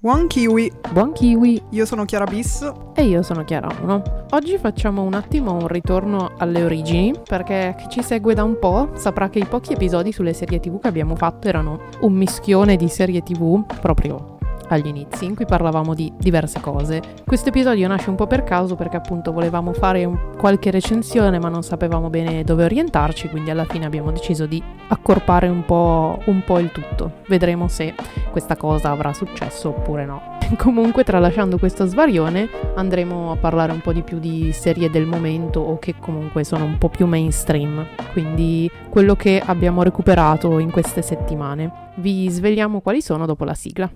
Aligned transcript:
Buon 0.00 0.26
kiwi, 0.26 0.72
Buon 0.92 1.12
kiwi! 1.12 1.62
io 1.70 1.84
sono 1.84 2.04
Chiara 2.04 2.24
Bis. 2.24 2.68
E 2.96 3.04
io 3.04 3.22
sono 3.22 3.44
Chiara 3.44 3.68
1. 3.82 4.26
Oggi 4.30 4.58
facciamo 4.58 5.02
un 5.02 5.14
attimo 5.14 5.52
un 5.52 5.68
ritorno 5.68 6.32
alle 6.38 6.64
origini, 6.64 7.14
perché 7.22 7.76
chi 7.78 7.88
ci 7.88 8.02
segue 8.02 8.34
da 8.34 8.42
un 8.42 8.58
po' 8.58 8.90
saprà 8.94 9.30
che 9.30 9.38
i 9.38 9.44
pochi 9.44 9.74
episodi 9.74 10.10
sulle 10.10 10.32
serie 10.32 10.58
tv 10.58 10.80
che 10.80 10.88
abbiamo 10.88 11.14
fatto 11.14 11.46
erano 11.46 11.82
un 12.00 12.14
mischione 12.14 12.74
di 12.74 12.88
serie 12.88 13.22
tv 13.22 13.64
proprio 13.80 14.38
agli 14.74 14.86
inizi, 14.86 15.24
in 15.24 15.34
cui 15.34 15.44
parlavamo 15.44 15.94
di 15.94 16.12
diverse 16.18 16.60
cose. 16.60 17.02
Questo 17.24 17.48
episodio 17.48 17.88
nasce 17.88 18.10
un 18.10 18.16
po' 18.16 18.26
per 18.26 18.44
caso 18.44 18.74
perché 18.76 18.96
appunto 18.96 19.32
volevamo 19.32 19.72
fare 19.72 20.08
qualche 20.36 20.70
recensione 20.70 21.38
ma 21.38 21.48
non 21.48 21.62
sapevamo 21.62 22.10
bene 22.10 22.44
dove 22.44 22.64
orientarci, 22.64 23.28
quindi 23.28 23.50
alla 23.50 23.64
fine 23.64 23.86
abbiamo 23.86 24.10
deciso 24.10 24.46
di 24.46 24.62
accorpare 24.88 25.48
un 25.48 25.64
po', 25.64 26.18
un 26.26 26.42
po' 26.44 26.58
il 26.58 26.70
tutto. 26.72 27.18
Vedremo 27.28 27.68
se 27.68 27.94
questa 28.30 28.56
cosa 28.56 28.90
avrà 28.90 29.12
successo 29.12 29.68
oppure 29.70 30.04
no. 30.04 30.38
Comunque, 30.56 31.04
tralasciando 31.04 31.58
questo 31.58 31.86
svarione, 31.86 32.48
andremo 32.74 33.30
a 33.30 33.36
parlare 33.36 33.72
un 33.72 33.80
po' 33.80 33.92
di 33.92 34.02
più 34.02 34.18
di 34.18 34.52
serie 34.52 34.90
del 34.90 35.06
momento 35.06 35.60
o 35.60 35.78
che 35.78 35.94
comunque 35.98 36.44
sono 36.44 36.64
un 36.64 36.78
po' 36.78 36.88
più 36.88 37.06
mainstream, 37.06 37.86
quindi 38.12 38.70
quello 38.88 39.14
che 39.14 39.40
abbiamo 39.44 39.82
recuperato 39.82 40.58
in 40.58 40.70
queste 40.70 41.02
settimane. 41.02 41.88
Vi 41.96 42.28
svegliamo 42.28 42.80
quali 42.80 43.00
sono 43.00 43.26
dopo 43.26 43.44
la 43.44 43.54
sigla. 43.54 43.90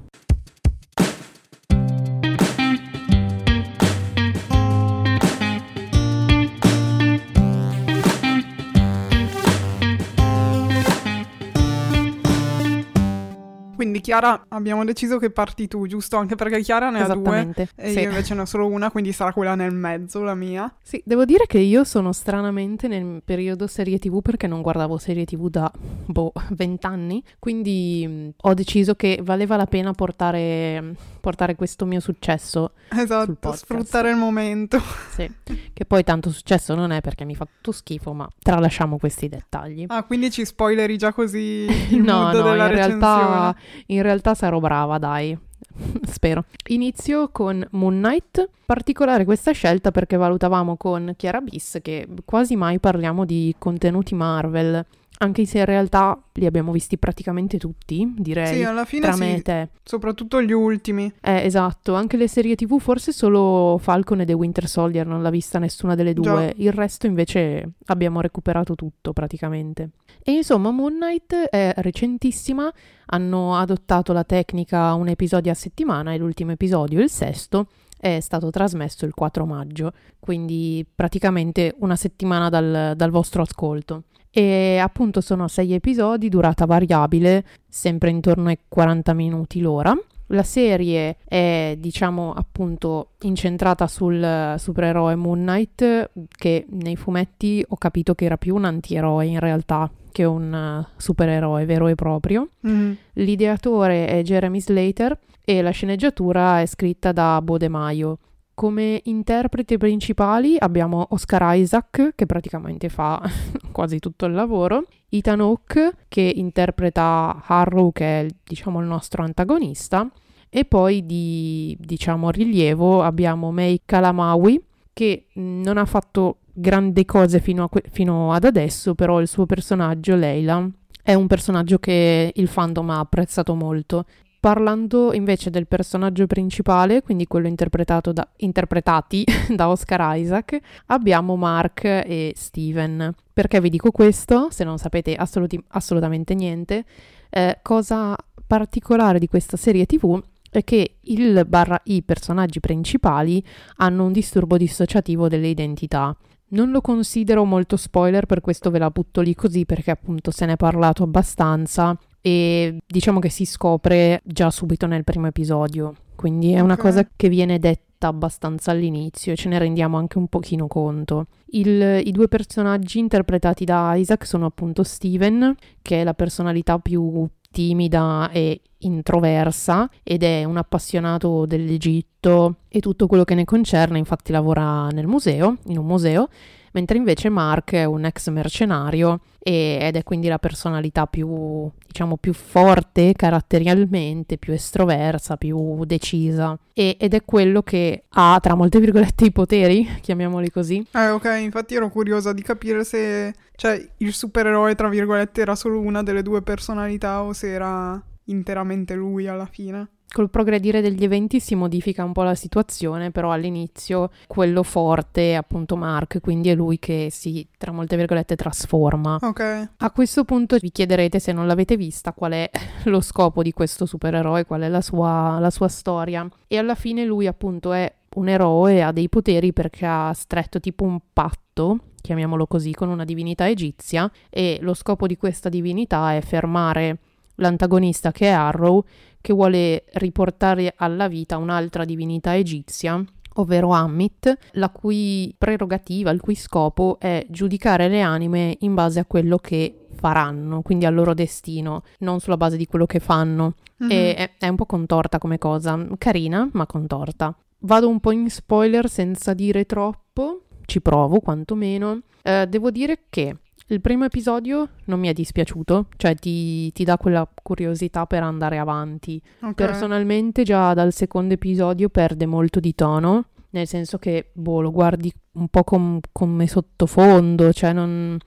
Chiara, 14.05 14.45
abbiamo 14.49 14.85
deciso 14.85 15.17
che 15.17 15.31
parti 15.31 15.67
tu, 15.67 15.87
giusto? 15.87 16.19
Anche 16.19 16.35
perché 16.35 16.61
Chiara 16.61 16.91
ne 16.91 17.01
ha 17.01 17.15
due 17.15 17.55
e 17.75 17.91
sì. 17.91 18.01
io 18.01 18.11
invece 18.11 18.35
ne 18.35 18.43
ho 18.43 18.45
solo 18.45 18.67
una, 18.67 18.91
quindi 18.91 19.13
sarà 19.13 19.33
quella 19.33 19.55
nel 19.55 19.73
mezzo, 19.73 20.23
la 20.23 20.35
mia. 20.35 20.71
Sì, 20.83 21.01
devo 21.07 21.25
dire 21.25 21.47
che 21.47 21.59
io 21.59 21.85
sono 21.85 22.13
stranamente 22.13 22.87
nel 22.87 23.23
periodo 23.25 23.67
serie 23.67 23.99
TV 23.99 24.21
perché 24.21 24.47
non 24.47 24.61
guardavo 24.61 24.99
serie 24.99 25.25
TV 25.25 25.49
da 25.49 25.73
boh, 26.05 26.33
vent'anni, 26.51 27.25
quindi 27.39 28.35
ho 28.39 28.53
deciso 28.53 28.95
che 28.95 29.21
valeva 29.23 29.57
la 29.57 29.65
pena 29.65 29.93
portare, 29.93 30.95
portare 31.21 31.55
questo 31.55 31.87
mio 31.87 32.01
successo, 32.01 32.73
Esatto, 32.91 33.53
sfruttare 33.53 34.11
il 34.11 34.17
momento. 34.17 34.83
sì. 35.13 35.31
che 35.73 35.85
poi 35.87 36.05
tanto 36.05 36.29
successo 36.31 36.75
non 36.75 36.93
è 36.93 37.01
perché 37.01 37.25
mi 37.25 37.35
fa 37.35 37.47
tutto 37.47 37.73
schifo, 37.73 38.13
ma 38.13 38.29
tralasciamo 38.39 38.99
questi 38.99 39.31
dettagli. 39.31 39.87
Ah, 39.89 40.03
quindi 40.03 40.31
ci 40.31 40.45
spoileri 40.45 40.99
già 40.99 41.15
così 41.15 41.67
il 41.91 42.03
no, 42.05 42.31
no, 42.33 42.39
in 42.51 42.69
realtà, 42.69 42.69
recensione. 42.69 43.55
In 43.95 44.03
realtà 44.03 44.35
sarò 44.35 44.59
brava, 44.61 44.99
dai. 44.99 45.37
Spero. 46.07 46.45
Inizio 46.69 47.29
con 47.31 47.67
Moon 47.73 47.95
Knight. 47.95 48.49
Particolare 48.67 49.25
questa 49.25 49.53
scelta 49.53 49.91
perché 49.91 50.17
valutavamo 50.17 50.77
con 50.77 51.15
Chiara 51.17 51.41
Bis 51.41 51.79
che 51.83 52.07
quasi 52.25 52.57
mai 52.57 52.79
parliamo 52.79 53.25
di 53.25 53.55
contenuti 53.59 54.15
Marvel, 54.15 54.85
anche 55.19 55.47
se 55.47 55.59
in 55.59 55.65
realtà 55.65 56.21
li 56.33 56.47
abbiamo 56.47 56.73
visti 56.73 56.99
praticamente 56.99 57.59
tutti, 57.59 58.13
direi. 58.17 58.57
Sì, 58.57 58.63
alla 58.65 58.85
fine 58.85 59.07
tra 59.07 59.17
me 59.17 59.37
sì, 59.37 59.43
te. 59.43 59.69
soprattutto 59.83 60.43
gli 60.43 60.53
ultimi. 60.53 61.13
Eh, 61.21 61.45
esatto, 61.45 61.95
anche 61.95 62.17
le 62.17 62.29
serie 62.29 62.55
TV, 62.57 62.79
forse 62.79 63.13
solo 63.13 63.79
Falcon 63.79 64.21
e 64.21 64.27
The 64.27 64.33
Winter 64.33 64.67
Soldier 64.67 65.07
non 65.07 65.23
l'ha 65.23 65.31
vista 65.31 65.59
nessuna 65.59 65.95
delle 65.95 66.13
Già. 66.15 66.21
due, 66.33 66.55
il 66.57 66.73
resto 66.73 67.07
invece 67.07 67.73
abbiamo 67.87 68.21
recuperato 68.21 68.75
tutto 68.75 69.13
praticamente. 69.13 69.91
E 70.23 70.33
insomma, 70.33 70.71
Moon 70.71 70.95
Knight 70.95 71.35
è 71.35 71.75
recentissima, 71.77 72.73
hanno 73.07 73.57
adottato 73.57 74.13
la 74.13 74.25
tecnica 74.25 74.95
un 74.95 75.09
episodio 75.09 75.53
a 75.53 75.55
settimana 75.55 76.13
e 76.13 76.19
l'ultimo 76.19 76.53
episodio, 76.53 77.01
il 77.01 77.11
sesto, 77.11 77.69
è 77.99 78.21
stato 78.21 78.51
trasmesso 78.51 79.05
il 79.05 79.15
4 79.15 79.45
maggio, 79.47 79.93
quindi 80.19 80.85
praticamente 80.95 81.75
una 81.79 81.97
settimana 81.97 82.49
dal, 82.49 82.95
dal 82.97 83.11
vostro 83.11 83.43
ascolto. 83.43 84.05
E 84.37 84.79
appunto 84.79 85.21
sono 85.21 85.47
sei 85.47 85.75
episodi, 85.75 86.29
durata 86.29 86.67
variabile, 86.67 87.45
sempre 87.69 88.11
intorno 88.11 88.49
ai 88.49 88.59
40 88.67 89.13
minuti 89.13 89.61
l'ora. 89.61 89.97
La 90.29 90.43
serie 90.43 91.19
è, 91.25 91.77
diciamo, 91.79 92.33
appunto 92.33 93.11
incentrata 93.21 93.87
sul 93.87 94.55
supereroe 94.59 95.15
Moon 95.15 95.39
Knight, 95.39 96.11
che 96.37 96.67
nei 96.69 96.97
fumetti 96.97 97.65
ho 97.69 97.77
capito 97.77 98.17
che 98.17 98.25
era 98.25 98.37
più 98.37 98.57
un 98.57 98.65
antieroe 98.65 99.27
in 99.27 99.39
realtà 99.39 99.89
che 100.11 100.25
un 100.25 100.53
eh, 100.53 100.93
supereroe 100.97 101.65
vero 101.65 101.87
e 101.87 101.95
proprio. 101.95 102.49
Mhm. 102.61 102.97
L'ideatore 103.15 104.07
è 104.07 104.23
Jeremy 104.23 104.61
Slater 104.61 105.17
e 105.45 105.63
la 105.63 105.71
sceneggiatura 105.71 106.61
è 106.61 106.67
scritta 106.67 107.13
da 107.13 107.41
Bodemaio. 107.41 108.19
Come 108.55 109.01
interpreti 109.05 109.77
principali 109.77 110.57
abbiamo 110.59 111.09
Oscar 111.11 111.57
Isaac, 111.57 112.13
che 112.15 112.25
praticamente 112.25 112.89
fa 112.89 113.21
quasi 113.73 113.99
tutto 113.99 114.27
il 114.27 114.33
lavoro, 114.33 114.87
Ethan 115.09 115.41
Hawke, 115.41 115.93
che 116.09 116.21
interpreta 116.21 117.43
Harrow, 117.47 117.93
che 117.93 118.21
è 118.21 118.27
diciamo 118.45 118.81
il 118.81 118.87
nostro 118.87 119.25
antagonista, 119.25 120.09
e 120.49 120.65
poi 120.65 121.05
di 121.05 121.77
diciamo 121.81 122.31
rilievo 122.31 123.03
abbiamo 123.03 123.51
May 123.51 123.83
Kalamawi, 123.85 124.63
che 124.93 125.27
mh, 125.33 125.61
non 125.63 125.77
ha 125.77 125.85
fatto 125.85 126.39
grandi 126.53 127.05
cose 127.05 127.41
fino, 127.41 127.69
que- 127.69 127.83
fino 127.91 128.33
ad 128.33 128.45
adesso, 128.45 128.95
però 128.95 129.21
il 129.21 129.27
suo 129.27 129.47
personaggio, 129.47 130.15
Leila, 130.15 130.65
è 131.03 131.13
un 131.13 131.27
personaggio 131.27 131.79
che 131.79 132.33
il 132.35 132.49
fandom 132.49 132.89
ha 132.91 133.01
apprezzato 133.01 133.55
molto. 133.55 134.07
Parlando 134.45 135.15
invece 135.15 135.49
del 135.49 135.67
personaggio 135.67 136.27
principale, 136.27 137.01
quindi 137.01 137.27
quello 137.27 137.47
interpretato 137.47 138.13
da, 138.13 138.29
interpretati 138.37 139.25
da 139.57 139.71
Oscar 139.71 140.19
Isaac, 140.19 140.59
abbiamo 140.89 141.35
Mark 141.35 141.85
e 141.85 142.35
Steven. 142.37 143.15
Perché 143.33 143.59
vi 143.63 143.71
dico 143.71 143.91
questo? 143.91 144.49
Se 144.51 144.63
non 144.63 144.77
sapete 144.77 145.15
assoluti- 145.15 145.59
assolutamente 145.69 146.35
niente, 146.35 146.85
eh, 147.31 147.61
cosa 147.63 148.15
particolare 148.47 149.19
di 149.19 149.29
questa 149.29 149.57
serie 149.57 149.87
TV 149.87 150.23
è 150.51 150.63
che 150.63 150.97
il 151.01 151.47
barra 151.49 151.81
i 151.85 152.03
personaggi 152.03 152.61
principali 152.61 153.43
hanno 153.77 154.05
un 154.05 154.13
disturbo 154.13 154.59
dissociativo 154.59 155.27
delle 155.27 155.49
identità. 155.49 156.15
Non 156.49 156.71
lo 156.71 156.83
considero 156.83 157.47
molto 157.47 157.79
spoiler, 157.79 158.27
per 158.27 158.43
questo 158.43 158.71
ve 158.71 158.79
la 158.79 158.91
butto 158.91 159.23
lì 159.23 159.35
così 159.35 159.65
perché 159.65 159.91
appunto 159.91 160.31
se 160.31 160.45
ne 160.45 160.53
è 160.53 160.57
parlato 160.57 161.03
abbastanza 161.03 161.99
e 162.27 162.79
diciamo 162.87 163.19
che 163.21 163.29
si 163.29 163.45
scopre 163.45 164.23
già 164.25 164.51
subito 164.51 164.87
nel 164.87 165.05
primo 165.05 165.27
episodio. 165.27 165.95
Quindi 166.17 166.53
è 166.53 166.61
una 166.61 166.73
Ok. 166.73 166.81
cosa 166.81 167.07
che 167.15 167.29
viene 167.29 167.59
detta 167.59 168.07
abbastanza 168.09 168.71
all'inizio 168.71 169.33
e 169.33 169.37
ce 169.37 169.51
ne 169.51 169.59
rendiamo 169.59 169.99
anche 169.99 170.17
un 170.17 170.29
pochino 170.29 170.67
conto. 170.67 171.27
Il- 171.49 172.01
I 172.03 172.11
due 172.13 172.27
personaggi 172.29 172.99
interpretati 172.99 173.67
da 173.67 173.95
Isaac 173.95 174.25
sono 174.27 174.47
appunto 174.47 174.83
Steven, 174.85 175.55
che 175.83 176.01
è 176.01 176.05
la 176.05 176.15
personalità 176.15 176.79
più 176.79 177.29
timida 177.51 178.31
e 178.31 178.63
introversa 178.79 179.89
ed 180.03 180.23
è 180.23 180.45
un 180.45 180.57
appassionato 180.57 181.45
dell'Egitto 181.47 182.57
e 182.69 182.81
tutto 182.81 183.07
quello 183.07 183.25
che 183.25 183.35
ne 183.35 183.45
concerne, 183.45 183.99
infatti 183.99 184.33
lavora 184.33 184.89
nel 184.89 185.07
museo, 185.07 185.59
in 185.67 185.77
un 185.79 185.85
museo, 185.87 186.29
mentre 186.75 186.99
invece 186.99 187.29
Mark 187.29 187.73
è 187.73 187.85
un 187.85 188.05
ex 188.05 188.29
mercenario 188.29 189.21
ed 189.39 189.95
è 189.95 190.03
quindi 190.05 190.29
la 190.29 190.39
personalità 190.39 191.07
più, 191.07 191.69
diciamo, 191.87 192.17
più 192.17 192.33
forte 192.33 193.13
caratterialmente, 193.13 194.39
più 194.39 194.55
estroversa, 194.55 195.37
più 195.37 195.85
decisa 195.85 196.59
e- 196.73 196.97
ed 196.99 197.13
è 197.13 197.25
quello 197.25 197.63
che 197.63 198.05
ha, 198.09 198.39
tra 198.41 198.55
molte 198.55 198.81
virgolette, 198.81 199.27
i 199.27 199.33
poteri, 199.33 199.87
chiamiamoli 200.01 200.51
così. 200.51 200.85
Eh, 200.93 201.11
ok, 201.11 201.39
infatti 201.41 201.75
ero 201.75 201.91
curiosa 201.91 202.33
di 202.33 202.43
capire 202.43 202.85
se, 202.85 203.35
cioè, 203.55 203.87
il 203.99 204.13
supereroe, 204.15 204.75
tra 204.75 204.89
virgolette, 204.89 205.43
era 205.43 205.55
solo 205.55 205.79
una 205.79 206.03
delle 206.03 206.23
due 206.23 206.43
personalità 206.43 207.23
o 207.23 207.33
se 207.33 207.53
era 207.53 208.03
interamente 208.25 208.95
lui 208.95 209.27
alla 209.27 209.47
fine. 209.47 209.89
Col 210.15 210.31
progredire 210.31 210.81
degli 210.81 211.03
eventi 211.03 211.41
si 211.41 211.57
modifica 211.57 212.05
un 212.05 212.13
po' 212.13 212.23
la 212.23 212.37
situazione, 212.37 213.11
però 213.11 213.33
all'inizio 213.33 214.11
quello 214.29 214.63
forte 214.63 215.33
è 215.33 215.35
appunto 215.35 215.75
Mark, 215.75 216.21
quindi 216.21 216.51
è 216.51 216.55
lui 216.55 216.79
che 216.79 217.09
si, 217.11 217.45
tra 217.59 217.73
molte 217.73 217.97
virgolette, 217.97 218.37
trasforma. 218.37 219.19
Ok, 219.21 219.71
A 219.77 219.91
questo 219.91 220.23
punto 220.23 220.57
vi 220.59 220.71
chiederete 220.71 221.19
se 221.19 221.33
non 221.33 221.49
l'avete 221.49 221.77
vista 221.77 222.13
qual 222.13 222.31
è 222.31 222.49
lo 222.85 223.01
scopo 223.01 223.43
di 223.43 223.51
questo 223.51 223.87
supereroe, 223.87 224.45
qual 224.45 224.61
è 224.61 224.69
la 224.69 224.81
sua, 224.81 225.41
la 225.41 225.51
sua 225.51 225.67
storia. 225.67 226.25
E 226.47 226.59
alla 226.59 226.77
fine 226.77 227.05
lui 227.05 227.27
appunto 227.27 227.73
è 227.73 227.93
un 228.15 228.29
eroe, 228.29 228.85
ha 228.85 228.93
dei 228.93 229.09
poteri 229.09 229.53
perché 229.53 229.85
ha 229.85 230.13
stretto 230.13 230.61
tipo 230.61 230.85
un 230.85 231.01
patto, 231.13 231.79
chiamiamolo 232.01 232.47
così, 232.47 232.71
con 232.71 232.89
una 232.89 233.05
divinità 233.05 233.49
egizia 233.49 234.09
e 234.31 234.59
lo 234.61 234.75
scopo 234.75 235.09
di 235.09 235.17
questa 235.17 235.49
divinità 235.49 236.15
è 236.15 236.21
fermare 236.21 236.99
l'antagonista 237.37 238.13
che 238.13 238.27
è 238.27 238.31
Arrow, 238.31 238.85
che 239.25 239.33
vuole 239.33 239.85
riportare 239.95 240.75
alla 240.77 241.09
vita 241.09 241.39
un'altra 241.39 241.87
divinità 241.87 242.37
egizia 242.37 243.03
ovvero 243.37 243.71
Ammit, 243.71 244.37
la 244.53 244.69
cui 244.69 245.35
prerogativa, 245.37 246.11
il 246.11 246.21
cui 246.21 246.35
scopo 246.35 246.99
è 247.01 247.27
giudicare 247.31 247.89
le 247.89 248.01
anime 248.01 248.59
in 248.61 248.75
base 248.75 249.01
a 249.01 249.07
quello 249.07 249.39
che 249.39 249.87
faranno, 249.93 250.61
quindi 250.61 250.85
al 250.85 250.95
loro 250.95 251.15
destino, 251.15 251.83
non 252.01 252.21
sulla 252.21 252.37
base 252.37 252.57
di 252.57 252.67
quello 252.67 252.87
che 252.87 253.01
fanno. 253.01 253.55
Mhm. 253.79 253.91
e 253.91 254.15
è, 254.15 254.31
è 254.39 254.47
un 254.47 254.55
po' 254.55 254.67
contorta 254.67 255.19
come 255.19 255.39
cosa, 255.39 255.85
carina 255.99 256.49
ma 256.53 256.67
contorta. 256.67 257.35
Vado 257.61 257.89
un 257.89 257.99
po' 257.99 258.13
in 258.13 258.31
spoiler 258.31 258.89
senza 258.89 259.33
dire 259.35 259.65
troppo, 259.65 260.43
ci 260.67 260.81
provo 260.81 261.19
quantomeno. 261.19 262.03
Eh, 262.23 262.47
devo 262.47 262.71
dire 262.71 263.07
che 263.09 263.37
il 263.69 263.81
primo 263.81 264.05
episodio 264.05 264.69
non 264.85 265.01
mi 265.01 265.09
è 265.09 265.13
dispiaciuto, 265.13 265.87
cioè 265.97 266.15
ti, 266.15 266.71
ti 266.73 266.85
dà 266.85 266.99
quella 266.99 267.29
curiosità 267.43 268.07
per 268.07 268.23
andare 268.23 268.59
avanti. 268.59 269.21
Ok. 269.41 269.55
Personalmente 269.55 270.43
già 270.43 270.75
dal 270.75 270.93
secondo 270.93 271.35
episodio 271.35 271.89
perde 271.89 272.27
molto 272.27 272.61
di 272.61 272.75
tono, 272.75 273.27
nel 273.51 273.67
senso 273.67 273.99
che 273.99 274.31
boh, 274.33 274.61
lo 274.61 274.71
guardi 274.71 275.13
un 275.33 275.49
po' 275.49 275.65
com- 275.65 276.01
come 276.13 276.47
sottofondo, 276.47 277.53
cioè 277.53 277.73
non, 277.73 278.19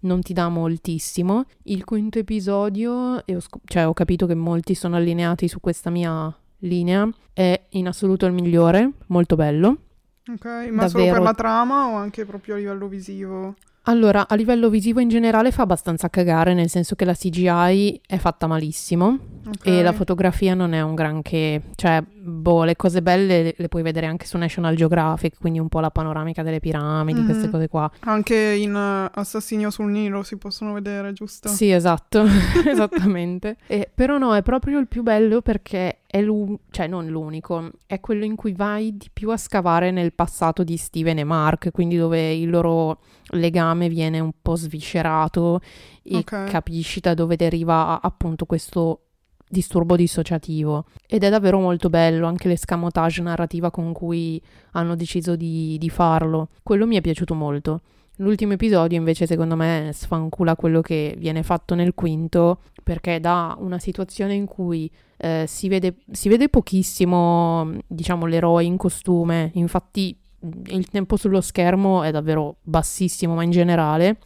non 0.00 0.22
ti 0.22 0.32
dà 0.32 0.48
moltissimo. 0.48 1.44
Il 1.64 1.84
quinto 1.84 2.18
episodio, 2.18 2.92
ho, 2.92 3.40
scop- 3.40 3.64
cioè 3.66 3.86
ho 3.86 3.92
capito 3.92 4.26
che 4.26 4.34
molti 4.34 4.74
sono 4.74 4.96
allineati 4.96 5.46
su 5.46 5.60
questa 5.60 5.90
mia 5.90 6.34
linea, 6.60 7.06
è 7.34 7.66
in 7.70 7.86
assoluto 7.86 8.24
il 8.24 8.32
migliore, 8.32 8.92
molto 9.08 9.36
bello. 9.36 9.76
Ok, 10.28 10.44
ma 10.70 10.88
solo 10.88 11.04
Davvero. 11.04 11.12
per 11.12 11.22
la 11.22 11.34
trama 11.34 11.86
o 11.88 11.96
anche 11.96 12.24
proprio 12.24 12.54
a 12.54 12.58
livello 12.58 12.88
visivo? 12.88 13.54
Allora, 13.88 14.26
a 14.26 14.34
livello 14.34 14.68
visivo 14.68 14.98
in 14.98 15.08
generale 15.08 15.52
fa 15.52 15.62
abbastanza 15.62 16.08
cagare, 16.10 16.54
nel 16.54 16.68
senso 16.68 16.96
che 16.96 17.04
la 17.04 17.14
CGI 17.14 18.00
è 18.04 18.16
fatta 18.16 18.48
malissimo 18.48 19.18
Ok. 19.46 19.64
e 19.66 19.80
la 19.82 19.92
fotografia 19.92 20.54
non 20.54 20.72
è 20.72 20.80
un 20.80 20.96
granché, 20.96 21.62
cioè, 21.76 22.02
boh, 22.26 22.64
le 22.64 22.76
cose 22.76 23.02
belle 23.02 23.54
le, 23.56 23.68
puoi 23.68 23.82
vedere 23.82 24.06
anche 24.06 24.26
su 24.26 24.36
National 24.38 24.74
Geographic, 24.74 25.38
quindi 25.38 25.58
un 25.58 25.68
po' 25.68 25.80
la 25.80 25.90
panoramica 25.90 26.42
delle 26.42 26.60
piramidi, 26.60 27.20
Mhm. 27.20 27.24
queste 27.24 27.48
cose 27.48 27.68
qua. 27.68 27.90
Anche 28.00 28.34
in 28.36 28.74
eh, 28.74 29.10
Assassinio 29.18 29.70
sul 29.70 29.90
Nilo 29.90 30.22
si 30.22 30.36
possono 30.36 30.72
vedere, 30.72 31.12
giusto? 31.12 31.48
Sì, 31.48 31.70
esatto, 31.70 32.24
esattamente. 32.66 33.56
E- 33.66 33.90
però 33.94 34.18
no, 34.18 34.34
è 34.34 34.42
proprio 34.42 34.78
il 34.78 34.88
più 34.88 35.02
bello 35.02 35.40
perché 35.42 36.00
è 36.06 36.20
l'unico, 36.20 36.62
cioè 36.70 36.86
non 36.86 37.06
l'unico, 37.06 37.70
è 37.86 38.00
quello 38.00 38.24
in 38.24 38.36
cui 38.36 38.52
vai 38.52 38.96
di 38.96 39.08
più 39.12 39.30
a 39.30 39.36
scavare 39.36 39.90
nel 39.90 40.12
passato 40.12 40.64
di 40.64 40.76
Steven 40.76 41.18
e 41.18 41.24
Mark, 41.24 41.70
quindi 41.72 41.96
dove 41.96 42.32
il 42.34 42.48
loro 42.50 43.00
legame 43.30 43.88
viene 43.88 44.20
un 44.20 44.30
po' 44.40 44.54
sviscerato 44.56 45.60
e 46.02 46.16
Ok. 46.18 46.44
capisci 46.44 47.00
da 47.00 47.14
dove 47.14 47.36
deriva 47.36 48.00
appunto 48.00 48.46
questo 48.46 49.00
disturbo 49.48 49.96
dissociativo. 49.96 50.84
Ed 51.06 51.22
è 51.24 51.30
davvero 51.30 51.58
molto 51.58 51.88
bello 51.88 52.26
anche 52.26 52.48
l'escamotage 52.48 53.22
narrativa 53.22 53.70
con 53.70 53.92
cui 53.92 54.40
hanno 54.72 54.96
deciso 54.96 55.36
di, 55.36 55.76
di 55.78 55.90
farlo. 55.90 56.48
Quello 56.62 56.86
mi 56.86 56.96
è 56.96 57.00
piaciuto 57.00 57.34
molto. 57.34 57.80
L'ultimo 58.20 58.54
episodio 58.54 58.96
invece 58.96 59.26
secondo 59.26 59.56
me 59.56 59.90
sfancula 59.92 60.56
quello 60.56 60.80
che 60.80 61.14
viene 61.18 61.42
fatto 61.42 61.74
nel 61.74 61.92
quinto 61.92 62.60
perché 62.82 63.20
dà 63.20 63.54
una 63.58 63.78
situazione 63.78 64.32
in 64.32 64.46
cui 64.46 64.90
eh, 65.18 65.44
si, 65.46 65.68
vede, 65.68 65.96
si 66.10 66.30
vede 66.30 66.48
pochissimo 66.48 67.70
diciamo 67.86 68.24
l'eroe 68.24 68.64
in 68.64 68.78
costume, 68.78 69.50
infatti 69.54 70.16
il 70.66 70.88
tempo 70.88 71.16
sullo 71.16 71.42
schermo 71.42 72.04
è 72.04 72.10
davvero 72.10 72.56
bassissimo 72.62 73.34
ma 73.34 73.42
in 73.42 73.50
generale 73.50 74.18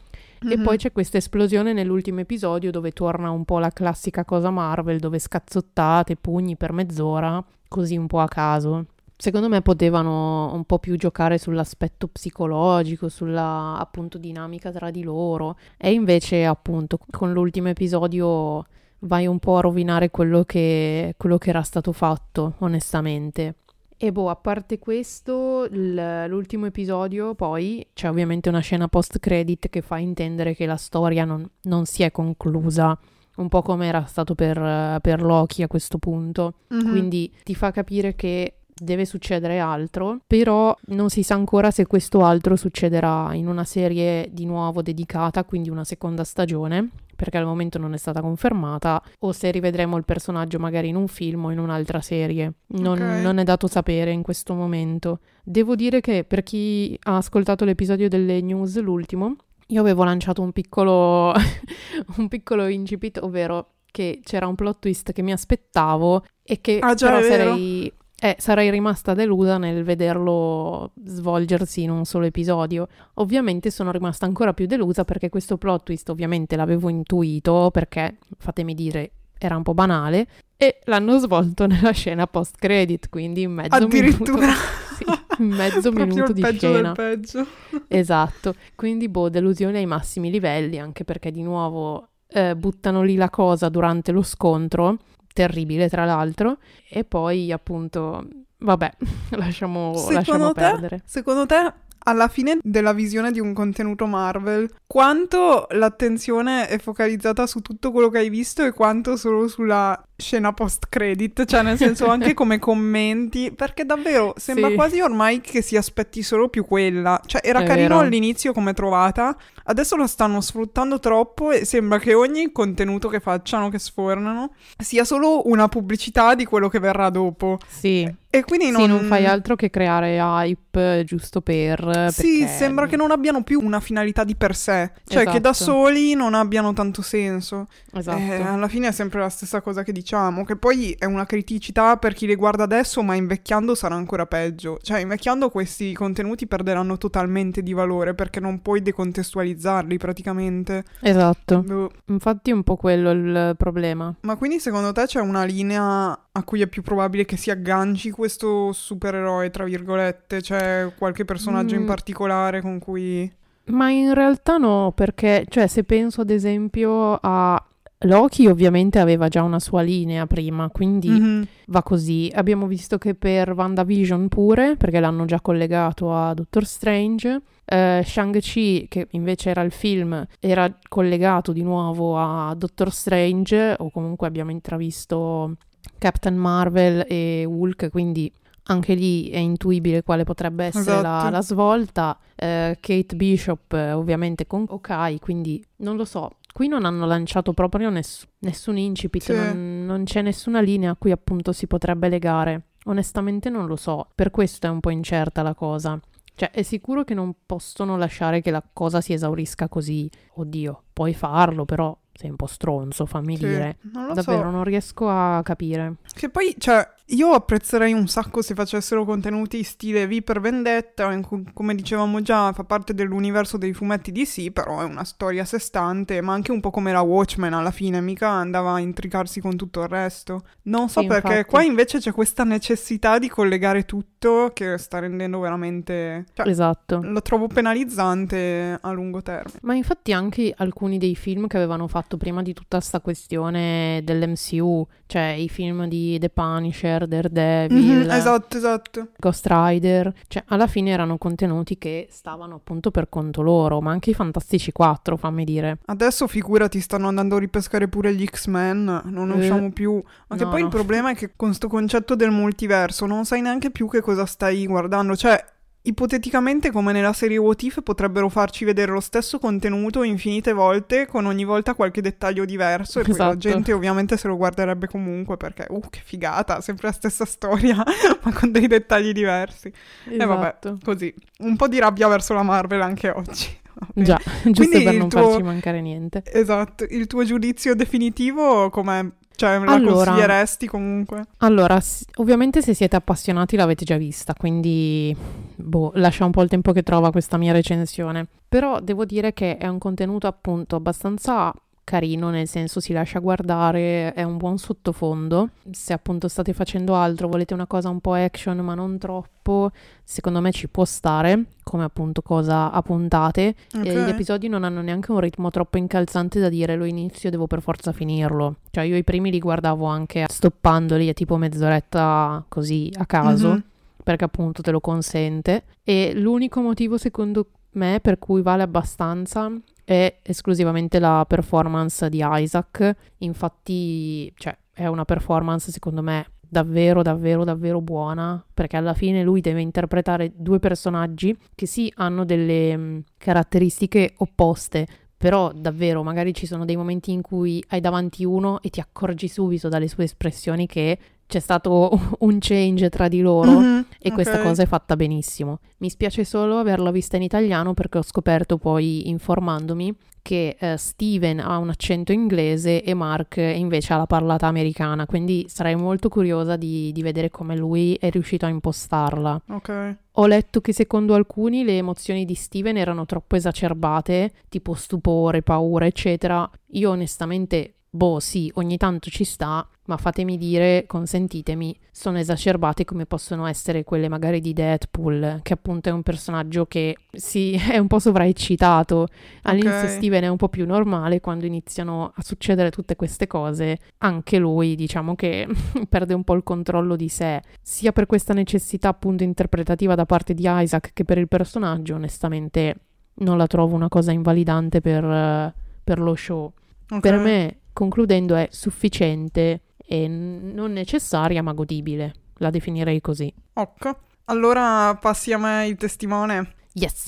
e 0.49 0.57
Mhm. 0.57 0.63
poi 0.63 0.77
c'è 0.79 0.93
questa 0.93 1.19
esplosione 1.19 1.73
nell'ultimo 1.73 2.21
episodio 2.21 2.71
dove 2.71 2.93
torna 2.93 3.31
un 3.31 3.45
po' 3.45 3.59
la 3.59 3.71
classica 3.71 4.25
cosa 4.25 4.51
Marvel 4.51 4.99
dove 4.99 5.19
scazzottate, 5.19 6.17
pugni 6.17 6.57
per 6.57 6.73
mezz'ora, 6.73 7.43
così 7.69 7.97
un 7.97 8.07
po' 8.07 8.21
a 8.21 8.29
caso. 8.29 8.87
Secondo 9.17 9.49
me 9.51 9.61
potevano 9.61 10.51
un 10.55 10.65
po' 10.65 10.79
più 10.79 10.97
giocare 10.97 11.37
sull'aspetto 11.37 12.09
psicologico, 12.09 13.11
sulla 13.11 13.77
appunto 13.79 14.17
dinamica 14.17 14.71
tra 14.71 14.91
di 14.91 15.03
loro 15.03 15.57
e 15.77 15.93
invece 15.93 16.47
appunto 16.47 16.99
con 17.11 17.31
l'ultimo 17.33 17.69
episodio 17.69 18.65
vai 19.01 19.27
un 19.27 19.39
po' 19.39 19.59
a 19.59 19.61
rovinare 19.61 20.11
quello 20.11 20.45
che, 20.45 21.15
quello 21.19 21.37
che 21.37 21.51
era 21.51 21.63
stato 21.63 21.93
fatto, 21.93 22.55
onestamente. 22.61 23.57
E 24.03 24.13
boh, 24.13 24.31
a 24.31 24.37
parte 24.37 24.79
questo, 24.79 25.69
l'ultimo 25.71 26.65
episodio 26.65 27.35
poi 27.35 27.87
c'è 27.93 28.09
ovviamente 28.09 28.49
una 28.49 28.61
scena 28.61 28.89
post-credit 28.89 29.69
che 29.69 29.83
fa 29.83 29.99
intendere 29.99 30.55
che 30.55 30.65
la 30.65 30.79
storia 30.79 31.27
non, 31.27 31.47
non 31.65 31.85
si 31.85 32.03
è 32.03 32.11
conclusa, 32.11 32.99
un 33.37 33.49
po' 33.49 33.61
come 33.61 33.89
era 33.89 34.07
stato 34.07 34.35
per, 34.35 34.99
per 35.03 35.21
Loki 35.21 35.63
a 35.63 35.67
questo 35.67 35.99
punto. 35.99 36.55
Mhm. 36.69 36.91
Quindi 36.91 37.31
ti 37.43 37.55
fa 37.55 37.73
capire 37.73 38.15
che 38.15 38.60
deve 38.81 39.05
succedere 39.05 39.59
altro, 39.59 40.21
però 40.27 40.77
non 40.87 41.11
si 41.11 41.23
sa 41.23 41.35
ancora 41.35 41.71
se 41.71 41.87
questo 41.87 42.25
altro 42.25 42.57
succederà 42.57 43.33
in 43.35 43.47
una 43.47 43.65
serie 43.65 44.29
di 44.33 44.45
nuovo 44.47 44.83
dedicata, 44.83 45.45
quindi 45.45 45.71
una 45.71 45.85
seconda 45.85 46.25
stagione, 46.25 46.89
perché 47.15 47.37
al 47.39 47.45
momento 47.45 47.79
non 47.79 47.93
è 47.93 47.99
stata 47.99 48.21
confermata, 48.21 49.03
o 49.21 49.33
se 49.33 49.51
rivedremo 49.51 49.97
il 49.97 50.05
personaggio 50.05 50.59
magari 50.59 50.89
in 50.89 50.97
un 50.97 51.07
film 51.07 51.45
o 51.45 51.51
in 51.51 51.59
un'altra 51.59 52.01
serie. 52.01 52.53
Non, 52.69 53.01
Ok. 53.01 53.23
non 53.23 53.39
è 53.39 53.45
dato 53.45 53.67
sapere 53.67 54.11
in 54.11 54.23
questo 54.23 54.55
momento. 54.55 55.21
Devo 55.45 55.75
dire 55.75 56.01
che 56.01 56.25
per 56.25 56.43
chi 56.43 56.99
ha 57.05 57.17
ascoltato 57.17 57.65
l'episodio 57.67 58.09
delle 58.09 58.41
news, 58.41 58.81
l'ultimo, 58.81 59.37
io 59.67 59.81
avevo 59.83 60.03
lanciato 60.05 60.41
un 60.43 60.53
piccolo, 60.53 61.33
un 62.17 62.29
piccolo 62.29 62.67
incipit, 62.67 63.19
ovvero 63.23 63.73
che 63.93 64.21
c'era 64.25 64.47
un 64.47 64.55
plot 64.55 64.79
twist 64.81 65.13
che 65.13 65.21
mi 65.23 65.33
aspettavo 65.33 66.25
e 66.43 66.61
che 66.61 66.79
Ah, 66.81 66.95
già, 66.95 67.09
però 67.11 67.21
sarei, 67.23 67.93
eh, 68.21 68.37
sarei 68.39 68.69
rimasta 68.71 69.15
delusa 69.15 69.57
nel 69.57 69.83
vederlo 69.83 70.93
svolgersi 71.05 71.83
in 71.83 71.91
un 71.91 72.05
solo 72.05 72.27
episodio. 72.27 72.87
Ovviamente 73.15 73.71
sono 73.71 73.91
rimasta 73.91 74.27
ancora 74.27 74.53
più 74.53 74.67
delusa 74.67 75.05
perché 75.05 75.31
questo 75.31 75.57
plot 75.57 75.85
twist 75.85 76.11
ovviamente 76.11 76.55
l'avevo 76.55 76.91
intuito 76.91 77.71
perché, 77.73 78.19
fatemi 78.37 78.75
dire, 78.75 79.13
era 79.39 79.57
un 79.57 79.63
po' 79.63 79.73
banale 79.73 80.29
e 80.59 80.81
l'hanno 80.85 81.17
svolto 81.17 81.65
nella 81.67 81.93
scena 81.93 82.27
post 82.27 82.57
credit, 82.59 83.09
quindi 83.09 83.43
in 83.43 83.53
mezzo 83.53 83.75
Addirittura. 83.75 84.47
minuto. 84.47 84.59
Sì, 85.01 85.07
in 85.39 85.49
mezzo 85.49 85.91
minuto 85.93 86.31
di 86.35 86.43
peggio 86.43 86.59
scena. 86.59 86.93
del 86.93 86.93
peggio. 86.93 87.47
Esatto, 87.89 88.55
quindi 88.75 89.09
boh, 89.09 89.31
delusione 89.31 89.79
ai 89.79 89.87
massimi 89.87 90.31
livelli, 90.31 90.79
anche 90.79 91.05
perché 91.05 91.31
di 91.31 91.41
nuovo 91.41 92.09
eh, 92.29 92.55
buttano 92.55 93.01
lì 93.01 93.15
la 93.15 93.31
cosa 93.31 93.71
durante 93.71 94.13
lo 94.13 94.21
scontro, 94.21 94.99
terribile 95.33 95.89
tra 95.89 96.05
l'altro, 96.05 96.59
e 96.89 97.05
poi 97.05 97.53
appunto, 97.53 98.27
vabbè, 98.59 98.93
lasciamo, 99.31 99.93
lasciamo 100.11 100.23
Secondo 100.23 100.53
te, 100.53 100.61
perdere. 100.61 101.03
secondo 101.05 101.47
te, 101.47 101.73
alla 102.05 102.29
fine 102.29 102.59
della 102.63 102.93
visione 102.93 103.31
di 103.33 103.41
un 103.41 103.53
contenuto 103.53 104.07
Marvel, 104.07 104.71
quanto 104.87 105.67
l'attenzione 105.71 106.69
è 106.69 106.79
focalizzata 106.79 107.47
su 107.47 107.61
tutto 107.61 107.91
quello 107.93 108.09
che 108.09 108.19
hai 108.19 108.29
visto 108.31 108.65
e 108.65 108.73
quanto 108.73 109.17
solo 109.17 109.49
sulla 109.49 110.03
scena 110.17 110.53
post 110.53 110.87
credit, 110.89 111.45
cioè 111.47 111.63
nel 111.63 111.77
senso 111.79 112.07
anche 112.09 112.33
come 112.35 112.59
commenti, 112.59 113.53
perché 113.53 113.85
davvero 113.85 114.35
sembra 114.37 114.69
Sì. 114.69 114.75
quasi 114.75 115.01
ormai 115.01 115.41
che 115.41 115.63
si 115.63 115.77
aspetti 115.77 116.23
solo 116.23 116.49
più 116.49 116.65
quella. 116.65 117.21
Cioè 117.25 117.41
era 117.45 117.61
È 117.61 117.65
carino 117.67 117.89
vero. 117.97 118.01
all'inizio 118.01 118.53
come 118.53 118.73
trovata, 118.75 119.37
adesso 119.65 119.97
la 119.97 120.07
stanno 120.07 120.41
sfruttando 120.41 120.99
troppo 120.99 121.51
e 121.51 121.65
sembra 121.65 121.99
che 121.99 122.15
ogni 122.15 122.53
contenuto 122.53 123.09
che 123.09 123.21
facciano, 123.21 123.69
che 123.69 123.79
sfornano, 123.79 124.53
sia 124.79 125.05
solo 125.05 125.49
una 125.49 125.69
pubblicità 125.69 126.35
di 126.35 126.45
quello 126.45 126.69
che 126.69 126.79
verrà 126.81 127.09
dopo. 127.11 127.59
Sì, 127.67 128.07
E 128.33 128.45
quindi 128.45 128.71
non, 128.71 128.83
sì, 128.83 128.87
non 128.87 129.01
fai 129.07 129.27
altro 129.27 129.57
che 129.57 129.71
creare 129.71 130.17
hype 130.19 131.03
giusto 131.05 131.41
per... 131.41 132.11
Sì, 132.13 132.39
perché- 132.39 132.57
sembra 132.57 132.87
che 132.87 132.97
non 132.97 133.11
abbiano 133.11 133.43
più 133.43 133.61
una 133.61 133.81
finalità 133.81 134.23
di 134.23 134.37
per 134.37 134.55
sé, 134.55 134.93
cioè 135.05 135.27
che 135.27 135.41
da 135.41 135.51
Esatto. 135.51 135.73
soli 135.73 136.15
non 136.15 136.35
abbiano 136.35 136.73
tanto 136.73 137.03
senso. 137.03 137.67
Esatto. 137.93 138.19
Eh, 138.19 138.41
alla 138.41 138.69
fine 138.69 138.87
è 138.87 138.93
sempre 138.93 139.19
la 139.19 139.29
stessa 139.29 139.61
cosa 139.61 139.83
che 139.83 139.91
diciamo, 139.91 140.45
che 140.45 140.55
poi 140.55 140.93
è 140.97 141.07
una 141.07 141.27
criticità 141.27 141.97
per 141.97 142.15
chi 142.15 142.27
li 142.27 142.37
guarda 142.37 142.63
adesso, 142.63 143.03
ma 143.03 143.17
invecchiando 143.17 143.75
sarà 143.75 143.97
ancora 143.97 144.27
peggio. 144.27 144.79
Cioè, 144.81 145.01
invecchiando 145.01 145.51
questi 145.51 145.93
contenuti 145.93 146.47
perderanno 146.47 146.99
totalmente 146.99 147.65
di 147.65 147.73
valore 147.73 148.15
perché 148.15 148.39
non 148.39 148.63
puoi 148.63 148.81
decontestualizzarli 148.81 149.97
praticamente. 149.97 150.85
Esatto. 151.01 151.63
Boh. 151.63 151.91
Infatti 152.07 152.51
è 152.51 152.55
un 152.55 152.63
po' 152.63 152.77
quello 152.77 153.11
il 153.11 153.55
problema. 153.57 154.15
Ma 154.21 154.37
quindi 154.37 154.61
secondo 154.61 154.93
te 154.93 155.07
c'è 155.07 155.21
una 155.21 155.43
linea 155.43 156.17
a 156.33 156.45
cui 156.45 156.61
è 156.63 156.67
più 156.69 156.83
probabile 156.83 157.25
che 157.25 157.37
si 157.37 157.51
agganci 157.51 158.11
questo 158.11 158.73
supereroe, 158.73 159.51
tra 159.51 159.65
virgolette? 159.65 160.41
C'è 160.41 160.93
qualche 160.97 161.25
personaggio 161.25 161.75
in 161.75 161.83
Mm. 161.83 161.87
particolare 161.87 162.61
con 162.61 162.79
cui... 162.79 163.31
Ma 163.67 163.91
in 163.91 164.15
realtà 164.15 164.57
no, 164.57 164.93
perché, 164.95 165.45
cioè, 165.49 165.67
se 165.67 165.85
penso 165.85 166.21
ad 166.23 166.31
esempio 166.31 167.19
a 167.21 167.63
Loki, 168.05 168.47
ovviamente 168.47 168.99
aveva 168.99 169.29
già 169.29 169.43
una 169.43 169.61
sua 169.61 169.83
linea 169.83 170.27
prima, 170.27 170.71
quindi 170.71 171.09
Mhm. 171.11 171.47
va 171.67 171.83
così. 171.83 172.31
Abbiamo 172.35 172.67
visto 172.67 172.97
che 172.97 173.15
per 173.15 173.53
WandaVision 173.53 174.29
pure, 174.29 174.77
perché 174.77 175.01
l'hanno 175.01 175.25
già 175.27 175.41
collegato 175.41 176.13
a 176.15 176.33
Doctor 176.33 176.65
Strange. 176.65 177.41
Eh, 177.65 178.03
Shang-Chi, 178.05 178.87
che 178.89 179.07
invece 179.11 179.51
era 179.51 179.61
il 179.63 179.71
film, 179.71 180.27
era 180.41 180.73
collegato 180.89 181.53
di 181.53 181.63
nuovo 181.63 182.17
a 182.19 182.53
Doctor 182.57 182.91
Strange, 182.91 183.77
o 183.79 183.91
comunque 183.91 184.27
abbiamo 184.27 184.51
intravisto 184.51 185.57
Captain 185.99 186.37
Marvel 186.37 187.05
e 187.09 187.45
Hulk, 187.45 187.91
quindi 187.91 188.33
anche 188.65 188.95
lì 188.95 189.29
è 189.31 189.39
intuibile 189.39 190.03
quale 190.03 190.25
potrebbe 190.25 190.67
essere 190.67 191.01
la, 191.03 191.19
Esatto. 191.19 191.31
la 191.31 191.43
svolta. 191.43 192.19
Eh, 192.37 192.79
Kate 192.81 193.17
Bishop, 193.17 193.73
eh, 193.73 193.93
ovviamente 193.93 194.47
con 194.47 194.65
Okai, 194.69 195.19
quindi 195.19 195.65
non 195.77 195.97
lo 195.97 196.05
so. 196.05 196.37
qui 196.53 196.67
non 196.67 196.85
hanno 196.85 197.07
lanciato 197.07 197.53
proprio 197.53 197.91
ness- 197.91 198.27
nessun 198.41 198.77
incipit, 198.77 199.23
Sì. 199.23 199.33
non, 199.35 199.85
non 199.87 200.05
c'è 200.05 200.21
nessuna 200.21 200.61
linea 200.61 200.91
a 200.91 200.97
cui 200.97 201.13
appunto 201.13 201.53
si 201.53 201.67
potrebbe 201.69 202.09
legare. 202.09 202.63
Onestamente 202.87 203.49
non 203.51 203.67
lo 203.67 203.77
so, 203.77 204.09
per 204.15 204.31
questo 204.33 204.67
è 204.67 204.71
un 204.71 204.81
po' 204.81 204.91
incerta 204.91 205.43
la 205.43 205.55
cosa. 205.55 205.99
Cioè, 206.35 206.51
è 206.51 206.63
sicuro 206.63 207.05
che 207.05 207.15
non 207.15 207.35
possono 207.47 207.97
lasciare 207.97 208.41
che 208.41 208.51
la 208.51 208.63
cosa 208.73 209.01
si 209.01 209.13
esaurisca 209.13 209.69
così. 209.69 210.11
Oddio, 210.35 210.85
puoi 210.93 211.13
farlo, 211.15 211.65
però 211.65 211.97
sei 212.13 212.31
un 212.31 212.37
po' 212.37 212.47
stronzo, 212.47 213.07
fammi 213.07 213.37
Sì, 213.37 213.47
dire. 213.47 213.77
non 213.93 214.07
lo 214.07 214.15
Davvero, 214.15 214.43
so. 214.45 214.51
non 214.51 214.65
riesco 214.65 215.09
a 215.09 215.41
capire. 215.43 215.97
Che 216.15 216.29
poi, 216.29 216.55
cioè, 216.59 216.87
io 217.11 217.31
apprezzerei 217.33 217.93
un 217.93 218.07
sacco 218.09 218.43
se 218.43 218.55
facessero 218.55 219.05
contenuti 219.05 219.63
stile 219.63 220.07
V 220.07 220.23
per 220.23 220.41
Vendetta, 220.41 221.19
cui, 221.21 221.45
come 221.53 221.75
dicevamo 221.75 222.21
già, 222.23 222.53
fa 222.53 222.65
parte 222.65 222.95
dell'universo 222.95 223.57
dei 223.57 223.73
fumetti 223.73 224.13
DC, 224.13 224.51
però 224.51 224.81
è 224.81 224.85
una 224.85 225.05
storia 225.05 225.43
a 225.43 225.45
sé 225.45 225.59
stante, 225.59 226.21
ma 226.21 226.33
anche 226.33 226.53
un 226.53 226.61
po' 226.61 226.71
come 226.71 226.93
la 226.93 227.01
Watchmen 227.01 227.53
alla 227.53 227.71
fine, 227.71 228.01
mica 228.01 228.29
andava 228.29 228.75
a 228.75 228.81
intricarsi 228.81 229.41
con 229.41 229.57
tutto 229.57 229.83
il 229.83 229.89
resto. 229.89 230.43
Non 230.63 230.89
so 230.89 231.01
Sì, 231.01 231.07
perché, 231.07 231.29
infatti. 231.29 231.51
qua 231.51 231.63
invece 231.63 231.99
c'è 231.99 232.13
questa 232.13 232.45
necessità 232.45 233.19
di 233.19 233.29
collegare 233.29 233.85
tutto 233.85 234.51
che 234.53 234.79
sta 234.79 234.99
rendendo 234.99 235.41
veramente... 235.41 236.27
Cioè, 236.33 236.49
Esatto. 236.49 237.01
lo 237.03 237.23
trovo 237.23 237.47
penalizzante 237.47 238.79
a 238.81 238.91
lungo 238.93 239.23
termine. 239.23 239.59
Ma 239.63 239.75
infatti 239.75 240.13
anche 240.13 240.53
alcuni 240.57 240.99
dei 240.99 241.17
film 241.17 241.47
che 241.47 241.57
avevano 241.57 241.89
fatto 241.89 242.17
prima 242.17 242.43
di 242.43 242.53
tutta 242.53 242.81
sta 242.81 243.01
questione 243.01 244.01
dell'MCU, 244.05 244.87
cioè 245.07 245.31
i 245.31 245.49
film 245.49 245.87
di 245.87 246.19
The 246.19 246.29
Punisher, 246.29 247.00
Daredevil, 247.07 248.05
Mhm, 248.07 248.11
esatto, 248.11 248.57
esatto. 248.57 249.09
Ghost 249.17 249.47
Rider, 249.49 250.13
cioè 250.29 250.43
alla 250.49 250.67
fine 250.67 250.91
erano 250.91 251.19
contenuti 251.19 251.79
che 251.79 252.07
stavano 252.11 252.57
appunto 252.57 252.91
per 252.91 253.09
conto 253.09 253.43
loro, 253.43 253.81
ma 253.81 253.91
anche 253.91 254.11
i 254.11 254.15
Fantastici 254.15 254.73
4, 254.73 255.17
fammi 255.17 255.45
dire. 255.45 255.79
Adesso 255.87 256.27
figurati, 256.27 256.81
stanno 256.81 257.09
andando 257.09 257.37
a 257.37 257.39
ripescare 257.39 257.89
pure 257.89 258.15
gli 258.15 258.25
X-Men, 258.25 259.03
non 259.07 259.29
ne 259.29 259.35
Eh, 259.35 259.39
usciamo 259.39 259.71
più. 259.73 260.03
Ma 260.29 260.37
che 260.37 260.45
no, 260.45 260.51
poi 260.51 260.61
no. 260.61 260.67
il 260.67 260.73
problema 260.73 261.11
è 261.11 261.15
che 261.15 261.33
con 261.37 261.55
sto 261.55 261.69
concetto 261.69 262.15
del 262.15 262.31
multiverso 262.31 263.07
non 263.07 263.25
sai 263.25 263.41
neanche 263.43 263.71
più 263.71 263.89
che 263.89 264.01
cosa 264.01 264.27
stai 264.27 264.67
guardando. 264.67 265.17
Cioè, 265.17 265.45
ipoteticamente, 265.83 266.71
come 266.71 266.93
nella 266.93 267.13
serie 267.13 267.39
What 267.39 267.63
If, 267.63 267.83
potrebbero 267.83 268.29
farci 268.29 268.65
vedere 268.65 268.93
lo 268.93 269.01
stesso 269.01 269.39
contenuto 269.39 270.03
infinite 270.03 270.53
volte, 270.53 271.07
con 271.07 271.27
ogni 271.27 271.45
volta 271.45 271.75
qualche 271.75 272.01
dettaglio 272.03 272.45
diverso. 272.45 273.01
E 273.01 273.05
poi 273.05 273.17
la 273.17 273.25
Esatto. 273.25 273.39
gente 273.39 273.73
ovviamente 273.73 274.17
se 274.17 274.29
lo 274.29 274.37
guarderebbe 274.37 274.87
comunque 274.89 275.37
perché, 275.37 275.67
uh, 275.69 275.81
che 275.91 276.01
figata, 276.05 276.61
sempre 276.61 276.89
la 276.89 276.93
stessa 276.93 277.25
storia, 277.25 277.77
ma 278.23 278.33
con 278.33 278.51
dei 278.53 278.67
dettagli 278.67 279.13
diversi. 279.13 279.73
E 280.09 280.17
vabbè, 280.25 280.41
Esatto. 280.61 280.79
così. 280.85 281.13
Un 281.39 281.57
po' 281.57 281.69
di 281.69 281.79
rabbia 281.79 282.09
verso 282.09 282.35
la 282.35 282.43
Marvel 282.43 282.83
anche 282.83 283.11
oggi. 283.11 283.59
Vabbè. 283.73 284.03
Già, 284.03 284.21
giusto 284.45 284.65
Quindi 284.67 284.85
per 284.85 284.95
non 284.95 285.09
tuo- 285.09 285.29
farci 285.31 285.43
mancare 285.43 285.81
niente. 285.81 286.23
Esatto, 286.27 286.85
il 286.91 287.07
tuo 287.07 287.25
giudizio 287.25 287.75
definitivo 287.75 288.69
com'è? 288.69 289.07
Cioè, 289.41 289.59
la 289.59 289.73
Allora- 289.73 290.11
consiglieresti 290.11 290.67
comunque? 290.67 291.25
Allora, 291.39 291.81
ovviamente 292.17 292.61
se 292.61 292.75
siete 292.75 292.95
appassionati 292.97 293.57
l'avete 293.57 293.87
già 293.87 293.97
vista, 293.97 294.35
quindi 294.35 295.17
boh, 295.57 295.93
lascia 295.95 296.27
un 296.27 296.31
po' 296.31 296.43
il 296.43 296.51
tempo 296.51 296.73
che 296.73 296.83
trova 296.83 297.11
questa 297.11 297.39
mia 297.39 297.53
recensione. 297.53 298.27
Però 298.47 298.81
devo 298.81 299.07
dire 299.07 299.33
che 299.33 299.57
è 299.57 299.67
un 299.67 299.79
contenuto 299.79 300.27
appunto 300.27 300.77
abbastanza 300.77 301.55
carino, 301.91 302.31
nel 302.31 302.47
senso 302.47 302.79
si 302.79 302.93
lascia 302.93 303.19
guardare, 303.19 304.13
è 304.15 304.23
un 304.23 304.37
buon 304.37 304.59
sottofondo. 304.59 305.49
Se 305.73 305.93
appunto 305.93 306.29
state 306.29 306.53
facendo 306.53 306.95
altro, 306.95 307.27
volete 307.27 307.53
una 307.53 307.67
cosa 307.67 307.89
un 307.89 307.99
po' 307.99 308.13
action 308.15 308.59
ma 308.59 308.75
non 308.75 308.97
troppo, 308.99 309.73
secondo 310.05 310.41
me 310.41 310.53
ci 310.53 310.69
può 310.69 310.85
stare 310.85 311.47
come 311.65 311.83
appunto 311.83 312.23
cosa 312.23 312.71
a 312.71 312.81
puntate. 312.83 313.55
Ok. 313.75 313.85
E 313.87 313.93
gli 313.93 314.09
episodi 314.09 314.47
non 314.49 314.63
hanno 314.63 314.81
neanche 314.83 315.11
un 315.11 315.19
ritmo 315.19 315.51
troppo 315.51 315.79
incalzante 315.79 316.39
da 316.39 316.49
dire 316.49 316.77
lo 316.77 316.85
inizio 316.85 317.29
devo 317.31 317.49
per 317.49 317.61
forza 317.61 317.91
finirlo. 317.91 318.57
Cioè 318.71 318.85
io 318.85 318.97
i 318.97 319.03
primi 319.03 319.31
li 319.33 319.41
guardavo 319.41 319.87
anche 319.87 320.27
stoppandoli 320.29 321.09
a 321.09 321.13
tipo 321.13 321.37
mezz'oretta 321.37 322.45
così 322.49 322.89
a 322.99 323.07
caso, 323.07 323.49
Mhm. 323.49 323.63
perché 324.05 324.25
appunto 324.25 324.63
te 324.63 324.71
lo 324.71 324.81
consente. 324.81 325.65
E 325.83 326.13
l'unico 326.15 326.61
motivo 326.61 326.99
secondo 326.99 327.47
me 327.73 327.99
per 328.01 328.19
cui 328.19 328.43
vale 328.43 328.63
abbastanza 328.65 329.51
è 329.91 330.19
esclusivamente 330.23 331.01
la 331.01 331.25
performance 331.27 332.09
di 332.09 332.23
Isaac. 332.25 332.95
Infatti, 333.19 334.33
cioè, 334.37 334.57
è 334.73 334.87
una 334.87 335.05
performance 335.05 335.73
secondo 335.73 336.01
me 336.01 336.27
davvero, 336.49 337.03
davvero, 337.03 337.43
davvero 337.43 337.81
buona, 337.81 338.45
perché 338.55 338.77
alla 338.77 338.95
fine 338.95 339.25
lui 339.25 339.41
deve 339.41 339.61
interpretare 339.61 340.33
due 340.37 340.61
personaggi 340.61 341.37
che 341.57 341.67
sì 341.67 341.93
hanno 341.97 342.25
delle 342.25 342.77
mh, 342.77 343.05
caratteristiche 343.19 344.15
opposte, 344.19 344.87
però 345.17 345.51
davvero 345.53 346.05
magari 346.05 346.33
ci 346.35 346.47
sono 346.47 346.65
dei 346.65 346.77
momenti 346.77 347.11
in 347.11 347.21
cui 347.21 347.63
hai 347.69 347.81
davanti 347.81 348.25
uno 348.25 348.63
e 348.63 348.71
ti 348.71 348.79
accorgi 348.79 349.27
subito 349.27 349.69
dalle 349.69 349.89
sue 349.89 350.05
espressioni 350.05 350.67
che 350.67 350.99
c'è 351.31 351.39
stato 351.39 351.99
un 352.21 352.39
change 352.41 352.91
tra 352.91 353.09
di 353.09 353.21
loro. 353.21 353.51
Mhm, 353.61 353.87
E 353.99 354.11
questa 354.13 354.43
cosa 354.43 354.63
è 354.63 354.67
fatta 354.67 354.97
benissimo. 354.97 355.61
Mi 355.79 355.89
spiace 355.89 356.25
solo 356.25 356.59
averla 356.59 356.91
vista 356.91 357.17
in 357.17 357.23
italiano 357.23 357.73
perché 357.73 357.99
ho 357.99 358.03
scoperto 358.03 358.59
poi 358.59 359.09
informandomi 359.09 359.95
che 360.23 360.57
eh, 360.59 360.77
Steven 360.77 361.41
ha 361.41 361.57
un 361.57 361.71
accento 361.71 362.13
inglese 362.13 362.83
e 362.83 362.93
Mark 362.93 363.37
invece 363.39 363.95
ha 363.95 363.97
la 363.97 364.07
parlata 364.07 364.47
americana, 364.49 365.07
quindi 365.07 365.47
sarei 365.49 365.77
molto 365.77 366.11
curiosa 366.11 366.57
di, 366.57 366.93
di 366.93 367.03
vedere 367.03 367.31
come 367.31 367.57
lui 367.57 367.95
è 367.95 368.11
riuscito 368.11 368.45
a 368.45 368.51
impostarla. 368.51 369.41
Ok. 369.49 369.97
Ho 370.15 370.27
letto 370.27 370.61
che 370.61 370.75
secondo 370.75 371.15
alcuni 371.15 371.65
le 371.65 371.79
emozioni 371.79 372.27
di 372.27 372.35
Steven 372.35 372.77
erano 372.77 373.07
troppo 373.07 373.37
esacerbate, 373.37 374.33
tipo 374.51 374.75
stupore, 374.75 375.41
paura, 375.43 375.87
eccetera. 375.87 376.49
Io 376.73 376.91
onestamente, 376.91 377.77
boh, 377.91 378.21
sì, 378.21 378.51
ogni 378.55 378.77
tanto 378.77 379.11
ci 379.11 379.25
sta, 379.25 379.67
ma 379.87 379.97
fatemi 379.97 380.39
dire, 380.39 380.85
consentitemi, 380.87 381.77
sono 381.91 382.19
esacerbate 382.19 382.85
come 382.85 383.07
possono 383.07 383.47
essere 383.47 383.83
quelle 383.83 384.09
magari 384.09 384.41
di 384.41 384.53
Deadpool, 384.53 385.41
che 385.43 385.53
appunto 385.53 385.89
è 385.89 385.93
un 385.93 386.03
personaggio 386.03 386.67
che 386.67 386.97
sì, 387.11 387.53
è 387.71 387.79
un 387.79 387.89
po' 387.89 387.99
sovraeccitato. 387.99 389.09
All'inizio 389.43 389.89
Ok. 389.89 389.89
Steven 389.89 390.23
è 390.23 390.29
un 390.29 390.37
po' 390.37 390.49
più 390.49 390.65
normale, 390.65 391.21
quando 391.21 391.47
iniziano 391.47 392.13
a 392.15 392.23
succedere 392.23 392.71
tutte 392.71 392.95
queste 392.95 393.27
cose, 393.27 393.79
anche 393.99 394.39
lui 394.39 394.77
diciamo 394.77 395.17
che 395.17 395.49
perde 395.89 396.15
un 396.15 396.23
po' 396.23 396.35
il 396.35 396.45
controllo 396.45 396.95
di 396.95 397.09
sé, 397.09 397.43
sia 397.61 397.91
per 397.93 398.07
questa 398.07 398.33
necessità 398.33 398.89
appunto 398.89 399.25
interpretativa 399.25 399.95
da 399.97 400.07
parte 400.07 400.35
di 400.35 400.45
Isaac 400.47 400.93
che 400.93 401.05
per 401.05 401.19
il 401.19 401.29
personaggio, 401.29 401.97
onestamente 401.97 402.77
non 403.21 403.37
la 403.37 403.47
trovo 403.49 403.75
una 403.75 403.89
cosa 403.89 404.13
invalidante 404.13 404.81
per, 404.81 405.53
per 405.83 405.99
lo 405.99 406.15
show. 406.15 406.53
ok. 406.89 407.01
Per 407.01 407.19
me, 407.19 407.60
concludendo, 407.81 408.37
è 408.37 408.49
sufficiente 408.51 409.63
e 409.79 410.07
non 410.07 410.71
necessaria 410.73 411.43
ma 411.43 411.55
godibile. 411.55 412.13
La 412.37 412.51
definirei 412.51 413.01
così. 413.01 413.33
Ok. 413.55 413.91
Allora 414.27 414.95
passi 414.97 415.33
a 415.33 415.39
me 415.39 415.67
il 415.67 415.77
testimone. 415.77 416.57
Yes! 416.73 416.99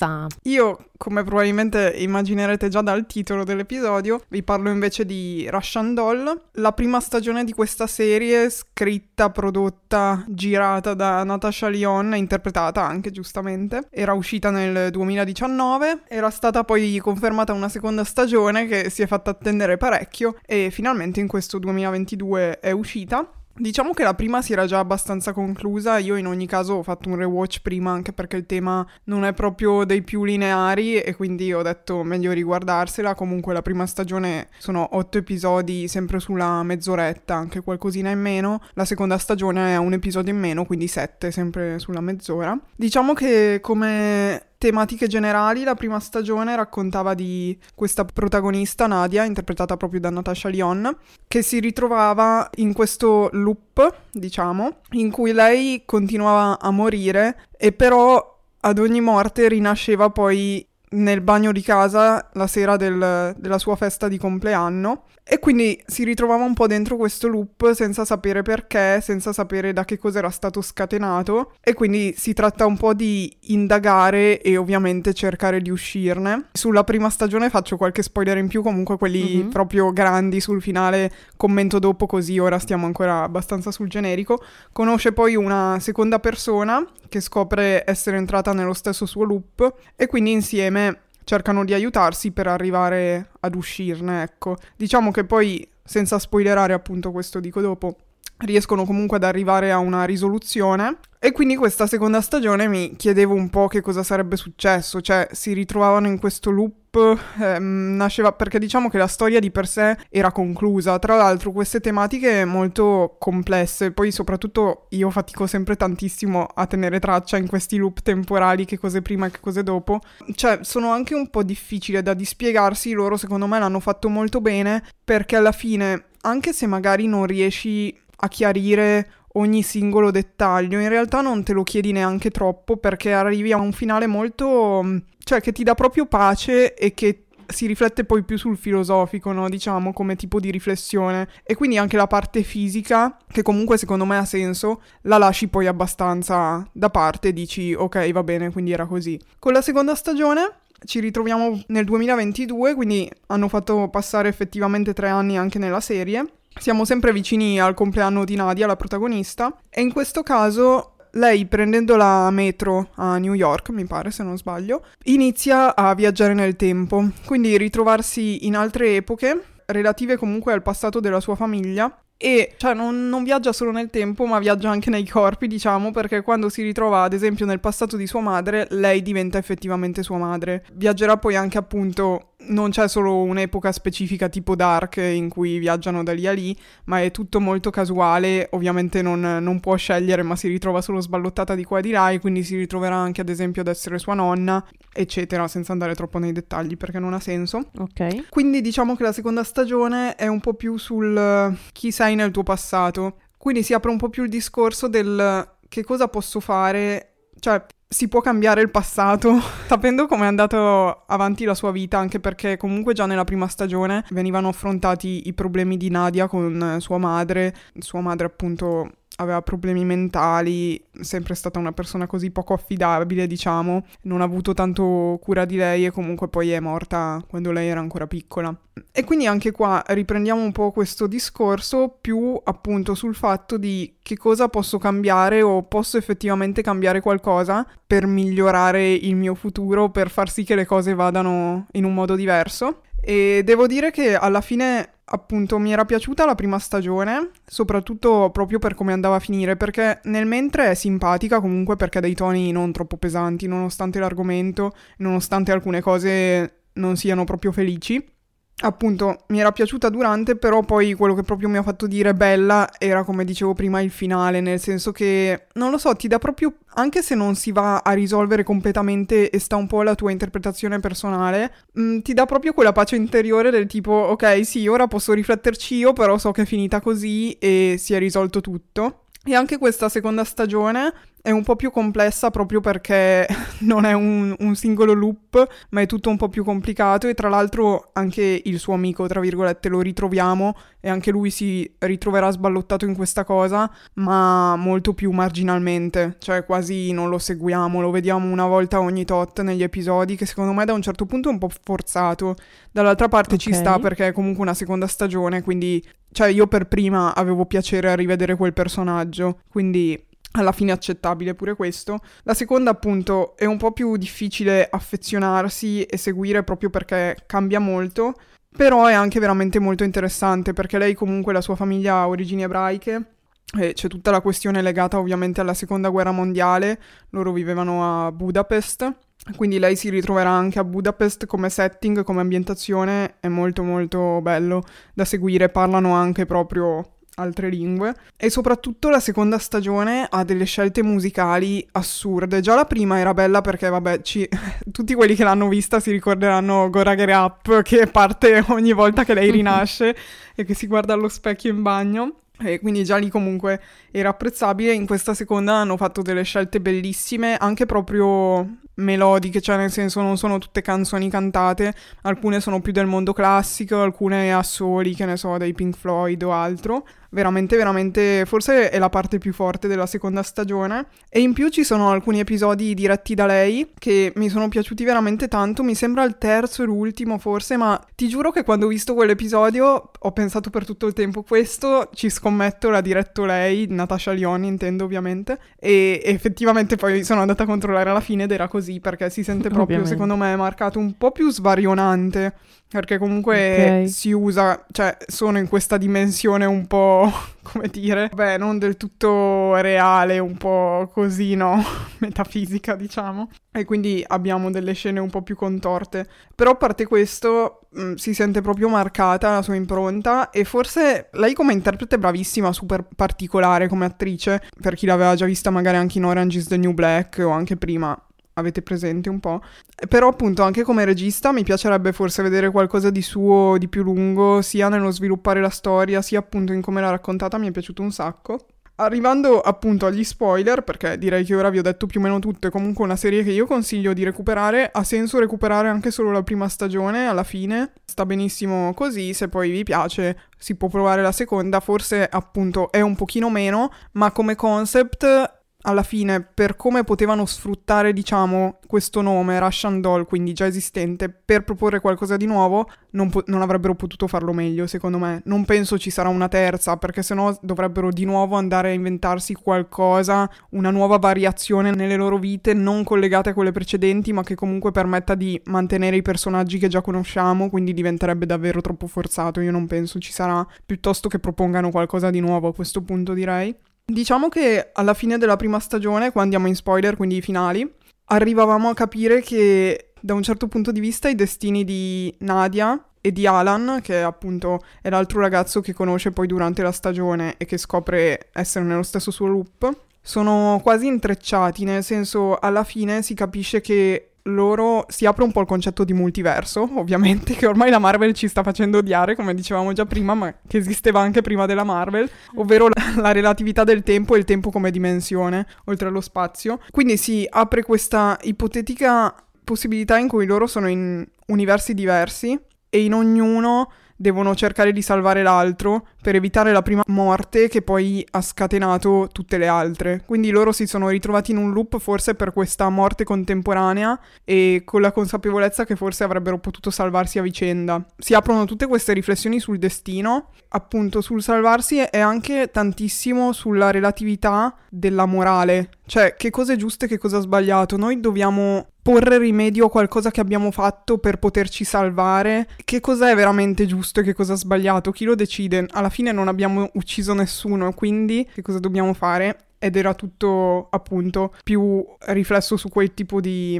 Io, 0.43 0.89
come 0.97 1.23
probabilmente 1.23 1.93
immaginerete 1.95 2.67
già 2.67 2.81
dal 2.81 3.05
titolo 3.05 3.45
dell'episodio, 3.45 4.21
vi 4.27 4.43
parlo 4.43 4.69
invece 4.69 5.05
di 5.05 5.47
Russian 5.49 5.93
Doll, 5.93 6.41
la 6.53 6.73
prima 6.73 6.99
stagione 6.99 7.45
di 7.45 7.53
questa 7.53 7.87
serie 7.87 8.49
scritta, 8.49 9.29
prodotta, 9.29 10.25
girata 10.27 10.93
da 10.93 11.23
Natasha 11.23 11.69
Lyon 11.69 12.13
e 12.13 12.17
interpretata 12.17 12.85
anche 12.85 13.11
giustamente. 13.11 13.87
Era 13.89 14.13
uscita 14.13 14.49
nel 14.49 14.91
2019, 14.91 16.03
era 16.07 16.29
stata 16.29 16.63
poi 16.63 16.97
confermata 16.97 17.53
una 17.53 17.69
seconda 17.69 18.03
stagione 18.03 18.67
che 18.67 18.89
si 18.89 19.01
è 19.01 19.07
fatta 19.07 19.31
attendere 19.31 19.77
parecchio 19.77 20.35
e 20.45 20.71
finalmente 20.71 21.21
in 21.21 21.27
questo 21.27 21.57
2022 21.59 22.59
è 22.59 22.71
uscita. 22.71 23.25
Diciamo 23.55 23.93
che 23.93 24.01
la 24.01 24.15
prima 24.15 24.41
si 24.41 24.51
era 24.51 24.65
già 24.65 24.79
abbastanza 24.79 25.31
conclusa, 25.31 25.99
io 25.99 26.15
in 26.15 26.25
ogni 26.25 26.47
caso 26.47 26.73
ho 26.73 26.83
fatto 26.83 27.09
un 27.09 27.17
rewatch 27.17 27.61
prima 27.61 27.91
anche 27.91 28.11
perché 28.11 28.35
il 28.35 28.47
tema 28.47 28.85
non 29.05 29.25
è 29.25 29.33
proprio 29.33 29.83
dei 29.83 30.01
più 30.01 30.23
lineari 30.23 30.99
e 30.99 31.15
quindi 31.15 31.53
ho 31.53 31.61
detto 31.61 32.01
meglio 32.01 32.31
riguardarsela, 32.31 33.13
comunque 33.13 33.53
la 33.53 33.61
prima 33.61 33.85
stagione 33.85 34.49
sono 34.57 34.89
otto 34.93 35.19
episodi 35.19 35.87
sempre 35.87 36.19
sulla 36.19 36.63
mezz'oretta, 36.63 37.35
anche 37.35 37.61
qualcosina 37.61 38.09
in 38.09 38.19
meno, 38.19 38.59
la 38.73 38.85
seconda 38.85 39.19
stagione 39.19 39.73
è 39.73 39.77
un 39.77 39.93
episodio 39.93 40.33
in 40.33 40.39
meno, 40.39 40.65
quindi 40.65 40.87
sette 40.87 41.29
sempre 41.29 41.77
sulla 41.77 42.01
mezz'ora. 42.01 42.59
Diciamo 42.75 43.13
che 43.13 43.59
come 43.61 44.42
tematiche 44.63 45.07
generali, 45.07 45.65
la 45.65 45.75
prima 45.75 45.99
stagione 45.99 46.55
raccontava 46.55 47.13
di 47.13 47.57
questa 47.75 48.05
protagonista 48.05 48.87
Nadia, 48.87 49.25
interpretata 49.25 49.75
proprio 49.75 49.99
da 49.99 50.09
Natasha 50.09 50.47
Lyon, 50.47 50.89
che 51.27 51.41
si 51.41 51.59
ritrovava 51.59 52.49
in 52.55 52.71
questo 52.71 53.27
loop, 53.33 53.93
diciamo, 54.09 54.77
in 54.91 55.11
cui 55.11 55.33
lei 55.33 55.83
continuava 55.85 56.61
a 56.61 56.71
morire 56.71 57.47
e 57.57 57.73
però 57.73 58.39
ad 58.61 58.79
ogni 58.79 59.01
morte 59.01 59.49
rinasceva 59.49 60.09
poi 60.11 60.65
nel 60.93 61.21
bagno 61.21 61.51
di 61.51 61.61
casa 61.61 62.29
la 62.33 62.47
sera 62.47 62.75
del, 62.75 63.33
della 63.37 63.57
sua 63.57 63.75
festa 63.75 64.07
di 64.07 64.17
compleanno 64.17 65.05
e 65.25 65.39
quindi 65.39 65.81
si 65.85 66.03
ritrovava 66.03 66.43
un 66.43 66.53
po' 66.53 66.67
dentro 66.67 66.97
questo 66.97 67.29
loop 67.29 67.71
senza 67.73 68.03
sapere 68.03 68.41
perché, 68.41 68.99
senza 69.01 69.31
sapere 69.31 69.71
da 69.71 69.85
che 69.85 69.97
cosa 69.97 70.19
era 70.19 70.29
stato 70.29 70.61
scatenato 70.61 71.53
e 71.61 71.73
quindi 71.73 72.13
si 72.17 72.33
tratta 72.33 72.65
un 72.65 72.75
po' 72.75 72.93
di 72.93 73.33
indagare 73.43 74.41
e 74.41 74.57
ovviamente 74.57 75.13
cercare 75.13 75.61
di 75.61 75.69
uscirne. 75.69 76.47
Sulla 76.51 76.83
prima 76.83 77.09
stagione 77.09 77.49
faccio 77.49 77.77
qualche 77.77 78.03
spoiler 78.03 78.37
in 78.37 78.49
più, 78.49 78.61
comunque 78.61 78.97
quelli 78.97 79.37
mm-hmm. 79.37 79.49
proprio 79.49 79.93
grandi 79.93 80.41
sul 80.41 80.61
finale 80.61 81.09
commento 81.37 81.79
dopo 81.79 82.05
così 82.05 82.37
ora 82.37 82.59
stiamo 82.59 82.85
ancora 82.85 83.23
abbastanza 83.23 83.71
sul 83.71 83.87
generico. 83.87 84.43
Conosce 84.73 85.13
poi 85.13 85.35
una 85.35 85.77
seconda 85.79 86.19
persona 86.19 86.85
che 87.07 87.21
scopre 87.21 87.83
essere 87.85 88.17
entrata 88.17 88.53
nello 88.53 88.73
stesso 88.73 89.05
suo 89.05 89.23
loop 89.23 89.73
e 89.95 90.07
quindi 90.07 90.31
insieme 90.31 90.82
cercano 91.23 91.63
di 91.63 91.73
aiutarsi 91.73 92.31
per 92.31 92.47
arrivare 92.47 93.29
ad 93.41 93.55
uscirne, 93.55 94.23
ecco. 94.23 94.57
Diciamo 94.75 95.11
che 95.11 95.23
poi, 95.23 95.67
senza 95.83 96.19
spoilerare 96.19 96.73
appunto 96.73 97.11
questo 97.11 97.39
dico 97.39 97.61
dopo, 97.61 97.95
riescono 98.37 98.85
comunque 98.85 99.17
ad 99.17 99.23
arrivare 99.23 99.71
a 99.71 99.77
una 99.77 100.05
risoluzione. 100.05 100.97
E 101.19 101.31
quindi 101.31 101.55
questa 101.55 101.87
seconda 101.87 102.19
stagione 102.19 102.67
mi 102.67 102.97
chiedevo 102.97 103.33
un 103.33 103.49
po' 103.49 103.69
che 103.69 103.79
cosa 103.79 104.03
sarebbe 104.03 104.35
successo, 104.35 104.99
cioè 104.99 105.29
si 105.31 105.53
ritrovavano 105.53 106.07
in 106.07 106.19
questo 106.19 106.51
loop, 106.51 107.17
ehm, 107.39 107.95
nasceva 107.95 108.33
perché 108.33 108.59
diciamo 108.59 108.89
che 108.89 108.97
la 108.97 109.07
storia 109.07 109.39
di 109.39 109.49
per 109.49 109.65
sé 109.65 109.95
era 110.09 110.33
conclusa, 110.33 110.99
tra 110.99 111.15
l'altro 111.15 111.53
queste 111.53 111.79
tematiche 111.79 112.43
molto 112.43 113.15
complesse, 113.19 113.91
poi 113.91 114.11
soprattutto 114.11 114.87
io 114.89 115.09
fatico 115.11 115.47
sempre 115.47 115.77
tantissimo 115.77 116.43
a 116.43 116.65
tenere 116.67 116.99
traccia 116.99 117.37
in 117.37 117.47
questi 117.47 117.77
loop 117.77 118.01
temporali 118.01 118.65
che 118.65 118.77
cose 118.77 119.01
prima 119.01 119.27
e 119.27 119.31
che 119.31 119.39
cose 119.39 119.63
dopo, 119.63 120.01
cioè 120.35 120.59
sono 120.63 120.91
anche 120.91 121.15
un 121.15 121.29
po' 121.29 121.43
difficili 121.43 122.01
da 122.01 122.13
dispiegarsi, 122.13 122.91
loro 122.91 123.15
secondo 123.15 123.47
me 123.47 123.59
l'hanno 123.59 123.79
fatto 123.79 124.09
molto 124.09 124.41
bene 124.41 124.83
perché 125.05 125.37
alla 125.37 125.53
fine 125.53 126.07
anche 126.25 126.53
se 126.53 126.67
magari 126.67 127.07
non 127.07 127.25
riesci 127.25 127.97
a 128.23 128.27
chiarire 128.29 129.09
ogni 129.33 129.63
singolo 129.63 130.11
dettaglio, 130.11 130.79
in 130.79 130.89
realtà 130.89 131.21
non 131.21 131.43
te 131.43 131.53
lo 131.53 131.63
chiedi 131.63 131.91
neanche 131.91 132.29
troppo 132.29 132.77
perché 132.77 133.13
arrivi 133.13 133.51
a 133.51 133.57
un 133.57 133.71
finale 133.71 134.07
molto... 134.07 134.81
Mm, 134.83 134.97
cioè 135.19 135.41
che 135.41 135.51
ti 135.51 135.63
dà 135.63 135.73
proprio 135.73 136.05
pace 136.05 136.73
e 136.73 136.93
che 136.93 137.25
si 137.47 137.65
riflette 137.65 138.05
poi 138.05 138.23
più 138.23 138.37
sul 138.37 138.57
filosofico, 138.57 139.31
no? 139.31 139.49
diciamo, 139.49 139.93
come 139.93 140.15
tipo 140.15 140.39
di 140.39 140.51
riflessione. 140.51 141.27
E 141.43 141.55
quindi 141.55 141.77
anche 141.77 141.97
la 141.97 142.07
parte 142.07 142.43
fisica, 142.43 143.17
che 143.27 143.41
comunque 143.41 143.77
secondo 143.77 144.05
me 144.05 144.17
ha 144.17 144.25
senso, 144.25 144.81
la 145.01 145.17
lasci 145.17 145.47
poi 145.47 145.67
abbastanza 145.67 146.65
da 146.71 146.89
parte 146.89 147.33
dici 147.33 147.73
ok, 147.73 148.11
va 148.11 148.23
bene, 148.23 148.51
quindi 148.51 148.71
era 148.71 148.85
così. 148.85 149.19
Con 149.39 149.53
la 149.53 149.61
seconda 149.61 149.95
stagione 149.95 150.59
ci 150.85 150.99
ritroviamo 150.99 151.61
nel 151.67 151.85
2022, 151.85 152.75
quindi 152.75 153.09
hanno 153.27 153.47
fatto 153.47 153.89
passare 153.89 154.29
effettivamente 154.29 154.93
tre 154.93 155.09
anni 155.09 155.37
anche 155.37 155.59
nella 155.59 155.79
serie. 155.79 156.25
Siamo 156.59 156.85
sempre 156.85 157.11
vicini 157.11 157.59
al 157.59 157.73
compleanno 157.73 158.23
di 158.23 158.35
Nadia, 158.35 158.67
la 158.67 158.75
protagonista, 158.75 159.55
e 159.69 159.81
in 159.81 159.91
questo 159.91 160.23
caso 160.23 160.95
lei 161.13 161.45
prendendo 161.45 161.95
la 161.95 162.29
metro 162.31 162.89
a 162.95 163.17
New 163.17 163.33
York, 163.33 163.69
mi 163.69 163.85
pare 163.85 164.11
se 164.11 164.23
non 164.23 164.37
sbaglio, 164.37 164.85
inizia 165.03 165.75
a 165.75 165.93
viaggiare 165.93 166.33
nel 166.33 166.55
tempo, 166.55 167.09
quindi 167.25 167.57
ritrovarsi 167.57 168.45
in 168.45 168.55
altre 168.55 168.95
epoche 168.95 169.43
relative 169.67 170.17
comunque 170.17 170.53
al 170.53 170.61
passato 170.61 170.99
della 170.99 171.19
sua 171.19 171.35
famiglia 171.35 171.95
e 172.17 172.53
cioè 172.57 172.73
non, 172.73 173.09
non, 173.09 173.23
viaggia 173.23 173.51
solo 173.51 173.71
nel 173.71 173.89
tempo 173.89 174.25
ma 174.25 174.39
viaggia 174.39 174.69
anche 174.69 174.89
nei 174.89 175.05
corpi 175.05 175.47
diciamo 175.47 175.91
perché 175.91 176.21
quando 176.21 176.47
si 176.47 176.61
ritrova 176.61 177.03
ad 177.03 177.11
esempio 177.11 177.45
nel 177.45 177.59
passato 177.59 177.97
di 177.97 178.07
sua 178.07 178.21
madre 178.21 178.67
lei 178.69 179.01
diventa 179.01 179.37
effettivamente 179.37 180.03
sua 180.03 180.17
madre. 180.17 180.65
Viaggerà 180.73 181.17
poi 181.17 181.35
anche 181.35 181.57
appunto 181.57 182.32
non 182.47 182.69
c'è 182.69 182.87
solo 182.87 183.23
un'epoca 183.23 183.71
specifica 183.71 184.29
tipo 184.29 184.55
Dark 184.55 184.97
in 184.97 185.29
cui 185.29 185.57
viaggiano 185.59 186.03
da 186.03 186.13
lì 186.13 186.27
a 186.27 186.31
lì, 186.31 186.55
ma 186.85 187.01
è 187.01 187.11
tutto 187.11 187.39
molto 187.39 187.69
casuale, 187.69 188.47
ovviamente 188.51 189.01
non, 189.01 189.19
non, 189.19 189.59
può 189.59 189.75
scegliere 189.75 190.23
ma 190.23 190.35
si 190.35 190.47
ritrova 190.47 190.81
solo 190.81 191.01
sballottata 191.01 191.55
di 191.55 191.63
qua 191.63 191.79
e 191.79 191.81
di 191.81 191.91
là 191.91 192.09
e 192.09 192.19
quindi 192.19 192.43
si 192.43 192.55
ritroverà 192.55 192.95
anche 192.95 193.21
ad 193.21 193.29
esempio 193.29 193.61
ad 193.61 193.67
essere 193.67 193.99
sua 193.99 194.13
nonna, 194.13 194.63
eccetera, 194.91 195.47
senza 195.47 195.71
andare 195.71 195.95
troppo 195.95 196.19
nei 196.19 196.31
dettagli 196.31 196.77
perché 196.77 196.99
non 196.99 197.13
ha 197.13 197.19
senso. 197.19 197.69
Ok. 197.77 198.29
Quindi 198.29 198.61
diciamo 198.61 198.95
che 198.95 199.03
la 199.03 199.13
seconda 199.13 199.43
stagione 199.43 200.15
è 200.15 200.27
un 200.27 200.39
po' 200.39 200.53
più 200.53 200.77
sul 200.77 201.55
chi 201.71 201.91
sei 201.91 202.15
nel 202.15 202.31
tuo 202.31 202.43
passato, 202.43 203.17
quindi 203.37 203.63
si 203.63 203.73
apre 203.73 203.91
un 203.91 203.97
po' 203.97 204.09
più 204.09 204.23
il 204.23 204.29
discorso 204.29 204.87
del 204.87 205.51
che 205.67 205.83
cosa 205.83 206.07
posso 206.07 206.39
fare, 206.39 207.13
cioè 207.39 207.65
si 207.93 208.07
può 208.07 208.21
cambiare 208.21 208.61
il 208.61 208.71
passato, 208.71 209.39
sapendo 209.67 210.07
come 210.07 210.23
è 210.23 210.27
andato 210.27 211.03
avanti 211.05 211.45
la 211.45 211.53
sua 211.53 211.71
vita, 211.71 211.99
anche 211.99 212.19
perché 212.19 212.57
comunque 212.57 212.93
già 212.93 213.05
nella 213.05 213.23
prima 213.23 213.47
stagione 213.47 214.03
venivano 214.09 214.47
affrontati 214.47 215.27
i 215.27 215.33
problemi 215.33 215.77
di 215.77 215.89
Nadia 215.89 216.27
con 216.27 216.77
sua 216.79 216.97
madre, 216.97 217.55
sua 217.77 218.01
madre 218.01 218.25
appunto 218.25 218.89
aveva 219.17 219.41
problemi 219.41 219.85
mentali, 219.85 220.83
sempre 221.01 221.35
stata 221.35 221.59
una 221.59 221.71
persona 221.71 222.07
così 222.07 222.31
poco 222.31 222.53
affidabile, 222.53 223.27
diciamo, 223.27 223.85
non 224.03 224.21
ha 224.21 224.25
avuto 224.25 224.53
tanto 224.53 225.19
cura 225.21 225.45
di 225.45 225.55
lei 225.55 225.85
e 225.85 225.91
comunque 225.91 226.27
poi 226.27 226.51
è 226.51 226.59
morta 226.59 227.23
quando 227.27 227.51
lei 227.51 227.67
era 227.67 227.79
ancora 227.79 228.07
piccola. 228.07 228.55
E 228.91 229.03
quindi 229.03 229.27
anche 229.27 229.51
qua 229.51 229.83
riprendiamo 229.85 230.41
un 230.41 230.51
po' 230.51 230.71
questo 230.71 231.05
discorso 231.05 231.95
più 232.01 232.39
appunto 232.43 232.95
sul 232.95 233.13
fatto 233.13 233.57
di 233.57 233.97
che 234.01 234.17
cosa 234.17 234.49
posso 234.49 234.79
cambiare 234.79 235.41
o 235.43 235.63
posso 235.63 235.97
effettivamente 235.97 236.63
cambiare 236.63 236.99
qualcosa 236.99 237.67
per 237.85 238.07
migliorare 238.07 238.91
il 238.91 239.15
mio 239.15 239.35
futuro, 239.35 239.89
per 239.89 240.09
far 240.09 240.29
sì 240.29 240.43
che 240.43 240.55
le 240.55 240.65
cose 240.65 240.95
vadano 240.95 241.67
in 241.73 241.83
un 241.85 241.93
modo 241.93 242.15
diverso. 242.15 242.81
E 243.05 243.41
devo 243.43 243.67
dire 243.67 243.91
che 243.91 244.15
alla 244.15 244.39
fine 244.39 244.89
appunto 245.05 245.59
mi 245.59 245.73
era 245.73 245.83
piaciuta 245.83 246.25
la 246.25 246.35
prima 246.35 246.57
stagione, 246.57 247.31
soprattutto 247.45 248.29
proprio 248.31 248.59
per 248.59 248.75
come 248.75 248.93
andava 248.93 249.15
a 249.15 249.19
finire, 249.19 249.57
perché 249.57 249.99
nel 250.03 250.25
mentre 250.25 250.71
è 250.71 250.73
simpatica 250.73 251.41
comunque 251.41 251.75
perché 251.75 251.97
ha 251.97 252.01
dei 252.01 252.15
toni 252.15 252.51
non 252.53 252.71
troppo 252.71 252.95
pesanti, 252.95 253.45
nonostante 253.47 253.99
l'argomento, 253.99 254.71
nonostante 254.97 255.51
alcune 255.51 255.81
cose 255.81 256.61
non 256.75 256.95
siano 256.95 257.25
proprio 257.25 257.51
felici 257.51 258.12
appunto 258.61 259.23
mi 259.27 259.39
era 259.39 259.51
piaciuta 259.51 259.89
durante, 259.89 260.35
però 260.35 260.61
poi 260.61 260.93
quello 260.93 261.13
che 261.13 261.23
proprio 261.23 261.49
mi 261.49 261.57
ha 261.57 261.63
fatto 261.63 261.87
dire 261.87 262.13
bella 262.13 262.69
era 262.77 263.03
come 263.03 263.25
dicevo 263.25 263.53
prima 263.53 263.81
il 263.81 263.91
finale, 263.91 264.41
nel 264.41 264.59
senso 264.59 264.91
che 264.91 265.47
non 265.53 265.71
lo 265.71 265.77
so, 265.77 265.95
ti 265.95 266.07
dà 266.07 266.19
proprio 266.19 266.53
anche 266.75 267.01
se 267.01 267.15
non 267.15 267.35
si 267.35 267.51
va 267.51 267.79
a 267.79 267.91
risolvere 267.91 268.43
completamente 268.43 269.29
e 269.29 269.39
sta 269.39 269.55
un 269.55 269.67
po' 269.67 269.81
alla 269.81 269.95
tua 269.95 270.11
interpretazione 270.11 270.79
personale, 270.79 271.53
mh, 271.73 271.81
mm, 271.81 271.99
ti 271.99 272.13
dà 272.13 272.25
proprio 272.25 272.53
quella 272.53 272.71
pace 272.71 272.95
interiore 272.95 273.51
del 273.51 273.67
tipo 273.67 273.91
ok, 273.91 274.45
sì, 274.45 274.67
ora 274.67 274.87
posso 274.87 275.13
rifletterci 275.13 275.75
io, 275.75 275.93
però 275.93 276.17
so 276.17 276.31
che 276.31 276.43
è 276.43 276.45
finita 276.45 276.79
così 276.79 277.33
e 277.33 277.75
si 277.77 277.93
è 277.93 277.99
risolto 277.99 278.41
tutto. 278.41 278.99
E 279.25 279.35
anche 279.35 279.57
questa 279.57 279.87
seconda 279.87 280.25
stagione 280.25 280.93
è 281.25 281.31
un 281.31 281.41
po' 281.41 281.55
più 281.55 281.71
complessa 281.71 282.31
proprio 282.31 282.59
perché 282.59 283.25
non 283.63 283.85
è 283.85 283.93
un, 283.93 284.35
un, 284.37 284.55
singolo 284.55 284.91
loop, 284.91 285.47
ma 285.69 285.79
è 285.79 285.85
tutto 285.85 286.09
un 286.09 286.17
po' 286.17 286.27
più 286.27 286.43
complicato 286.43 287.07
e 287.07 287.13
tra 287.13 287.29
l'altro 287.29 287.91
anche 287.93 288.41
il 288.43 288.59
suo 288.59 288.73
amico, 288.73 289.07
tra 289.07 289.21
virgolette, 289.21 289.69
lo 289.69 289.79
ritroviamo 289.79 290.53
e 290.81 290.89
anche 290.89 291.11
lui 291.11 291.29
si 291.29 291.73
ritroverà 291.77 292.29
sballottato 292.29 292.83
in 292.83 292.93
questa 292.93 293.23
cosa, 293.23 293.71
ma 293.93 294.57
molto 294.57 294.93
più 294.93 295.11
marginalmente, 295.11 296.17
cioè 296.19 296.43
quasi 296.43 296.91
non 296.91 297.07
lo 297.07 297.19
seguiamo, 297.19 297.79
lo 297.79 297.89
vediamo 297.89 298.29
una 298.29 298.45
volta 298.45 298.81
ogni 298.81 299.05
tot 299.05 299.39
negli 299.43 299.63
episodi 299.63 300.17
che 300.17 300.25
secondo 300.25 300.51
me 300.51 300.65
da 300.65 300.73
un 300.73 300.81
certo 300.81 301.05
punto 301.05 301.29
è 301.29 301.31
un 301.31 301.37
po' 301.37 301.49
forzato. 301.63 302.35
Dall'altra 302.69 303.07
parte 303.07 303.35
okay. 303.35 303.45
ci 303.45 303.53
sta 303.53 303.79
perché 303.79 304.07
è 304.07 304.11
comunque 304.11 304.41
una 304.41 304.53
seconda 304.53 304.87
stagione, 304.87 305.41
quindi 305.41 305.81
cioè 306.11 306.27
io 306.27 306.47
per 306.47 306.67
prima 306.67 307.15
avevo 307.15 307.45
piacere 307.45 307.89
a 307.89 307.95
rivedere 307.95 308.35
quel 308.35 308.51
personaggio, 308.51 309.39
quindi 309.47 310.11
alla 310.33 310.51
fine 310.51 310.71
accettabile 310.71 311.35
pure 311.35 311.55
questo. 311.55 311.99
La 312.23 312.33
seconda 312.33 312.71
appunto 312.71 313.35
è 313.35 313.45
un 313.45 313.57
po' 313.57 313.71
più 313.71 313.95
difficile 313.97 314.67
affezionarsi 314.69 315.83
e 315.83 315.97
seguire 315.97 316.43
proprio 316.43 316.69
perché 316.69 317.17
cambia 317.25 317.59
molto, 317.59 318.13
però 318.55 318.85
è 318.85 318.93
anche 318.93 319.19
veramente 319.19 319.59
molto 319.59 319.83
interessante 319.83 320.53
perché 320.53 320.77
lei 320.77 320.93
comunque 320.93 321.33
la 321.33 321.41
sua 321.41 321.55
famiglia 321.55 321.95
ha 321.95 322.07
origini 322.07 322.43
ebraiche 322.43 323.13
e 323.55 323.73
c'è 323.73 323.87
tutta 323.87 324.09
la 324.09 324.21
questione 324.21 324.61
legata 324.61 324.97
ovviamente 324.97 325.41
alla 325.41 325.53
seconda 325.53 325.89
guerra 325.89 326.11
mondiale, 326.11 326.79
loro 327.09 327.31
vivevano 327.31 328.05
a 328.05 328.11
Budapest. 328.11 328.95
Quindi 329.37 329.57
lei 329.59 329.75
si 329.75 329.89
ritroverà 329.89 330.31
anche 330.31 330.59
a 330.59 330.63
Budapest 330.63 331.27
come 331.27 331.49
setting, 331.49 332.03
come 332.03 332.21
ambientazione, 332.21 333.15
è 333.19 333.27
molto 333.27 333.63
molto 333.63 334.19
bello 334.21 334.63
da 334.93 335.05
seguire, 335.05 335.49
parlano 335.49 335.93
anche 335.93 336.25
proprio 336.25 336.97
altre 337.15 337.49
lingue 337.49 337.95
e 338.17 338.29
soprattutto 338.29 338.89
la 338.89 338.99
seconda 338.99 339.37
stagione 339.37 340.07
ha 340.09 340.23
delle 340.23 340.45
scelte 340.45 340.83
musicali 340.83 341.65
assurde. 341.73 342.41
Già 342.41 342.55
la 342.55 342.65
prima 342.65 342.99
era 342.99 343.13
bella 343.13 343.41
perché 343.41 343.69
vabbè, 343.69 344.01
ci... 344.01 344.27
tutti 344.71 344.93
quelli 344.93 345.15
che 345.15 345.23
l'hanno 345.23 345.47
vista 345.47 345.79
si 345.79 345.91
ricorderanno 345.91 346.69
Gora 346.69 346.95
Get 346.95 347.09
Up 347.09 347.61
che 347.61 347.87
parte 347.87 348.43
ogni 348.49 348.73
volta 348.73 349.03
che 349.03 349.13
lei 349.13 349.29
rinasce 349.31 349.95
e 350.35 350.45
che 350.45 350.53
si 350.53 350.67
guarda 350.67 350.93
allo 350.93 351.09
specchio 351.09 351.51
in 351.51 351.61
bagno. 351.61 352.15
E 352.39 352.59
quindi 352.59 352.83
già 352.83 352.97
lì 352.97 353.09
comunque 353.09 353.61
era 353.93 354.09
apprezzabile. 354.09 354.73
In 354.73 354.87
questa 354.87 355.13
seconda 355.13 355.53
hanno 355.53 355.77
fatto 355.77 356.01
delle 356.01 356.23
scelte 356.23 356.59
bellissime, 356.59 357.37
anche 357.37 357.65
proprio 357.65 358.57
melodiche, 358.75 359.39
cioè 359.39 359.55
nel 359.55 359.71
senso 359.71 360.01
non 360.01 360.17
sono 360.17 360.39
tutte 360.39 360.61
canzoni 360.61 361.07
cantate, 361.09 361.73
alcune 362.01 362.39
sono 362.39 362.59
più 362.59 362.71
del 362.71 362.87
mondo 362.87 363.13
classico, 363.13 363.81
alcune 363.81 364.33
a 364.33 364.41
soli, 364.41 364.95
che 364.95 365.05
ne 365.05 365.15
so, 365.15 365.37
dei 365.37 365.53
Pink 365.53 365.77
Floyd 365.77 366.23
o 366.23 366.33
altro 366.33 366.83
veramente, 367.13 367.55
veramente, 367.55 368.25
forse 368.25 368.69
è 368.69 368.79
la 368.79 368.89
parte 368.89 369.19
più 369.19 369.33
forte 369.33 369.67
della 369.67 369.85
seconda 369.85 370.21
stagione. 370.23 370.87
E 371.09 371.21
in 371.21 371.33
più 371.33 371.49
ci 371.49 371.63
sono 371.63 371.89
alcuni 371.89 372.19
episodi 372.19 372.73
diretti 372.73 373.13
da 373.13 373.25
lei 373.25 373.71
che 373.77 374.11
mi 374.15 374.29
sono 374.29 374.49
piaciuti 374.49 374.83
veramente 374.83 375.27
tanto. 375.27 375.63
Mi 375.63 375.75
sembra 375.75 376.03
il 376.03 376.17
terzo 376.17 376.63
e 376.63 376.65
l'ultimo, 376.65 377.17
forse, 377.17 377.55
ma 377.55 377.79
ti 377.95 378.07
giuro 378.07 378.31
che 378.31 378.43
quando 378.43 378.65
ho 378.65 378.69
visto 378.69 378.93
quell'episodio 378.93 379.91
ho 379.97 380.11
pensato 380.11 380.49
per 380.49 380.65
tutto 380.65 380.87
il 380.87 380.93
tempo: 380.93 381.23
questo 381.23 381.89
ci 381.93 382.09
scommetto 382.09 382.69
l'ha 382.69 382.81
diretto 382.81 383.25
lei, 383.25 383.67
Natasha 383.83 384.11
Lioni, 384.11 384.47
intendo 384.47 384.83
ovviamente. 384.85 385.37
E 385.59 386.01
effettivamente 386.03 386.75
poi 386.75 387.03
sono 387.03 387.21
andata 387.21 387.43
a 387.43 387.45
controllare 387.45 387.89
alla 387.89 387.99
fine 387.99 388.23
ed 388.23 388.31
era 388.31 388.47
così 388.47 388.79
perché 388.79 389.09
si 389.09 389.23
sente 389.23 389.49
proprio, 389.49 389.63
Ovviamente. 389.77 389.91
secondo 389.91 390.15
me, 390.15 390.35
marcato 390.35 390.79
un 390.79 390.97
po' 390.97 391.11
più 391.11 391.29
svarionante. 391.29 392.33
Perché 392.73 392.97
comunque 392.97 393.53
okay. 393.53 393.87
si 393.87 394.11
usa, 394.11 394.65
cioè 394.71 394.97
sono 395.05 395.37
in 395.37 395.47
questa 395.47 395.77
dimensione 395.77 396.45
un 396.45 396.65
po', 396.65 397.07
come 397.43 397.67
dire, 397.67 398.09
beh, 398.11 398.37
non 398.39 398.57
del 398.57 398.77
tutto 398.77 399.55
reale, 399.57 400.17
un 400.17 400.35
po' 400.37 400.89
così, 400.91 401.35
no? 401.35 401.63
Metafisica, 401.99 402.73
diciamo. 402.75 403.29
E 403.51 403.63
quindi 403.63 404.03
abbiamo 404.07 404.49
delle 404.49 404.73
scene 404.73 404.99
un 404.99 405.11
po' 405.11 405.21
più 405.21 405.35
contorte. 405.35 406.07
Però 406.33 406.49
a 406.49 406.55
parte 406.55 406.87
questo, 406.87 407.67
mh, 407.69 407.81
mm, 407.83 407.93
si 407.93 408.15
sente 408.15 408.41
proprio 408.41 408.69
marcata 408.69 409.35
la 409.35 409.43
sua 409.43 409.53
impronta 409.53 410.31
e 410.31 410.43
forse 410.43 411.09
lei 411.11 411.35
come 411.35 411.53
interprete 411.53 411.97
è 411.97 411.99
bravissima, 411.99 412.51
super 412.51 412.83
particolare 412.95 413.67
come 413.67 413.85
attrice, 413.85 414.41
per 414.59 414.73
chi 414.73 414.87
l'aveva 414.87 415.13
già 415.13 415.25
vista 415.25 415.51
magari 415.51 415.77
anche 415.77 415.99
in 415.99 416.05
Orange 416.05 416.39
is 416.39 416.47
the 416.47 416.57
New 416.57 416.73
Black 416.73 417.21
o 417.23 417.29
anche 417.29 417.55
prima 417.55 417.95
avete 418.33 418.61
presente 418.61 419.09
un 419.09 419.19
po'. 419.19 419.41
Però 419.87 420.07
appunto 420.07 420.43
anche 420.43 420.63
come 420.63 420.85
regista 420.85 421.31
mi 421.31 421.43
piacerebbe 421.43 421.91
forse 421.91 422.23
vedere 422.23 422.51
qualcosa 422.51 422.89
di 422.89 423.01
suo 423.01 423.57
di 423.57 423.67
più 423.67 423.83
lungo, 423.83 424.41
sia 424.41 424.69
nello 424.69 424.91
sviluppare 424.91 425.41
la 425.41 425.49
storia, 425.49 426.01
sia 426.01 426.19
appunto 426.19 426.53
in 426.53 426.61
come 426.61 426.81
l'ha 426.81 426.89
raccontata, 426.89 427.37
mi 427.37 427.47
è 427.47 427.51
piaciuto 427.51 427.81
un 427.81 427.91
sacco. 427.91 428.47
Arrivando 428.75 429.39
appunto 429.39 429.85
agli 429.85 430.03
spoiler, 430.03 430.63
perché 430.63 430.97
direi 430.97 431.23
che 431.23 431.35
ora 431.35 431.51
vi 431.51 431.59
ho 431.59 431.61
detto 431.61 431.85
più 431.85 431.99
o 431.99 432.03
meno 432.03 432.17
tutto, 432.17 432.47
è 432.47 432.49
comunque 432.49 432.83
una 432.83 432.95
serie 432.95 433.23
che 433.23 433.29
io 433.29 433.45
consiglio 433.45 433.93
di 433.93 434.03
recuperare, 434.03 434.67
ha 434.73 434.83
senso 434.83 435.19
recuperare 435.19 435.69
anche 435.69 435.91
solo 435.91 436.11
la 436.11 436.23
prima 436.23 436.49
stagione 436.49 437.05
alla 437.05 437.23
fine, 437.23 437.73
sta 437.85 438.03
benissimo 438.03 438.73
così, 438.73 439.13
se 439.13 439.29
poi 439.29 439.51
vi 439.51 439.61
piace 439.61 440.17
si 440.39 440.55
può 440.55 440.69
provare 440.69 441.03
la 441.03 441.11
seconda, 441.11 441.59
forse 441.59 442.07
appunto 442.09 442.71
è 442.71 442.81
un 442.81 442.95
pochino 442.95 443.29
meno, 443.29 443.71
ma 443.91 444.11
come 444.11 444.35
concept 444.35 445.32
alla 445.63 445.83
fine 445.83 446.21
per 446.21 446.55
come 446.55 446.83
potevano 446.83 447.25
sfruttare, 447.25 447.93
diciamo, 447.93 448.59
questo 448.67 449.01
nome 449.01 449.39
Russian 449.39 449.81
Doll, 449.81 450.05
quindi 450.05 450.33
già 450.33 450.45
esistente, 450.45 451.09
per 451.09 451.43
proporre 451.43 451.79
qualcosa 451.79 452.17
di 452.17 452.25
nuovo, 452.25 452.67
non, 452.91 453.09
po- 453.09 453.23
non, 453.27 453.41
avrebbero 453.41 453.75
potuto 453.75 454.07
farlo 454.07 454.33
meglio, 454.33 454.67
secondo 454.67 454.97
me. 454.97 455.21
Non 455.25 455.45
penso 455.45 455.77
ci 455.77 455.89
sarà 455.89 456.09
una 456.09 456.27
terza, 456.27 456.77
perché 456.77 457.01
sennò 457.01 457.37
dovrebbero 457.41 457.91
di 457.91 458.05
nuovo 458.05 458.35
andare 458.35 458.69
a 458.69 458.73
inventarsi 458.73 459.33
qualcosa, 459.33 460.29
una 460.49 460.69
nuova 460.69 460.97
variazione 460.97 461.71
nelle 461.71 461.95
loro 461.95 462.17
vite, 462.17 462.53
non 462.53 462.83
collegate 462.83 463.29
a 463.29 463.33
quelle 463.33 463.51
precedenti, 463.51 464.11
ma 464.11 464.23
che 464.23 464.35
comunque 464.35 464.71
permetta 464.71 465.15
di 465.15 465.39
mantenere 465.45 465.95
i 465.95 466.01
personaggi 466.01 466.57
che 466.57 466.67
già 466.67 466.81
conosciamo, 466.81 467.49
quindi 467.49 467.73
diventerebbe 467.73 468.25
davvero 468.25 468.59
troppo 468.59 468.87
forzato. 468.87 469.39
Io 469.39 469.51
non 469.51 469.67
penso 469.67 469.99
ci 469.99 470.11
sarà, 470.11 470.45
piuttosto 470.65 471.07
che 471.07 471.19
propongano 471.19 471.71
qualcosa 471.71 472.09
di 472.09 472.19
nuovo 472.19 472.49
a 472.49 472.53
questo 472.53 472.81
punto, 472.81 473.13
direi. 473.13 473.55
Diciamo 473.85 474.29
che 474.29 474.69
alla 474.71 474.93
fine 474.93 475.17
della 475.17 475.35
prima 475.35 475.59
stagione, 475.59 476.11
qua 476.11 476.21
andiamo 476.21 476.47
in 476.47 476.55
spoiler, 476.55 476.95
quindi 476.95 477.17
i 477.17 477.21
finali, 477.21 477.69
arrivavamo 478.05 478.69
a 478.69 478.73
capire 478.73 479.21
che 479.21 479.91
da 479.99 480.13
un 480.13 480.23
certo 480.23 480.47
punto 480.47 480.71
di 480.71 480.79
vista 480.79 481.09
i 481.09 481.15
destini 481.15 481.65
di 481.65 482.13
Nadia 482.19 482.81
e 483.01 483.11
di 483.11 483.27
Alan, 483.27 483.79
che 483.83 484.01
appunto 484.01 484.61
è 484.81 484.89
l'altro 484.89 485.19
ragazzo 485.19 485.59
che 485.59 485.73
conosce 485.73 486.11
poi 486.11 486.27
durante 486.27 486.61
la 486.61 486.71
stagione 486.71 487.35
e 487.37 487.43
che 487.43 487.57
scopre 487.57 488.29
essere 488.31 488.63
nello 488.63 488.83
stesso 488.83 489.11
suo 489.11 489.27
loop, 489.27 489.69
sono 490.01 490.61
quasi 490.63 490.87
intrecciati, 490.87 491.65
nel 491.65 491.83
senso 491.83 492.37
alla 492.39 492.63
fine 492.63 493.01
si 493.01 493.13
capisce 493.13 493.59
che 493.59 494.12
loro 494.23 494.85
si 494.87 495.05
apre 495.05 495.23
un 495.23 495.31
po' 495.31 495.41
il 495.41 495.47
concetto 495.47 495.83
di 495.83 495.93
multiverso, 495.93 496.69
ovviamente, 496.75 497.33
che 497.33 497.45
ormai 497.45 497.69
la 497.69 497.79
Marvel 497.79 498.13
ci 498.13 498.27
sta 498.27 498.43
facendo 498.43 498.77
odiare, 498.77 499.15
come 499.15 499.33
dicevamo 499.33 499.73
già 499.73 499.85
prima, 499.85 500.13
ma 500.13 500.33
che 500.47 500.57
esisteva 500.57 500.99
anche 500.99 501.21
prima 501.21 501.45
della 501.45 501.63
Marvel, 501.63 502.09
ovvero 502.35 502.67
la, 502.67 503.01
la 503.01 503.11
relatività 503.11 503.63
del 503.63 503.83
tempo 503.83 504.15
e 504.15 504.19
il 504.19 504.25
tempo 504.25 504.49
come 504.49 504.71
dimensione, 504.71 505.45
oltre 505.65 505.87
allo 505.87 506.01
spazio. 506.01 506.59
Quindi 506.69 506.97
si 506.97 507.27
apre 507.29 507.63
questa 507.63 508.17
ipotetica 508.23 509.13
possibilità 509.43 509.97
in 509.97 510.07
cui 510.07 510.25
loro 510.25 510.47
sono 510.47 510.67
in 510.67 511.05
universi 511.27 511.73
diversi 511.73 512.39
e 512.69 512.83
in 512.83 512.93
ognuno 512.93 513.71
devono 514.03 514.35
cercare 514.35 514.73
di 514.73 514.81
salvare 514.81 515.23
l'altro 515.23 515.87
per 516.01 516.15
evitare 516.15 516.51
la 516.51 516.61
prima 516.61 516.83
morte 516.87 517.47
che 517.47 517.61
poi 517.61 518.05
ha 518.11 518.21
scatenato 518.21 519.07
tutte 519.13 519.37
le 519.37 519.47
altre. 519.47 520.03
Quindi 520.05 520.29
loro 520.29 520.51
si 520.51 520.67
sono 520.67 520.89
ritrovati 520.89 521.31
in 521.31 521.37
un 521.37 521.53
loop 521.53 521.79
forse 521.79 522.13
per 522.13 522.33
questa 522.33 522.67
morte 522.67 523.05
contemporanea 523.05 523.97
e 524.25 524.63
con 524.65 524.81
la 524.81 524.91
consapevolezza 524.91 525.63
che 525.63 525.77
forse 525.77 526.03
avrebbero 526.03 526.37
potuto 526.37 526.69
salvarsi 526.69 527.17
a 527.17 527.21
vicenda. 527.21 527.83
Si 527.97 528.13
aprono 528.13 528.43
tutte 528.43 528.67
queste 528.67 528.91
riflessioni 528.91 529.39
sul 529.39 529.57
destino, 529.57 530.31
appunto 530.49 530.99
sul 530.99 531.23
salvarsi 531.23 531.79
e 531.79 531.99
anche 531.99 532.49
tantissimo 532.51 533.31
sulla 533.31 533.71
relatività 533.71 534.53
della 534.69 535.05
morale, 535.05 535.69
cioè 535.85 536.15
che 536.17 536.29
cosa 536.29 536.51
è 536.51 536.57
giusto 536.57 536.85
e 536.85 536.87
che 536.89 536.97
cosa 536.97 537.19
è 537.19 537.21
sbagliato. 537.21 537.77
Noi 537.77 538.01
dobbiamo 538.01 538.67
porre 538.83 539.17
rimedio 539.17 539.65
a 539.65 539.69
qualcosa 539.69 540.11
che 540.11 540.19
abbiamo 540.19 540.51
fatto 540.51 540.99
per 540.99 541.17
poterci 541.17 541.63
salvare. 541.63 542.47
Che 542.63 542.79
cosa 542.81 543.09
è 543.09 543.15
veramente 543.15 543.65
giusto 543.65 544.01
e 544.01 544.03
che 544.03 544.13
cosa 544.13 544.33
è 544.33 544.37
sbagliato? 544.37 544.91
Chi 544.91 545.05
lo 545.05 545.15
decide? 545.15 545.65
Alla 545.71 545.89
fine 545.89 546.11
non 546.11 546.27
abbiamo 546.27 546.69
ucciso 546.73 547.13
nessuno, 547.13 547.73
quindi 547.73 548.29
che 548.31 548.41
cosa 548.41 548.59
dobbiamo 548.59 548.93
fare? 548.93 549.45
Ed 549.57 549.77
era 549.77 549.93
tutto 549.93 550.67
appunto 550.69 551.33
più 551.41 551.83
riflesso 552.07 552.57
su 552.57 552.67
quel 552.67 552.93
tipo 552.93 553.21
di, 553.21 553.59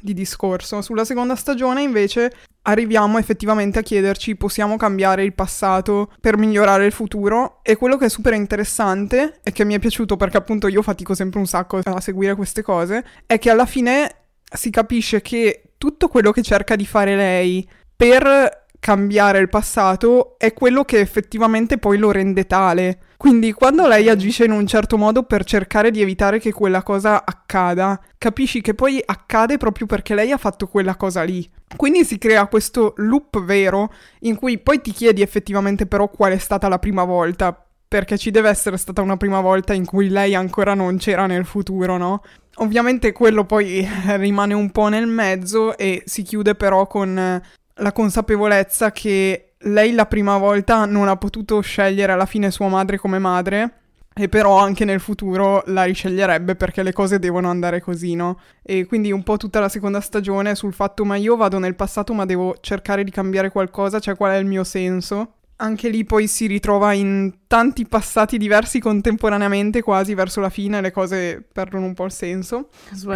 di 0.00 0.14
discorso. 0.14 0.80
Sulla 0.80 1.04
seconda 1.04 1.34
stagione 1.34 1.82
invece 1.82 2.32
arriviamo 2.62 3.18
effettivamente 3.18 3.78
a 3.78 3.82
chiederci 3.82 4.36
possiamo 4.36 4.76
cambiare 4.76 5.24
il 5.24 5.32
passato 5.32 6.12
per 6.20 6.36
migliorare 6.36 6.84
il 6.84 6.92
futuro 6.92 7.60
e 7.62 7.74
quello 7.76 7.96
che 7.96 8.04
è 8.04 8.10
super 8.10 8.34
interessante 8.34 9.40
e 9.42 9.50
che 9.50 9.64
mi 9.64 9.74
è 9.74 9.78
piaciuto 9.78 10.16
perché 10.16 10.36
appunto 10.36 10.68
io 10.68 10.82
fatico 10.82 11.14
sempre 11.14 11.40
un 11.40 11.46
sacco 11.46 11.80
a 11.82 12.00
seguire 12.00 12.34
queste 12.34 12.62
cose 12.62 13.04
è 13.24 13.38
che 13.38 13.48
alla 13.48 13.64
fine 13.64 14.19
si 14.50 14.70
capisce 14.70 15.20
che 15.20 15.62
tutto 15.78 16.08
quello 16.08 16.30
che 16.32 16.42
cerca 16.42 16.76
di 16.76 16.86
fare 16.86 17.16
lei 17.16 17.68
per 17.96 18.60
cambiare 18.80 19.38
il 19.38 19.48
passato 19.48 20.36
è 20.38 20.52
quello 20.54 20.84
che 20.84 20.98
effettivamente 20.98 21.78
poi 21.78 21.98
lo 21.98 22.10
rende 22.10 22.46
tale. 22.46 22.98
Quindi 23.16 23.52
quando 23.52 23.86
lei 23.86 24.08
agisce 24.08 24.46
in 24.46 24.52
un 24.52 24.66
certo 24.66 24.96
modo 24.96 25.24
per 25.24 25.44
cercare 25.44 25.90
di 25.90 26.00
evitare 26.00 26.40
che 26.40 26.52
quella 26.52 26.82
cosa 26.82 27.24
accada, 27.26 28.00
capisci 28.16 28.62
che 28.62 28.74
poi 28.74 29.00
accade 29.04 29.58
proprio 29.58 29.86
perché 29.86 30.14
lei 30.14 30.32
ha 30.32 30.38
fatto 30.38 30.66
quella 30.66 30.96
cosa 30.96 31.22
lì. 31.22 31.48
Quindi 31.76 32.04
si 32.04 32.16
crea 32.16 32.46
questo 32.46 32.94
loop 32.96 33.42
vero 33.44 33.92
in 34.20 34.36
cui 34.36 34.58
poi 34.58 34.80
ti 34.80 34.90
chiedi 34.92 35.20
effettivamente 35.20 35.84
però 35.86 36.08
qual 36.08 36.32
è 36.32 36.38
stata 36.38 36.66
la 36.68 36.78
prima 36.78 37.04
volta, 37.04 37.66
perché 37.90 38.16
ci 38.16 38.30
deve 38.30 38.48
essere 38.48 38.76
stata 38.76 39.02
una 39.02 39.16
prima 39.16 39.40
volta 39.40 39.72
in 39.72 39.84
cui 39.84 40.10
lei 40.10 40.36
ancora 40.36 40.74
non 40.74 40.96
c'era 40.96 41.26
nel 41.26 41.44
futuro, 41.44 41.96
no? 41.96 42.22
Ovviamente 42.58 43.10
quello 43.10 43.44
poi 43.44 43.84
rimane 44.14 44.54
un 44.54 44.70
po' 44.70 44.86
nel 44.86 45.08
mezzo 45.08 45.76
e 45.76 46.04
si 46.06 46.22
chiude 46.22 46.54
però 46.54 46.86
con 46.86 47.42
la 47.74 47.92
consapevolezza 47.92 48.92
che 48.92 49.54
lei 49.58 49.92
la 49.92 50.06
prima 50.06 50.38
volta 50.38 50.84
non 50.84 51.08
ha 51.08 51.16
potuto 51.16 51.60
scegliere 51.62 52.12
alla 52.12 52.26
fine 52.26 52.52
sua 52.52 52.68
madre 52.68 52.96
come 52.96 53.18
madre 53.18 53.78
e 54.14 54.28
però 54.28 54.58
anche 54.58 54.84
nel 54.84 55.00
futuro 55.00 55.64
la 55.66 55.82
risceglierebbe 55.82 56.54
perché 56.54 56.84
le 56.84 56.92
cose 56.92 57.18
devono 57.18 57.50
andare 57.50 57.80
così, 57.80 58.14
no? 58.14 58.38
E 58.62 58.86
quindi 58.86 59.10
un 59.10 59.24
po' 59.24 59.36
tutta 59.36 59.58
la 59.58 59.68
seconda 59.68 60.00
stagione 60.00 60.54
sul 60.54 60.74
fatto 60.74 61.04
ma 61.04 61.16
io 61.16 61.34
vado 61.34 61.58
nel 61.58 61.74
passato 61.74 62.14
ma 62.14 62.24
devo 62.24 62.56
cercare 62.60 63.02
di 63.02 63.10
cambiare 63.10 63.50
qualcosa, 63.50 63.98
cioè 63.98 64.14
qual 64.14 64.30
è 64.30 64.36
il 64.36 64.46
mio 64.46 64.62
senso? 64.62 65.38
Anche 65.60 65.88
lì 65.88 66.04
poi 66.04 66.26
si 66.26 66.46
ritrova 66.46 66.92
in 66.92 67.32
tanti 67.46 67.86
passati 67.86 68.38
diversi 68.38 68.80
contemporaneamente, 68.80 69.82
quasi 69.82 70.14
verso 70.14 70.40
la 70.40 70.48
fine 70.48 70.80
le 70.80 70.90
cose 70.90 71.46
perdono 71.52 71.86
un 71.86 71.94
po' 71.94 72.06
il 72.06 72.12
senso. 72.12 72.68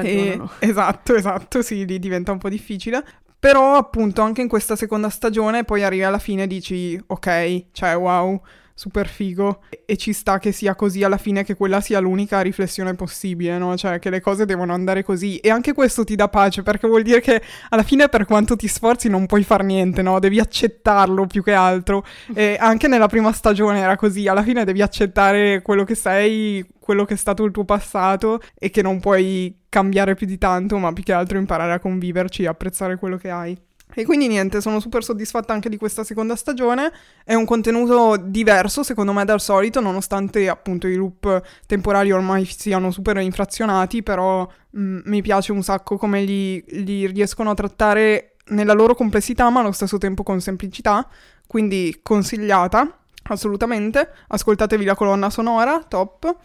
E, 0.09 0.41
esatto, 0.61 1.15
esatto, 1.17 1.63
sì, 1.63 1.85
lì 1.85 1.99
diventa 1.99 2.33
un 2.33 2.39
po' 2.39 2.49
difficile. 2.49 3.05
Però 3.39 3.77
appunto 3.77 4.23
anche 4.23 4.41
in 4.41 4.49
questa 4.49 4.77
seconda 4.77 5.11
stagione 5.11 5.65
poi 5.65 5.83
arrivi 5.83 6.03
alla 6.03 6.19
fine 6.19 6.45
e 6.45 6.47
dici 6.47 6.99
ok, 7.07 7.67
cioè 7.73 7.97
wow, 7.97 8.41
super 8.75 9.07
figo 9.07 9.63
e 9.87 9.97
ci 9.97 10.13
sta 10.13 10.39
che 10.39 10.51
sia 10.51 10.75
così 10.75 11.05
alla 11.05 11.17
fine 11.17 11.45
che 11.45 11.55
quella 11.55 11.81
sia 11.81 12.01
l'unica 12.01 12.41
riflessione 12.41 12.95
possibile, 12.95 13.57
no? 13.57 13.77
Cioè 13.77 14.01
che 14.01 14.11
le 14.11 14.21
cose 14.21 14.45
devono 14.45 14.75
andare 14.75 15.05
così 15.05 15.37
e 15.39 15.51
anche 15.51 15.73
questo 15.73 16.03
ti 16.03 16.17
dà 16.17 16.29
pace 16.29 16.63
perché 16.63 16.89
vuol 16.89 17.03
dire 17.03 17.21
che 17.21 17.41
alla 17.69 17.85
fine 17.85 18.09
per 18.09 18.25
quanto 18.25 18.57
ti 18.57 18.67
sforzi 18.67 19.09
non 19.09 19.27
puoi 19.27 19.45
far 19.45 19.63
niente, 19.63 20.03
no? 20.03 20.19
Devi 20.19 20.41
accettarlo 20.41 21.27
più 21.27 21.43
che 21.43 21.53
altro 21.53 22.05
e 22.35 22.57
anche 22.59 22.89
nella 22.89 23.07
prima 23.07 23.33
stagione 23.33 23.79
era 23.79 23.97
così, 23.97 24.27
alla 24.27 24.43
fine 24.43 24.65
devi 24.65 24.83
accettare 24.83 25.63
quello 25.63 25.85
che 25.85 25.95
sei, 25.95 26.67
quello 26.81 27.05
che 27.05 27.15
è 27.15 27.17
stato 27.17 27.45
il 27.45 27.53
tuo 27.53 27.65
passato 27.65 28.41
e 28.59 28.71
che 28.71 28.83
non 28.83 28.99
puoi 28.99 29.63
cambiare 29.69 30.15
più 30.15 30.27
di 30.27 30.39
tanto, 30.39 30.79
ma 30.79 30.93
più 30.93 31.05
che 31.05 31.13
altro 31.13 31.39
imparare 31.39 31.73
a 31.73 31.79
conviverci 31.79 32.43
e 32.43 32.49
apprezzare 32.49 32.97
quello 32.97 33.17
che 33.17 33.31
hai. 33.31 33.57
E 33.95 34.05
quindi 34.05 34.27
niente, 34.27 34.61
sono 34.61 34.81
super 34.81 35.05
soddisfatta 35.05 35.53
anche 35.53 35.69
di 35.69 35.77
questa 35.77 36.03
seconda 36.03 36.35
stagione. 36.35 36.93
È 37.25 37.35
un 37.35 37.45
contenuto 37.45 38.17
diverso, 38.17 38.83
secondo 38.83 39.13
me, 39.13 39.25
dal 39.25 39.41
solito, 39.41 39.81
nonostante 39.81 40.49
appunto 40.49 40.87
i 40.89 40.97
loop 40.97 41.43
temporali 41.67 42.11
ormai 42.11 42.45
siano 42.45 42.91
super 42.91 43.17
infrazionati, 43.19 44.03
però 44.03 44.49
mh, 44.71 44.81
mm, 44.81 44.99
mi 45.05 45.23
piace 45.23 45.53
un 45.53 45.63
sacco 45.63 45.97
come 45.97 46.23
li, 46.23 46.63
li 46.83 47.07
riescono 47.07 47.51
a 47.51 47.55
trattare 47.55 48.37
nella 48.47 48.73
loro 48.73 48.95
complessità, 48.95 49.49
ma 49.51 49.61
allo 49.61 49.73
stesso 49.73 49.99
tempo 49.99 50.23
con 50.23 50.41
semplicità. 50.41 51.09
Quindi 51.47 52.01
consigliata. 52.03 52.99
Assolutamente, 53.27 54.11
ascoltatevi 54.29 54.85
la 54.85 54.95
colonna 54.95 55.31
sonora, 55.31 55.83
top. 55.83 56.37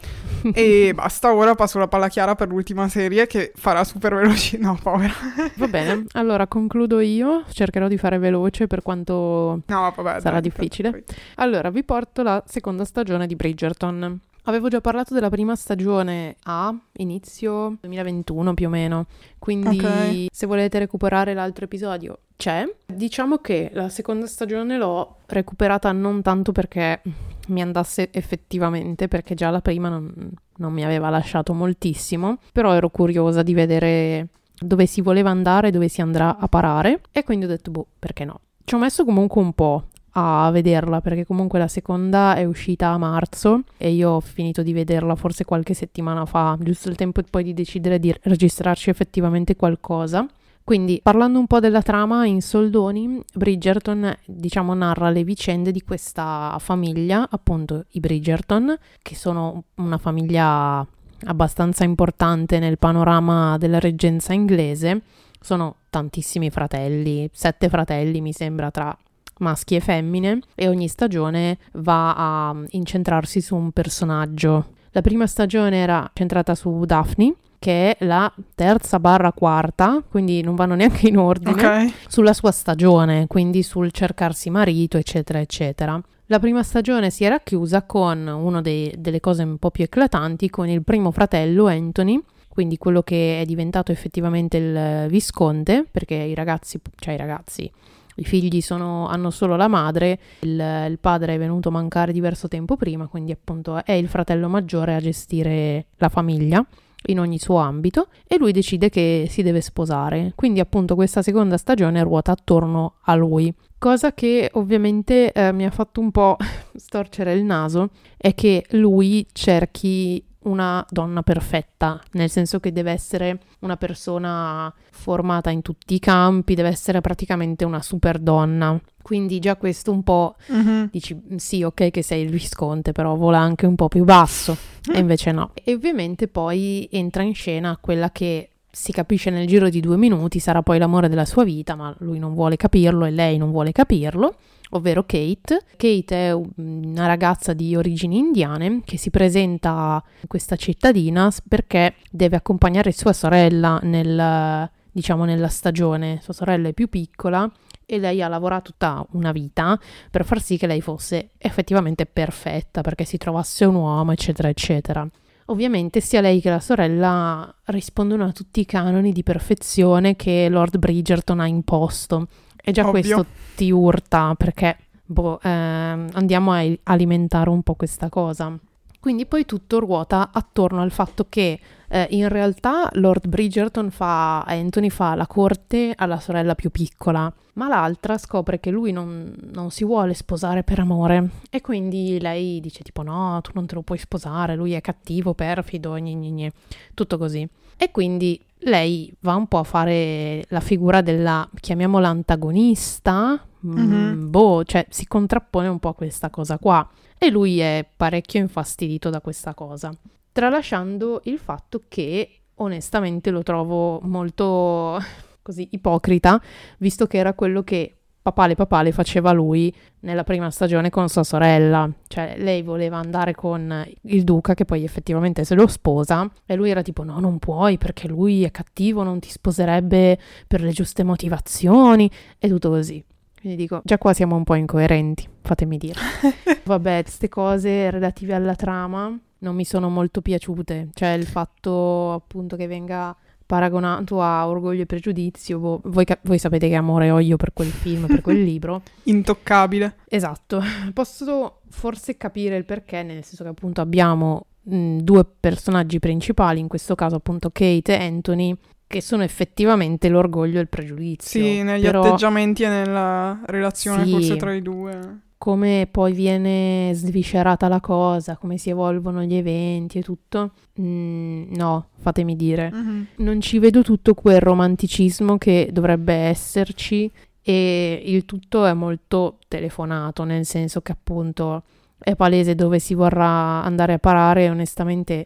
e 0.53 0.91
basta, 0.95 1.33
ora 1.33 1.53
passo 1.55 1.77
la 1.77 1.87
palla 1.87 2.07
chiara 2.07 2.35
per 2.35 2.47
l'ultima 2.47 2.87
serie 2.87 3.27
che 3.27 3.51
farà 3.55 3.83
super 3.83 4.15
veloce. 4.15 4.57
No, 4.57 4.77
povera. 4.81 5.13
Va 5.55 5.67
bene, 5.67 6.05
allora 6.13 6.47
concludo 6.47 6.99
io, 6.99 7.43
cercherò 7.51 7.87
di 7.87 7.97
fare 7.97 8.17
veloce 8.17 8.67
per 8.67 8.81
quanto 8.81 9.61
no, 9.65 9.93
vabbè, 9.95 10.21
sarà 10.21 10.39
dai, 10.39 10.41
difficile. 10.41 11.03
Allora, 11.35 11.69
vi 11.69 11.83
porto 11.83 12.23
la 12.23 12.41
seconda 12.47 12.85
stagione 12.85 13.27
di 13.27 13.35
Bridgerton. 13.35 14.19
Avevo 14.43 14.67
già 14.67 14.81
parlato 14.81 15.13
della 15.13 15.29
prima 15.29 15.55
stagione 15.55 16.35
a 16.43 16.73
inizio 16.93 17.77
2021 17.81 18.53
più 18.53 18.67
o 18.67 18.69
meno, 18.69 19.05
quindi 19.37 19.77
okay. 19.77 20.27
se 20.31 20.45
volete 20.45 20.79
recuperare 20.79 21.33
l'altro 21.33 21.65
episodio 21.65 22.19
c'è. 22.35 22.65
Diciamo 22.85 23.37
che 23.37 23.69
la 23.73 23.89
seconda 23.89 24.25
stagione 24.25 24.77
l'ho 24.77 25.17
recuperata 25.27 25.91
non 25.91 26.21
tanto 26.21 26.51
perché 26.51 27.01
mi 27.49 27.61
andasse 27.61 28.09
effettivamente, 28.11 29.07
perché 29.07 29.35
già 29.35 29.49
la 29.49 29.61
prima 29.61 29.89
non, 29.89 30.31
non 30.57 30.73
mi 30.73 30.83
aveva 30.83 31.09
lasciato 31.09 31.53
moltissimo, 31.53 32.37
però 32.53 32.73
ero 32.73 32.89
curiosa 32.89 33.43
di 33.43 33.53
vedere 33.53 34.27
dove 34.57 34.85
si 34.85 35.01
voleva 35.01 35.29
andare, 35.29 35.71
dove 35.71 35.87
si 35.87 36.01
andrà 36.01 36.37
a 36.37 36.47
parare 36.47 37.01
e 37.11 37.23
quindi 37.23 37.45
ho 37.45 37.49
detto 37.49 37.71
boh, 37.71 37.87
perché 37.99 38.25
no. 38.25 38.39
Ci 38.63 38.75
ho 38.75 38.77
messo 38.77 39.03
comunque 39.03 39.41
un 39.41 39.53
po' 39.53 39.87
a 40.11 40.49
vederla 40.51 41.01
perché 41.01 41.25
comunque 41.25 41.59
la 41.59 41.67
seconda 41.67 42.35
è 42.35 42.45
uscita 42.45 42.89
a 42.89 42.97
marzo 42.97 43.63
e 43.77 43.91
io 43.91 44.11
ho 44.11 44.19
finito 44.19 44.63
di 44.63 44.73
vederla 44.73 45.15
forse 45.15 45.45
qualche 45.45 45.73
settimana 45.73 46.25
fa, 46.25 46.57
giusto 46.59 46.89
il 46.89 46.95
tempo 46.95 47.21
poi 47.29 47.43
di 47.43 47.53
decidere 47.53 47.99
di 47.99 48.13
registrarci 48.21 48.89
effettivamente 48.89 49.55
qualcosa. 49.55 50.25
Quindi, 50.63 50.99
parlando 51.01 51.39
un 51.39 51.47
po' 51.47 51.59
della 51.59 51.81
trama, 51.81 52.27
in 52.27 52.43
soldoni, 52.43 53.19
Bridgerton, 53.33 54.15
diciamo, 54.23 54.75
narra 54.75 55.09
le 55.09 55.23
vicende 55.23 55.71
di 55.71 55.81
questa 55.81 56.55
famiglia, 56.59 57.27
appunto 57.27 57.85
i 57.93 57.99
Bridgerton, 57.99 58.77
che 59.01 59.15
sono 59.15 59.63
una 59.77 59.97
famiglia 59.97 60.85
abbastanza 61.23 61.83
importante 61.83 62.59
nel 62.59 62.77
panorama 62.77 63.57
della 63.57 63.79
reggenza 63.79 64.33
inglese. 64.33 65.01
Sono 65.41 65.77
tantissimi 65.89 66.51
fratelli, 66.51 67.27
sette 67.33 67.67
fratelli 67.67 68.21
mi 68.21 68.31
sembra 68.33 68.69
tra 68.69 68.95
maschi 69.39 69.75
e 69.75 69.79
femmine 69.79 70.39
e 70.55 70.67
ogni 70.67 70.87
stagione 70.87 71.57
va 71.73 72.49
a 72.49 72.55
incentrarsi 72.69 73.41
su 73.41 73.55
un 73.55 73.71
personaggio. 73.71 74.67
La 74.91 75.01
prima 75.01 75.27
stagione 75.27 75.77
era 75.77 76.09
centrata 76.13 76.55
su 76.55 76.83
Daphne, 76.85 77.35
che 77.59 77.95
è 77.95 78.05
la 78.05 78.31
terza 78.55 78.99
barra 78.99 79.33
quarta, 79.33 80.01
quindi 80.09 80.41
non 80.41 80.55
vanno 80.55 80.75
neanche 80.75 81.09
in 81.09 81.17
ordine, 81.17 81.51
okay. 81.51 81.93
sulla 82.07 82.33
sua 82.33 82.51
stagione, 82.51 83.27
quindi 83.27 83.63
sul 83.63 83.91
cercarsi 83.91 84.49
marito, 84.49 84.97
eccetera, 84.97 85.39
eccetera. 85.39 86.01
La 86.27 86.39
prima 86.39 86.63
stagione 86.63 87.09
si 87.09 87.23
era 87.23 87.39
chiusa 87.39 87.83
con 87.83 88.25
una 88.27 88.61
delle 88.61 89.19
cose 89.19 89.43
un 89.43 89.57
po' 89.57 89.71
più 89.71 89.83
eclatanti, 89.83 90.49
con 90.49 90.69
il 90.69 90.83
primo 90.83 91.11
fratello 91.11 91.67
Anthony, 91.67 92.21
quindi 92.47 92.77
quello 92.77 93.01
che 93.01 93.41
è 93.41 93.45
diventato 93.45 93.91
effettivamente 93.91 94.57
il 94.57 95.07
visconte, 95.09 95.85
perché 95.89 96.15
i 96.15 96.35
ragazzi, 96.35 96.79
cioè 96.97 97.15
i 97.15 97.17
ragazzi, 97.17 97.71
i 98.19 98.23
figli 98.23 98.61
sono, 98.61 99.07
hanno 99.07 99.29
solo 99.29 99.55
la 99.55 99.67
madre, 99.67 100.19
il, 100.41 100.85
il, 100.89 100.97
padre 100.99 101.35
è 101.35 101.37
venuto 101.37 101.69
a 101.69 101.71
mancare 101.71 102.11
diverso 102.11 102.47
tempo 102.47 102.75
prima, 102.75 103.07
quindi 103.07 103.31
appunto 103.31 103.83
è 103.83 103.93
il 103.93 104.07
fratello 104.07 104.47
maggiore 104.49 104.95
a 104.95 104.99
gestire 104.99 105.87
la 105.97 106.09
famiglia 106.09 106.65
in 107.07 107.19
ogni 107.19 107.39
suo 107.39 107.57
ambito 107.57 108.07
e 108.27 108.37
lui 108.37 108.51
decide 108.51 108.89
che 108.89 109.27
si 109.29 109.41
deve 109.41 109.61
sposare. 109.61 110.33
Quindi 110.35 110.59
appunto 110.59 110.95
questa 110.95 111.21
seconda 111.21 111.57
stagione 111.57 112.03
ruota 112.03 112.31
attorno 112.31 112.95
a 113.03 113.15
lui. 113.15 113.53
Cosa 113.77 114.13
che 114.13 114.49
ovviamente 114.53 115.31
eh, 115.31 115.53
mi 115.53 115.65
ha 115.65 115.71
fatto 115.71 116.01
un 116.01 116.11
po' 116.11 116.35
storcere 116.75 117.33
il 117.33 117.43
naso 117.43 117.91
è 118.17 118.33
che 118.35 118.65
lui 118.71 119.25
cerchi 119.31 120.21
una 120.43 120.85
donna 120.89 121.21
perfetta, 121.21 122.01
nel 122.11 122.29
senso 122.29 122.59
che 122.59 122.71
deve 122.71 122.91
essere 122.91 123.39
una 123.59 123.75
persona 123.75 124.73
formata 124.91 125.49
in 125.49 125.61
tutti 125.61 125.95
i 125.95 125.99
campi, 125.99 126.55
deve 126.55 126.69
essere 126.69 127.01
praticamente 127.01 127.65
una 127.65 127.81
super 127.81 128.19
donna. 128.19 128.79
Quindi 129.01 129.39
già 129.39 129.55
questo 129.55 129.91
un 129.91 130.03
po' 130.03 130.35
mm-hmm. 130.51 130.85
dici 130.91 131.19
sì, 131.37 131.63
ok 131.63 131.89
che 131.89 132.01
sei 132.01 132.23
il 132.23 132.29
visconte, 132.29 132.91
però 132.91 133.15
vola 133.15 133.39
anche 133.39 133.65
un 133.65 133.75
po' 133.75 133.87
più 133.87 134.03
basso 134.03 134.55
mm. 134.89 134.95
e 134.95 134.99
invece 134.99 135.31
no. 135.31 135.51
E 135.53 135.73
ovviamente 135.73 136.27
poi 136.27 136.87
entra 136.91 137.23
in 137.23 137.33
scena 137.33 137.77
quella 137.81 138.11
che 138.11 138.49
si 138.71 138.91
capisce 138.91 139.31
nel 139.31 139.47
giro 139.47 139.67
di 139.67 139.79
due 139.79 139.97
minuti 139.97 140.39
sarà 140.39 140.61
poi 140.61 140.77
l'amore 140.77 141.09
della 141.09 141.25
sua 141.25 141.43
vita, 141.43 141.75
ma 141.75 141.93
lui 141.99 142.19
non 142.19 142.33
vuole 142.33 142.55
capirlo 142.55 143.05
e 143.05 143.11
lei 143.11 143.37
non 143.37 143.51
vuole 143.51 143.71
capirlo 143.71 144.35
ovvero 144.69 145.03
Kate. 145.03 145.63
Kate 145.75 146.27
è 146.27 146.33
una 146.33 147.05
ragazza 147.05 147.53
di 147.53 147.75
origini 147.75 148.17
indiane 148.17 148.81
che 148.83 148.97
si 148.97 149.09
presenta 149.09 150.03
in 150.21 150.27
questa 150.27 150.55
cittadina 150.55 151.31
perché 151.47 151.95
deve 152.11 152.35
accompagnare 152.35 152.91
sua 152.91 153.13
sorella 153.13 153.79
nel, 153.83 154.69
diciamo, 154.91 155.25
nella 155.25 155.47
stagione. 155.47 156.19
Sua 156.21 156.33
sorella 156.33 156.69
è 156.69 156.73
più 156.73 156.89
piccola 156.89 157.51
e 157.85 157.97
lei 157.97 158.21
ha 158.21 158.27
lavorato 158.27 158.71
tutta 158.71 159.05
una 159.11 159.31
vita 159.31 159.79
per 160.11 160.23
far 160.23 160.41
sì 160.41 160.57
che 160.57 160.67
lei 160.67 160.81
fosse 160.81 161.31
effettivamente 161.37 162.05
perfetta, 162.05 162.81
perché 162.81 163.03
si 163.03 163.17
trovasse 163.17 163.65
un 163.65 163.75
uomo, 163.75 164.11
eccetera, 164.11 164.47
eccetera. 164.47 165.07
Ovviamente 165.45 165.99
sia 165.99 166.21
lei 166.21 166.41
che 166.41 166.51
la 166.51 166.59
sorella 166.59 167.51
rispondono 167.65 168.25
a 168.25 168.31
tutti 168.31 168.59
i 168.59 168.65
canoni 168.65 169.11
di 169.11 169.23
perfezione 169.23 170.15
che 170.15 170.47
Lord 170.47 170.77
Bridgerton 170.77 171.39
ha 171.39 171.47
imposto 171.47 172.27
e 172.69 172.71
già 172.71 172.87
Ovvio. 172.87 172.91
questo 173.01 173.25
ti 173.55 173.71
urta 173.71 174.33
perché 174.35 174.77
boh, 175.05 175.39
eh, 175.41 175.49
andiamo 175.49 176.51
a 176.53 176.63
alimentare 176.83 177.49
un 177.49 177.61
po' 177.61 177.75
questa 177.75 178.09
cosa. 178.09 178.57
Quindi 178.99 179.25
poi 179.25 179.45
tutto 179.45 179.79
ruota 179.79 180.29
attorno 180.33 180.81
al 180.81 180.91
fatto 180.91 181.25
che 181.29 181.57
eh, 181.87 182.07
in 182.11 182.27
realtà 182.27 182.89
Lord 182.93 183.29
Bridgerton 183.29 183.91
fa, 183.91 184.41
Anthony 184.41 184.89
fa 184.89 185.15
la 185.15 185.25
corte 185.25 185.93
alla 185.95 186.19
sorella 186.19 186.53
più 186.53 186.69
piccola, 186.69 187.31
ma 187.53 187.69
l'altra 187.69 188.17
scopre 188.17 188.59
che 188.59 188.71
lui 188.71 188.91
non, 188.91 189.33
non, 189.53 189.71
si 189.71 189.85
vuole 189.85 190.13
sposare 190.13 190.63
per 190.63 190.79
amore 190.79 191.29
e 191.49 191.61
quindi 191.61 192.19
lei 192.19 192.59
dice 192.59 192.83
tipo 192.83 193.01
no, 193.01 193.39
tu 193.41 193.51
non 193.53 193.65
te 193.65 193.75
lo 193.75 193.83
puoi 193.83 193.97
sposare, 193.97 194.55
lui 194.55 194.73
è 194.73 194.81
cattivo, 194.81 195.33
perfido, 195.33 195.93
gne 195.93 196.13
gne 196.13 196.29
gne, 196.31 196.51
tutto 196.93 197.17
così. 197.17 197.47
E 197.77 197.91
quindi 197.91 198.39
lei 198.59 199.13
va 199.21 199.35
un 199.35 199.47
po' 199.47 199.59
a 199.59 199.63
fare 199.63 200.43
la 200.49 200.59
figura 200.59 201.01
della, 201.01 201.47
chiamiamola 201.59 202.07
antagonista, 202.07 203.45
mm-hmm. 203.65 204.29
boh, 204.29 204.63
cioè 204.63 204.85
si 204.89 205.07
contrappone 205.07 205.67
un 205.67 205.79
po' 205.79 205.89
a 205.89 205.93
questa 205.93 206.29
cosa 206.29 206.57
qua 206.57 206.87
e 207.17 207.29
lui 207.29 207.59
è 207.59 207.85
parecchio 207.95 208.39
infastidito 208.39 209.09
da 209.09 209.21
questa 209.21 209.53
cosa, 209.53 209.93
tralasciando 210.31 211.21
il 211.25 211.37
fatto 211.37 211.83
che 211.87 212.41
onestamente 212.55 213.29
lo 213.29 213.43
trovo 213.43 213.99
molto 214.01 214.99
così 215.41 215.67
ipocrita, 215.71 216.41
visto 216.79 217.07
che 217.07 217.17
era 217.17 217.33
quello 217.33 217.63
che 217.63 217.98
papale 218.29 218.55
papale 218.55 218.91
faceva 218.91 219.31
lui 219.31 219.73
nella 220.01 220.23
prima 220.23 220.49
stagione 220.51 220.89
con 220.89 221.09
sua 221.09 221.23
sorella. 221.23 221.89
Cioè, 222.07 222.35
lei 222.37 222.61
voleva 222.61 222.97
andare 222.97 223.33
con 223.33 223.85
il 224.03 224.23
duca 224.23 224.53
che 224.53 224.65
poi 224.65 224.83
effettivamente 224.83 225.43
se 225.43 225.55
lo 225.55 225.67
sposa 225.67 226.29
e 226.45 226.55
lui 226.55 226.69
era 226.69 226.81
tipo 226.81 227.03
no, 227.03 227.19
non 227.19 227.39
puoi 227.39 227.77
perché 227.77 228.07
lui 228.07 228.43
è 228.43 228.51
cattivo, 228.51 229.03
non 229.03 229.19
ti 229.19 229.29
sposerebbe 229.29 230.17
per 230.47 230.61
le 230.61 230.71
giuste 230.71 231.03
motivazioni 231.03 232.09
e 232.37 232.47
tutto 232.47 232.69
così. 232.69 233.03
Quindi 233.39 233.57
dico, 233.57 233.81
già 233.83 233.97
qua 233.97 234.13
siamo 234.13 234.35
un 234.35 234.43
po' 234.43 234.55
incoerenti, 234.55 235.27
fatemi 235.41 235.77
dire. 235.77 235.99
Vabbè, 236.63 237.01
queste 237.03 237.29
cose 237.29 237.89
relative 237.89 238.33
alla 238.33 238.55
trama 238.55 239.17
non 239.39 239.55
mi 239.55 239.63
sono 239.63 239.89
molto 239.89 240.21
piaciute, 240.21 240.89
cioè 240.93 241.09
il 241.09 241.25
fatto 241.25 242.11
appunto 242.11 242.57
che 242.57 242.67
venga 242.67 243.15
paragonato 243.49 244.21
a 244.21 244.47
Orgoglio 244.47 244.83
e 244.83 244.85
Pregiudizio. 244.85 245.57
Boh, 245.57 245.81
voi, 245.85 246.05
ca- 246.05 246.19
voi 246.21 246.37
sapete 246.37 246.69
che 246.69 246.75
amore 246.75 247.09
ho 247.09 247.17
io 247.17 247.35
per 247.35 247.51
quel 247.51 247.69
film, 247.71 248.05
per 248.05 248.21
quel 248.21 248.43
libro. 248.45 248.83
Intoccabile. 249.05 249.95
Esatto. 250.07 250.61
Posso 250.93 251.61
forse 251.71 252.15
capire 252.15 252.57
il 252.57 252.65
perché, 252.65 253.01
nel 253.01 253.23
senso 253.23 253.41
che 253.41 253.49
appunto 253.49 253.81
abbiamo 253.81 254.45
mh, 254.61 254.97
due 254.97 255.25
personaggi 255.39 255.97
principali, 255.97 256.59
in 256.59 256.67
questo 256.67 256.93
caso 256.93 257.15
appunto 257.15 257.49
Kate 257.49 257.97
e 257.97 258.03
Anthony, 258.05 258.55
che 258.85 259.01
sono 259.01 259.23
effettivamente 259.23 260.09
l'orgoglio 260.09 260.59
e 260.59 260.61
il 260.61 260.69
pregiudizio. 260.69 261.41
Sì, 261.43 261.63
negli 261.63 261.81
Però 261.81 262.01
atteggiamenti 262.03 262.61
e 262.61 262.67
nella 262.67 263.41
relazione 263.47 264.05
Sì. 264.05 264.11
forse 264.11 264.35
tra 264.35 264.53
i 264.53 264.61
due. 264.61 265.21
Come 265.39 265.87
poi 265.89 266.11
viene 266.11 266.91
sviscerata 266.93 267.69
la 267.69 267.79
cosa, 267.79 268.35
come 268.35 268.57
si 268.57 268.69
evolvono 268.69 269.23
gli 269.23 269.35
eventi 269.35 269.99
e 269.99 270.03
tutto, 270.03 270.51
mm, 270.79 271.53
no, 271.55 271.87
fatemi 271.97 272.35
dire. 272.35 272.69
Mhm. 272.69 273.07
Non 273.15 273.39
ci 273.39 273.57
vedo 273.57 273.81
tutto 273.81 274.13
quel 274.13 274.41
romanticismo 274.41 275.37
che 275.37 275.69
dovrebbe 275.71 276.13
esserci 276.13 277.09
e 277.41 278.01
il 278.03 278.25
tutto 278.25 278.65
è 278.65 278.73
molto 278.73 279.37
telefonato, 279.47 280.25
nel 280.25 280.45
senso 280.45 280.81
che 280.81 280.91
appunto 280.91 281.63
è 281.97 282.17
palese 282.17 282.53
dove 282.53 282.79
si 282.79 282.93
vorrà 282.93 283.63
andare 283.63 283.93
a 283.93 283.97
parare 283.97 284.43
e 284.43 284.49
onestamente 284.49 285.25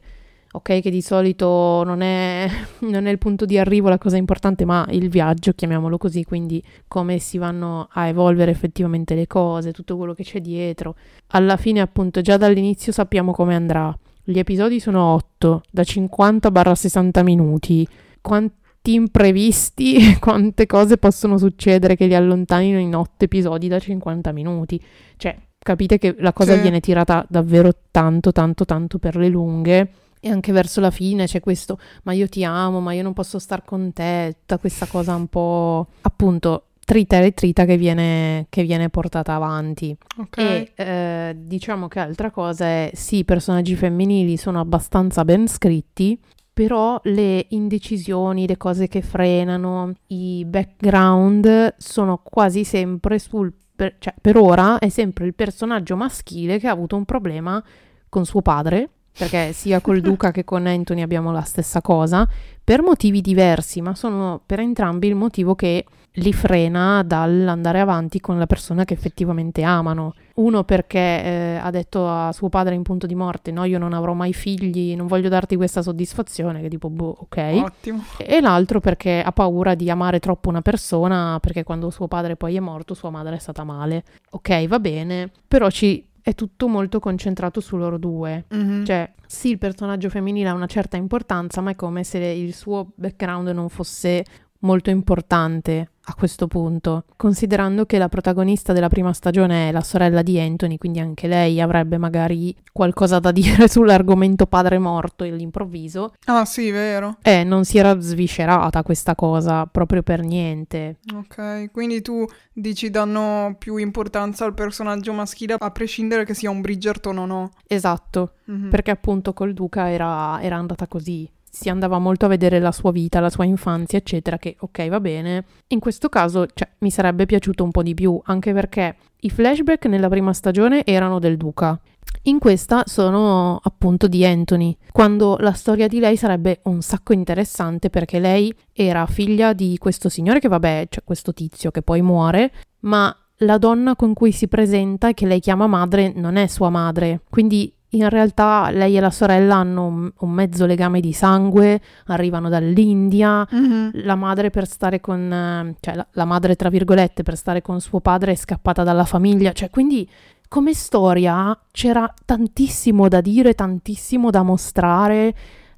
ok 0.56 0.82
che 0.82 0.90
di 0.92 1.02
solito 1.02 1.84
non 1.84 2.02
è, 2.02 2.48
non 2.90 3.08
è 3.08 3.12
il 3.12 3.18
punto 3.18 3.46
di 3.46 3.58
arrivo 3.58 3.90
la 3.90 3.98
cosa 3.98 4.18
importante, 4.18 4.66
ma 4.66 4.86
il 4.92 5.10
viaggio, 5.10 5.54
chiamiamolo 5.54 5.98
così, 5.98 6.24
quindi 6.24 6.64
come 6.88 7.18
si 7.18 7.38
vanno 7.38 7.88
a 7.92 8.08
evolvere 8.08 8.52
effettivamente 8.52 9.16
le 9.16 9.28
cose, 9.28 9.72
tutto 9.72 9.98
quello 9.98 10.14
che 10.14 10.24
c'è 10.24 10.40
dietro. 10.42 10.96
Alla 11.28 11.58
fine 11.58 11.82
appunto 11.82 12.22
già 12.22 12.38
dall'inizio 12.38 12.92
sappiamo 12.92 13.32
come 13.32 13.56
andrà. 13.56 13.96
Gli 14.24 14.38
episodi 14.40 14.80
sono 14.80 15.14
8, 15.16 15.64
da 15.70 15.82
50-60 15.82 17.24
minuti. 17.24 17.86
Quanti 18.22 18.94
imprevisti, 18.94 20.18
quante 20.22 20.66
cose 20.66 20.98
possono 20.98 21.38
succedere 21.38 21.96
che 21.96 22.06
li 22.06 22.16
allontanino 22.16 22.78
in 22.80 22.96
8 22.96 23.26
episodi 23.26 23.68
da 23.68 23.80
50 23.80 24.32
minuti. 24.32 24.82
Cioè, 25.18 25.36
capite 25.58 25.98
che 25.98 26.16
la 26.20 26.32
cosa 26.32 26.54
Sì. 26.56 26.62
viene 26.62 26.80
tirata 26.80 27.26
davvero 27.28 27.72
tanto, 27.92 28.32
tanto, 28.32 28.66
tanto 28.66 29.00
per 29.00 29.16
le 29.16 29.28
lunghe. 29.30 29.90
E 30.26 30.30
anche 30.30 30.54
verso 30.54 30.80
la 30.80 30.90
fine 30.90 31.26
c'è 31.26 31.42
questo, 31.42 31.78
ma 32.04 32.14
io 32.14 32.30
ti 32.30 32.46
amo, 32.46 32.80
ma 32.80 32.94
io 32.94 33.04
non 33.04 33.12
posso 33.12 33.40
star 33.40 33.66
con 33.66 33.92
te, 33.92 34.38
tutta 34.40 34.58
questa 34.58 34.86
cosa 34.86 35.14
un 35.16 35.28
po' 35.28 35.88
appunto 36.00 36.68
trita 36.86 37.18
e 37.18 37.24
ritrita 37.24 37.66
che 37.66 37.76
viene, 37.76 38.46
che 38.48 38.64
viene 38.64 38.88
portata 38.90 39.34
avanti. 39.34 39.94
Ok. 40.18 40.38
E 40.38 40.72
eh, 40.76 41.36
diciamo 41.38 41.90
che 41.90 42.00
altra 42.00 42.32
cosa 42.32 42.66
è, 42.66 42.92
sì, 42.94 43.18
i 43.18 43.26
personaggi 43.26 43.76
femminili 43.76 44.38
sono 44.38 44.62
abbastanza 44.62 45.26
ben 45.26 45.46
scritti, 45.48 46.18
però 46.54 47.02
le 47.04 47.48
indecisioni, 47.50 48.48
le 48.48 48.56
cose 48.56 48.88
che 48.88 49.02
frenano, 49.02 49.92
i 50.08 50.46
background 50.48 51.76
sono 51.78 52.22
quasi 52.24 52.64
sempre 52.64 53.20
sul... 53.20 53.52
Per, 53.76 53.96
cioè, 53.98 54.14
per 54.22 54.38
ora 54.38 54.78
è 54.78 54.88
sempre 54.88 55.26
il 55.26 55.34
personaggio 55.34 55.98
maschile 55.98 56.60
che 56.60 56.68
ha 56.68 56.72
avuto 56.72 56.96
un 56.96 57.06
problema 57.06 57.62
con 58.08 58.24
suo 58.24 58.42
padre, 58.44 58.90
perché 59.18 59.54
sia 59.54 59.80
col 59.82 60.00
Duca 60.02 60.32
che 60.32 60.44
con 60.44 60.66
Anthony 60.66 61.02
abbiamo 61.02 61.32
la 61.32 61.42
stessa 61.42 61.82
cosa, 61.82 62.28
per 62.64 62.82
motivi 62.82 63.22
diversi, 63.22 63.82
ma 63.82 63.94
sono 63.96 64.42
per 64.46 64.60
entrambi 64.60 65.08
il 65.08 65.16
motivo 65.16 65.56
che 65.56 65.86
li 66.18 66.34
frena 66.34 67.02
dall'andare 67.04 67.80
avanti 67.80 68.20
con 68.20 68.38
la 68.38 68.46
persona 68.46 68.86
che 68.86 68.94
effettivamente 68.94 69.64
amano. 69.64 70.14
Uno 70.36 70.64
perché 70.64 71.00
eh, 71.00 71.60
ha 71.62 71.70
detto 71.72 72.08
a 72.08 72.32
suo 72.32 72.50
padre 72.50 72.76
in 72.76 72.84
punto 72.84 73.08
di 73.08 73.16
morte: 73.16 73.52
No, 73.52 73.64
io 73.64 73.80
non 73.80 73.94
avrò 73.94 74.14
mai 74.14 74.34
figli, 74.34 74.96
non 74.96 75.08
voglio 75.08 75.30
darti 75.30 75.56
questa 75.56 75.82
soddisfazione. 75.82 76.62
Che 76.62 76.70
tipo, 76.70 76.90
boh, 76.90 77.16
ok. 77.22 77.38
Ottimo. 77.64 78.04
E 78.18 78.42
l'altro 78.42 78.80
perché 78.80 79.22
ha 79.22 79.32
paura 79.32 79.76
di 79.76 79.90
amare 79.90 80.20
troppo 80.20 80.50
una 80.50 80.62
persona, 80.62 81.38
perché 81.40 81.64
quando 81.64 81.90
suo 81.90 82.08
padre 82.08 82.36
poi 82.36 82.56
è 82.56 82.60
morto, 82.60 82.94
sua 82.94 83.10
madre 83.10 83.36
è 83.36 83.40
stata 83.40 83.64
male. 83.64 84.04
Ok, 84.32 84.68
va 84.68 84.80
bene, 84.80 85.32
però 85.48 85.70
ci 85.70 86.06
è 86.24 86.34
tutto 86.34 86.68
molto 86.68 87.00
concentrato 87.00 87.60
su 87.60 87.76
loro 87.76 87.98
due. 88.00 88.46
Mhm. 88.50 88.86
Cioè, 88.86 89.12
sì, 89.28 89.50
il 89.50 89.58
personaggio 89.58 90.10
femminile 90.10 90.48
ha 90.50 90.54
una 90.54 90.68
certa 90.68 90.96
importanza, 90.96 91.62
ma 91.62 91.72
è 91.72 91.76
come 91.76 92.04
se 92.04 92.18
il 92.20 92.54
suo 92.54 92.94
background 92.96 93.50
non 93.50 93.68
fosse 93.68 94.24
molto 94.60 94.90
importante 94.90 95.90
a 96.06 96.16
questo 96.16 96.48
punto, 96.48 97.06
considerando 97.16 97.86
che 97.86 97.98
la 97.98 98.10
protagonista 98.10 98.74
della 98.74 98.90
prima 98.90 99.14
stagione 99.14 99.70
è 99.70 99.72
la 99.72 99.80
sorella 99.82 100.22
di 100.22 100.38
Anthony, 100.38 100.78
quindi 100.78 101.00
anche 101.00 101.28
lei 101.28 101.62
avrebbe 101.62 101.98
magari 101.98 102.54
qualcosa 102.74 103.20
da 103.20 103.32
dire 103.34 103.70
sull'argomento 103.70 104.46
padre 104.46 104.80
morto 104.80 105.24
all'improvviso. 105.24 106.14
Ah, 106.26 106.44
sì, 106.44 106.72
vero. 106.72 107.18
Eh, 107.22 107.44
non 107.46 107.64
si 107.64 107.78
era 107.78 107.98
sviscerata 108.00 108.84
questa 108.84 109.16
cosa 109.16 109.66
proprio 109.66 110.04
per 110.04 110.22
niente. 110.24 110.98
Ok, 111.16 111.72
quindi 111.72 112.02
tu 112.02 112.26
dici 112.52 112.90
danno 112.90 113.56
più 113.58 113.78
importanza 113.78 114.44
al 114.44 114.54
personaggio 114.54 115.14
maschile 115.14 115.56
a 115.58 115.72
prescindere 115.72 116.26
che 116.26 116.34
sia 116.34 116.50
un 116.50 116.60
Bridgerton 116.60 117.18
o 117.18 117.26
no. 117.26 117.50
Esatto, 117.66 118.34
Mhm. 118.46 118.70
perché 118.70 118.92
appunto 118.92 119.32
col 119.34 119.54
Duca 119.54 119.90
era, 119.90 120.42
era 120.42 120.58
andata 120.58 120.86
così. 120.88 121.30
Si 121.56 121.70
andava 121.70 122.00
molto 122.00 122.26
a 122.26 122.30
vedere 122.30 122.60
la 122.60 122.72
sua 122.72 122.92
vita, 122.92 123.20
la 123.20 123.30
sua 123.30 123.46
infanzia, 123.46 124.00
eccetera, 124.00 124.40
che 124.40 124.56
ok 124.58 124.88
va 124.88 125.00
bene. 125.00 125.46
In 125.68 125.80
questo 125.80 126.10
caso, 126.10 126.48
cioè, 126.52 126.68
mi 126.80 126.90
sarebbe 126.90 127.28
piaciuto 127.28 127.64
un 127.64 127.70
po' 127.70 127.84
di 127.84 127.94
più, 127.94 128.20
anche 128.24 128.54
perché 128.54 128.96
i 129.20 129.30
flashback 129.30 129.86
nella 129.86 130.10
prima 130.10 130.34
stagione 130.34 130.84
erano 130.84 131.20
del 131.20 131.38
Duca. 131.38 131.80
In 132.24 132.40
questa 132.40 132.82
sono 132.88 133.60
appunto 133.62 134.08
di 134.08 134.26
Anthony, 134.26 134.76
quando 134.92 135.38
la 135.42 135.54
storia 135.54 135.88
di 135.88 136.00
lei 136.00 136.18
sarebbe 136.18 136.62
un 136.64 136.82
sacco 136.82 137.14
interessante 137.14 137.92
perché 137.92 138.18
lei 138.18 138.52
era 138.74 139.06
figlia 139.06 139.54
di 139.54 139.78
questo 139.78 140.10
signore 140.10 140.40
che 140.40 140.48
vabbè, 140.48 140.88
cioè 140.90 141.04
questo 141.04 141.34
tizio 141.34 141.70
che 141.70 141.84
poi 141.84 142.02
muore, 142.02 142.52
ma 142.80 143.16
la 143.38 143.60
donna 143.60 143.96
con 143.96 144.14
cui 144.14 144.32
si 144.32 144.48
presenta 144.48 145.10
e 145.10 145.14
che 145.14 145.28
lei 145.28 145.40
chiama 145.40 145.68
madre 145.68 146.14
non 146.16 146.36
è 146.36 146.48
sua 146.48 146.70
madre, 146.70 147.22
quindi 147.30 147.72
in 147.96 148.10
realtà 148.10 148.70
lei 148.72 148.98
e 148.98 149.00
la 149.00 149.10
sorella 149.12 149.56
hanno 149.58 149.86
un, 149.86 150.12
un 150.20 150.30
mezzo 150.32 150.66
legame 150.66 151.00
di 151.00 151.14
sangue, 151.14 151.80
arrivano 152.08 152.50
dall'India, 152.50 153.48
Mhm. 153.50 153.92
la 154.04 154.16
madre 154.16 154.50
per 154.50 154.68
stare 154.68 155.00
con, 155.00 155.76
cioè 155.80 155.96
la, 155.96 156.08
la 156.12 156.26
madre 156.26 156.56
tra 156.56 156.70
virgolette 156.70 157.24
per 157.24 157.36
stare 157.38 157.62
con 157.62 157.80
suo 157.82 158.00
padre 158.00 158.32
è 158.34 158.36
scappata 158.36 158.84
dalla 158.84 159.06
famiglia, 159.06 159.52
cioè 159.52 159.70
quindi 159.70 160.08
come 160.48 160.74
storia 160.74 161.58
c'era 161.72 162.12
tantissimo 162.26 163.08
da 163.08 163.22
dire, 163.22 163.54
tantissimo 163.54 164.30
da 164.30 164.44
mostrare. 164.44 165.34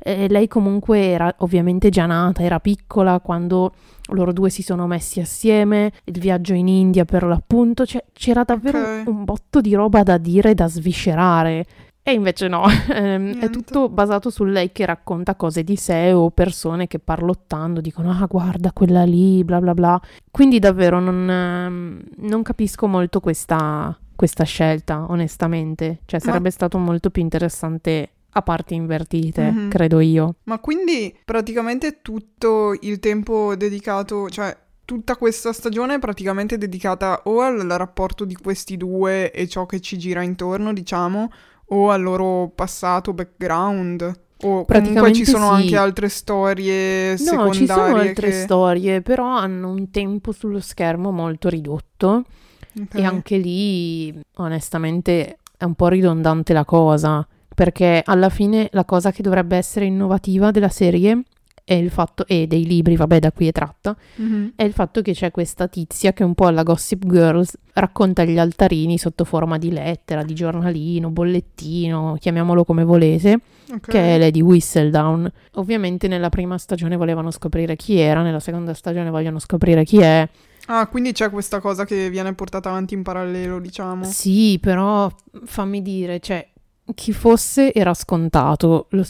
E 0.08 0.28
lei 0.30 0.48
comunque 0.48 1.00
era 1.00 1.34
ovviamente 1.40 1.90
già 1.90 2.06
nata, 2.06 2.44
era 2.44 2.60
piccola 2.60 3.20
quando 3.22 3.74
loro 4.10 4.32
due 4.34 4.52
si 4.52 4.62
sono 4.62 4.86
messi 4.86 5.20
assieme, 5.20 5.92
il 6.04 6.20
viaggio 6.20 6.54
in 6.54 6.68
India 6.68 7.06
per 7.06 7.24
l'appunto, 7.24 7.88
cioè 7.88 8.04
c'era 8.14 8.44
davvero 8.44 8.78
Ok. 8.80 9.08
un 9.08 9.24
botto 9.24 9.62
di 9.62 9.74
roba 9.74 10.04
da 10.04 10.18
dire, 10.20 10.54
da 10.54 10.68
sviscerare. 10.68 11.66
E 12.08 12.14
invece 12.14 12.48
no, 12.48 12.66
ehm, 12.94 13.40
è 13.40 13.50
tutto 13.50 13.90
basato 13.90 14.30
su 14.30 14.44
lei 14.44 14.72
che 14.72 14.86
racconta 14.86 15.34
cose 15.34 15.64
di 15.64 15.76
sé 15.76 16.12
o 16.12 16.30
persone 16.30 16.86
che 16.86 17.00
parlottando 17.00 17.82
dicono 17.82 18.12
ah 18.12 18.28
guarda 18.30 18.72
quella 18.72 19.04
lì, 19.06 19.44
bla 19.44 19.60
bla 19.60 19.74
bla. 19.74 20.00
Quindi 20.30 20.60
davvero 20.60 21.00
non, 21.00 21.28
ehm, 21.28 22.02
non 22.18 22.44
capisco 22.44 22.86
molto 22.86 23.20
questa, 23.20 23.98
questa 24.16 24.44
scelta, 24.44 25.06
onestamente. 25.10 26.02
Cioè 26.06 26.20
Ma- 26.24 26.26
sarebbe 26.28 26.52
stato 26.52 26.78
molto 26.78 27.10
più 27.10 27.24
interessante 27.24 28.10
a 28.38 28.42
parti 28.44 28.76
invertite, 28.76 29.50
Mhm. 29.50 29.70
credo 29.70 30.00
io. 30.00 30.36
Ma 30.44 30.60
quindi 30.60 31.16
praticamente 31.26 32.02
tutto 32.04 32.78
il 32.82 33.00
tempo 33.00 33.56
dedicato, 33.56 34.30
cioè 34.30 34.56
tutta 34.86 35.16
questa 35.16 35.52
stagione 35.54 35.96
è 35.96 36.00
praticamente 36.00 36.60
dedicata 36.60 37.22
o 37.24 37.40
al 37.42 37.58
rapporto 37.68 38.26
di 38.26 38.36
questi 38.36 38.78
due 38.78 39.32
e 39.32 39.48
ciò 39.48 39.66
che 39.66 39.80
ci 39.80 39.98
gira 39.98 40.22
intorno, 40.22 40.72
diciamo, 40.74 41.32
o 41.68 41.90
al 41.90 42.02
loro 42.02 42.52
passato, 42.54 43.14
background. 43.14 44.24
O 44.44 44.66
comunque 44.66 45.14
ci 45.14 45.26
sono 45.26 45.56
sì. 45.56 45.62
anche 45.62 45.78
altre 45.78 46.10
storie 46.10 47.12
No, 47.12 47.18
secondarie 47.18 47.54
ci 47.54 47.66
sono 47.66 47.96
altre 47.96 48.28
che... 48.28 48.34
storie, 48.34 49.02
però 49.02 49.28
hanno 49.28 49.70
un 49.70 49.90
tempo 49.92 50.32
sullo 50.32 50.60
schermo 50.60 51.12
molto 51.12 51.48
ridotto. 51.50 52.26
Ok. 52.78 52.96
E 52.96 53.04
anche 53.04 53.38
lì, 53.38 54.14
onestamente, 54.36 55.38
è 55.58 55.64
un 55.64 55.74
po' 55.74 55.88
ridondante 55.88 56.52
la 56.52 56.66
cosa, 56.66 57.26
perché 57.56 58.02
alla 58.06 58.30
fine 58.30 58.68
la 58.72 58.84
cosa 58.84 59.12
che 59.12 59.24
dovrebbe 59.24 59.56
essere 59.56 59.86
innovativa 59.86 60.52
della 60.52 60.70
serie 60.70 61.24
è 61.66 61.74
il 61.74 61.90
fatto, 61.90 62.28
e 62.28 62.46
dei 62.46 62.64
libri, 62.66 62.96
vabbè, 62.96 63.18
da 63.20 63.32
cui 63.32 63.48
è 63.48 63.52
tratta, 63.52 63.98
Mhm. 64.18 64.52
è 64.56 64.64
il 64.64 64.72
fatto 64.72 65.02
che 65.02 65.14
c'è 65.14 65.32
questa 65.32 65.68
tizia 65.68 66.14
che 66.14 66.24
un 66.24 66.36
po' 66.36 66.46
alla 66.46 66.62
Gossip 66.62 67.04
Girls 67.08 67.58
racconta 67.74 68.24
gli 68.24 68.38
altarini 68.38 69.00
sotto 69.00 69.26
forma 69.26 69.58
di 69.58 69.72
lettera, 69.72 70.22
di 70.24 70.36
giornalino, 70.36 71.10
bollettino, 71.10 72.18
chiamiamolo 72.20 72.64
come 72.64 72.84
volete, 72.84 73.40
Ok. 73.74 73.90
che 73.90 74.00
è 74.16 74.18
Lady 74.20 74.42
Whistledown. 74.42 75.30
Ovviamente 75.54 76.08
nella 76.08 76.30
prima 76.30 76.58
stagione 76.60 76.96
volevano 76.98 77.32
scoprire 77.32 77.76
chi 77.76 77.98
era, 77.98 78.22
nella 78.22 78.40
seconda 78.40 78.76
stagione 78.76 79.10
vogliono 79.10 79.40
scoprire 79.40 79.84
chi 79.84 79.98
è. 79.98 80.30
Ah, 80.68 80.88
quindi 80.88 81.14
c'è 81.14 81.30
questa 81.32 81.60
cosa 81.60 81.84
che 81.84 82.10
viene 82.12 82.34
portata 82.34 82.70
avanti 82.70 82.94
in 82.94 83.02
parallelo, 83.04 83.60
diciamo. 83.60 84.04
Sì, 84.06 84.60
però 84.62 85.12
fammi 85.46 85.82
dire, 85.82 86.20
cioè, 86.20 86.48
chi 86.94 87.12
fosse 87.12 87.74
era 87.74 87.94
scontato. 87.96 88.86
Lo 88.92 89.04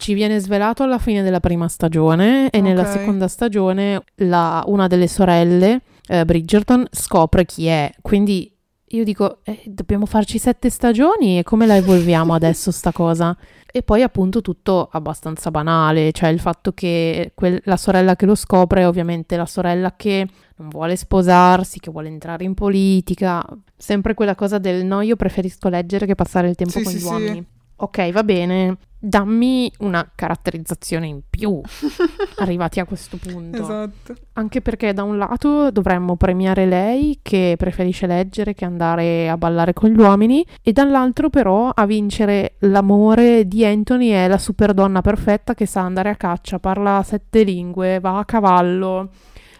ci 0.00 0.14
viene 0.14 0.38
svelato 0.38 0.82
alla 0.82 0.98
fine 0.98 1.22
della 1.22 1.40
prima 1.40 1.68
stagione 1.68 2.48
e 2.50 2.60
nella 2.62 2.82
Ok. 2.82 2.88
seconda 2.88 3.28
stagione 3.28 4.02
la- 4.16 4.64
una 4.66 4.86
delle 4.86 5.06
sorelle, 5.06 5.82
eh, 6.08 6.24
Bridgerton, 6.24 6.86
scopre 6.90 7.44
chi 7.44 7.66
è. 7.66 7.92
Quindi 8.00 8.50
io 8.92 9.04
dico, 9.04 9.38
eh, 9.44 9.60
dobbiamo 9.66 10.06
farci 10.06 10.38
sette 10.38 10.70
stagioni 10.70 11.38
e 11.38 11.42
come 11.42 11.66
la 11.66 11.76
evolviamo 11.76 12.32
adesso 12.34 12.70
sta 12.72 12.92
cosa? 12.92 13.36
E 13.72 13.82
poi 13.82 14.02
appunto 14.02 14.40
tutto 14.40 14.88
abbastanza 14.90 15.50
banale, 15.52 16.10
cioè 16.12 16.30
il 16.30 16.40
fatto 16.40 16.72
che 16.72 17.30
quel- 17.34 17.60
la 17.66 17.76
sorella 17.76 18.16
che 18.16 18.26
lo 18.26 18.34
scopre 18.34 18.80
è 18.80 18.88
ovviamente 18.88 19.36
la 19.36 19.46
sorella 19.46 19.94
che 19.96 20.26
non 20.56 20.68
vuole 20.70 20.96
sposarsi, 20.96 21.78
che 21.78 21.90
vuole 21.90 22.08
entrare 22.08 22.42
in 22.44 22.54
politica, 22.54 23.44
sempre 23.76 24.14
quella 24.14 24.34
cosa 24.34 24.58
del 24.58 24.84
no, 24.84 25.02
io 25.02 25.14
preferisco 25.14 25.68
leggere 25.68 26.06
che 26.06 26.14
passare 26.16 26.48
il 26.48 26.56
tempo 26.56 26.78
Sì, 26.78 26.82
con 26.82 26.92
sì, 26.92 26.98
gli 26.98 27.00
sì. 27.02 27.06
uomini. 27.06 27.44
Ok, 27.76 28.10
va 28.10 28.24
bene, 28.24 28.76
dammi 29.00 29.72
una 29.78 30.08
caratterizzazione 30.14 31.06
in 31.06 31.22
più, 31.28 31.60
arrivati 32.38 32.80
a 32.80 32.84
questo 32.84 33.16
punto. 33.16 33.62
Esatto. 33.62 34.14
Anche 34.34 34.60
perché 34.60 34.92
da 34.92 35.02
un 35.02 35.16
lato 35.16 35.70
dovremmo 35.70 36.16
premiare 36.16 36.66
lei 36.66 37.18
che 37.22 37.54
preferisce 37.56 38.06
leggere 38.06 38.54
che 38.54 38.66
andare 38.66 39.28
a 39.28 39.36
ballare 39.38 39.72
con 39.72 39.90
gli 39.90 39.98
uomini 39.98 40.44
e 40.62 40.72
dall'altro 40.72 41.30
però 41.30 41.70
a 41.70 41.86
vincere 41.86 42.54
l'amore 42.60 43.48
di 43.48 43.64
Anthony 43.64 44.08
è 44.08 44.28
la 44.28 44.38
super 44.38 44.74
donna 44.74 45.00
perfetta 45.00 45.54
che 45.54 45.66
sa 45.66 45.80
andare 45.80 46.10
a 46.10 46.16
caccia, 46.16 46.58
parla 46.58 47.02
sette 47.02 47.42
lingue, 47.42 48.00
va 48.00 48.18
a 48.18 48.24
cavallo, 48.24 49.10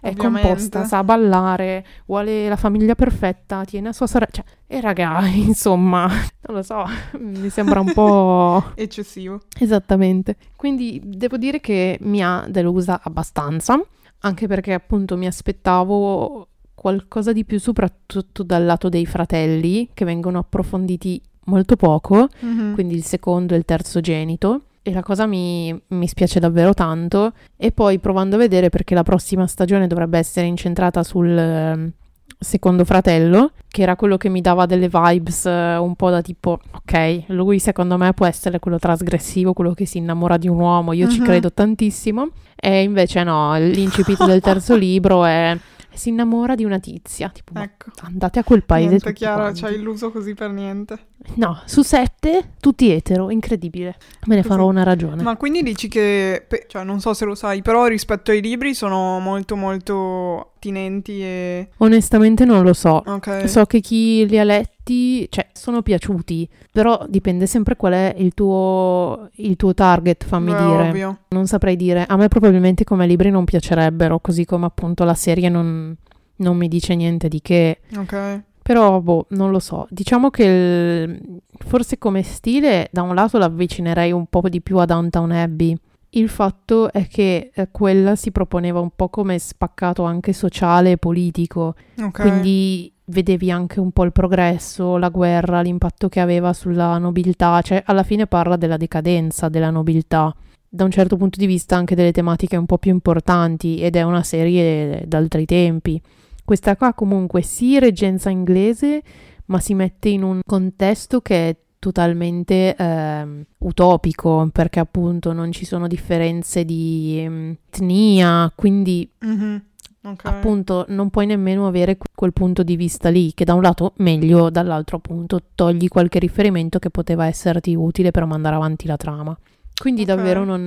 è 0.00 0.08
Ovviamente. 0.08 0.46
composta, 0.48 0.84
sa 0.84 1.04
ballare, 1.04 1.84
vuole 2.06 2.48
la 2.48 2.56
famiglia 2.56 2.94
perfetta, 2.94 3.64
tiene 3.64 3.88
a 3.88 3.92
sua 3.92 4.06
sorella, 4.06 4.30
cioè, 4.32 4.44
e 4.66 4.80
raga, 4.80 5.26
insomma, 5.28 6.06
non 6.06 6.56
lo 6.56 6.62
so, 6.62 6.84
mi 7.18 7.48
sembra 7.50 7.80
un 7.80 7.92
po' 7.92 8.72
Eccessivo. 8.76 9.40
Esattamente. 9.58 10.36
Quindi 10.56 11.00
devo 11.04 11.36
dire 11.36 11.60
che 11.60 11.98
mi 12.02 12.22
ha 12.22 12.44
delusa 12.48 13.00
abbastanza, 13.02 13.80
anche 14.20 14.46
perché 14.46 14.72
appunto 14.72 15.16
mi 15.16 15.26
aspettavo 15.26 16.46
qualcosa 16.74 17.32
di 17.32 17.44
più 17.44 17.60
soprattutto 17.60 18.42
dal 18.42 18.64
lato 18.64 18.88
dei 18.88 19.04
fratelli, 19.06 19.90
che 19.92 20.04
vengono 20.06 20.38
approfonditi 20.38 21.20
molto 21.44 21.76
poco, 21.76 22.28
Mhm. 22.40 22.72
quindi 22.74 22.94
il 22.94 23.04
secondo 23.04 23.54
e 23.54 23.58
il 23.58 23.64
terzo 23.64 24.00
genito. 24.00 24.62
E 24.82 24.92
la 24.92 25.02
cosa 25.02 25.26
mi, 25.26 25.78
mi 25.88 26.06
spiace 26.08 26.40
davvero 26.40 26.72
tanto. 26.74 27.32
E 27.56 27.70
poi 27.72 27.98
provando 27.98 28.36
a 28.36 28.38
vedere 28.38 28.70
perché 28.70 28.94
la 28.94 29.02
prossima 29.02 29.46
stagione 29.46 29.86
dovrebbe 29.86 30.18
essere 30.18 30.46
incentrata 30.46 31.02
sul 31.02 31.28
ehm, 31.36 31.90
secondo 32.38 32.84
fratello, 32.86 33.52
che 33.68 33.82
era 33.82 33.94
quello 33.96 34.16
che 34.16 34.30
mi 34.30 34.40
dava 34.40 34.64
delle 34.64 34.88
vibes 34.90 35.44
eh, 35.44 35.76
un 35.76 35.94
po' 35.96 36.08
da 36.08 36.22
tipo, 36.22 36.58
ok, 36.72 37.24
lui 37.26 37.58
secondo 37.58 37.98
me 37.98 38.14
può 38.14 38.24
essere 38.24 38.58
quello 38.58 38.78
trasgressivo, 38.78 39.52
quello 39.52 39.74
che 39.74 39.84
si 39.84 39.98
innamora 39.98 40.38
di 40.38 40.48
un 40.48 40.58
uomo, 40.58 40.92
io 40.94 41.08
ci 41.08 41.18
Mhm. 41.18 41.24
credo 41.26 41.52
tantissimo. 41.52 42.28
E 42.56 42.82
invece 42.82 43.22
no, 43.22 43.56
l'incipit 43.58 44.24
del 44.24 44.40
terzo 44.40 44.74
libro 44.76 45.24
è 45.26 45.54
si 45.92 46.08
innamora 46.10 46.54
di 46.54 46.64
una 46.64 46.78
tizia, 46.78 47.28
tipo, 47.30 47.58
Ecco. 47.58 47.90
andate 48.02 48.38
a 48.38 48.44
quel 48.44 48.64
paese 48.64 48.88
Niente, 48.88 49.12
Chiara, 49.12 49.52
ci 49.52 49.64
hai 49.64 49.74
illuso 49.74 50.10
così 50.10 50.34
per 50.34 50.50
niente. 50.50 50.98
No, 51.34 51.60
su 51.66 51.82
sette, 51.82 52.52
tutti 52.60 52.90
etero, 52.90 53.30
incredibile. 53.30 53.96
Me 54.26 54.36
ne 54.36 54.42
Così. 54.42 54.54
farò 54.54 54.66
una 54.66 54.82
ragione. 54.82 55.22
Ma 55.22 55.36
quindi 55.36 55.62
dici 55.62 55.86
che, 55.88 56.46
cioè 56.66 56.82
non 56.82 57.00
so 57.00 57.12
se 57.12 57.26
lo 57.26 57.34
sai, 57.34 57.60
però 57.60 57.86
rispetto 57.86 58.30
ai 58.30 58.40
libri 58.40 58.72
sono 58.74 59.18
molto 59.20 59.54
molto 59.56 60.52
attinenti 60.56 61.22
e... 61.22 61.68
Onestamente 61.78 62.44
non 62.46 62.62
lo 62.62 62.72
so. 62.72 63.02
Ok. 63.04 63.46
So 63.48 63.64
che 63.66 63.80
chi 63.80 64.26
li 64.26 64.38
ha 64.38 64.44
letti, 64.44 64.79
cioè, 65.28 65.48
sono 65.52 65.82
piaciuti, 65.82 66.48
però 66.72 67.04
dipende 67.08 67.46
sempre 67.46 67.76
qual 67.76 67.92
è 67.92 68.14
il 68.18 68.34
tuo, 68.34 69.28
il 69.36 69.56
tuo 69.56 69.74
target, 69.74 70.24
fammi 70.24 70.52
Beh, 70.52 70.58
dire. 70.58 70.88
ovvio. 70.88 71.18
Non 71.28 71.46
saprei 71.46 71.76
dire. 71.76 72.04
A 72.06 72.16
me 72.16 72.28
probabilmente 72.28 72.84
come 72.84 73.06
libri 73.06 73.30
non 73.30 73.44
piacerebbero, 73.44 74.18
così 74.20 74.44
come 74.44 74.66
appunto 74.66 75.04
la 75.04 75.14
serie 75.14 75.48
non, 75.48 75.94
non 76.36 76.56
mi 76.56 76.68
dice 76.68 76.94
niente 76.94 77.28
di 77.28 77.40
che. 77.40 77.80
Ok. 77.96 78.42
Però, 78.62 79.00
boh, 79.00 79.26
non 79.30 79.50
lo 79.50 79.58
so. 79.58 79.86
Diciamo 79.90 80.30
che 80.30 80.44
il- 80.44 81.40
forse 81.66 81.98
come 81.98 82.22
stile, 82.22 82.88
da 82.92 83.02
un 83.02 83.14
lato 83.14 83.38
l'avvicinerei 83.38 84.12
un 84.12 84.26
po' 84.26 84.48
di 84.48 84.60
più 84.60 84.78
a 84.78 84.84
Downtown 84.84 85.30
Abbey. 85.32 85.76
Il 86.12 86.28
fatto 86.28 86.90
è 86.92 87.06
che 87.06 87.50
eh, 87.54 87.68
quella 87.70 88.16
si 88.16 88.32
proponeva 88.32 88.80
un 88.80 88.90
po' 88.94 89.08
come 89.08 89.38
spaccato 89.38 90.02
anche 90.02 90.32
sociale 90.32 90.92
e 90.92 90.96
politico, 90.98 91.74
Ok. 92.00 92.20
quindi 92.20 92.92
vedevi 93.10 93.50
anche 93.50 93.80
un 93.80 93.90
po' 93.90 94.04
il 94.04 94.12
progresso, 94.12 94.96
la 94.96 95.08
guerra, 95.10 95.60
l'impatto 95.60 96.08
che 96.08 96.20
aveva 96.20 96.52
sulla 96.52 96.96
nobiltà, 96.98 97.60
cioè 97.60 97.82
alla 97.84 98.02
fine 98.02 98.26
parla 98.26 98.56
della 98.56 98.76
decadenza 98.76 99.48
della 99.48 99.70
nobiltà. 99.70 100.34
Da 100.68 100.84
un 100.84 100.90
certo 100.90 101.16
punto 101.16 101.38
di 101.38 101.46
vista 101.46 101.76
anche 101.76 101.94
delle 101.94 102.12
tematiche 102.12 102.56
un 102.56 102.66
po' 102.66 102.78
più 102.78 102.92
importanti 102.92 103.80
ed 103.80 103.96
è 103.96 104.02
una 104.02 104.22
serie 104.22 105.02
d'altri 105.06 105.44
tempi. 105.44 106.00
Questa 106.44 106.76
qua 106.76 106.94
comunque 106.94 107.42
sì 107.42 107.78
reggenza 107.78 108.30
inglese, 108.30 109.02
ma 109.46 109.58
si 109.58 109.74
mette 109.74 110.08
in 110.08 110.22
un 110.22 110.40
contesto 110.46 111.20
che 111.20 111.48
è 111.48 111.56
totalmente 111.80 112.76
ehm, 112.76 113.42
utopico, 113.58 114.48
perché 114.52 114.78
appunto 114.80 115.32
non 115.32 115.50
ci 115.50 115.64
sono 115.64 115.88
differenze 115.88 116.64
di 116.64 117.20
ehm, 117.24 117.56
etnia, 117.68 118.52
quindi 118.54 119.10
Mhm. 119.20 119.62
Ok. 120.02 120.24
appunto 120.24 120.86
non 120.88 121.10
puoi 121.10 121.26
nemmeno 121.26 121.66
avere 121.66 121.96
que- 121.98 122.08
quel 122.14 122.32
punto 122.32 122.62
di 122.62 122.74
vista 122.76 123.10
lì, 123.10 123.34
che 123.34 123.44
da 123.44 123.52
un 123.54 123.60
lato 123.60 123.92
meglio, 123.96 124.48
dall'altro 124.48 124.96
appunto 124.96 125.40
togli 125.54 125.88
qualche 125.88 126.18
riferimento 126.18 126.78
che 126.78 126.88
poteva 126.88 127.26
esserti 127.26 127.74
utile 127.74 128.10
per 128.10 128.24
mandare 128.24 128.56
avanti 128.56 128.86
la 128.86 128.96
trama. 128.96 129.36
Quindi 129.80 130.02
Ok. 130.02 130.08
davvero 130.08 130.44
non, 130.44 130.66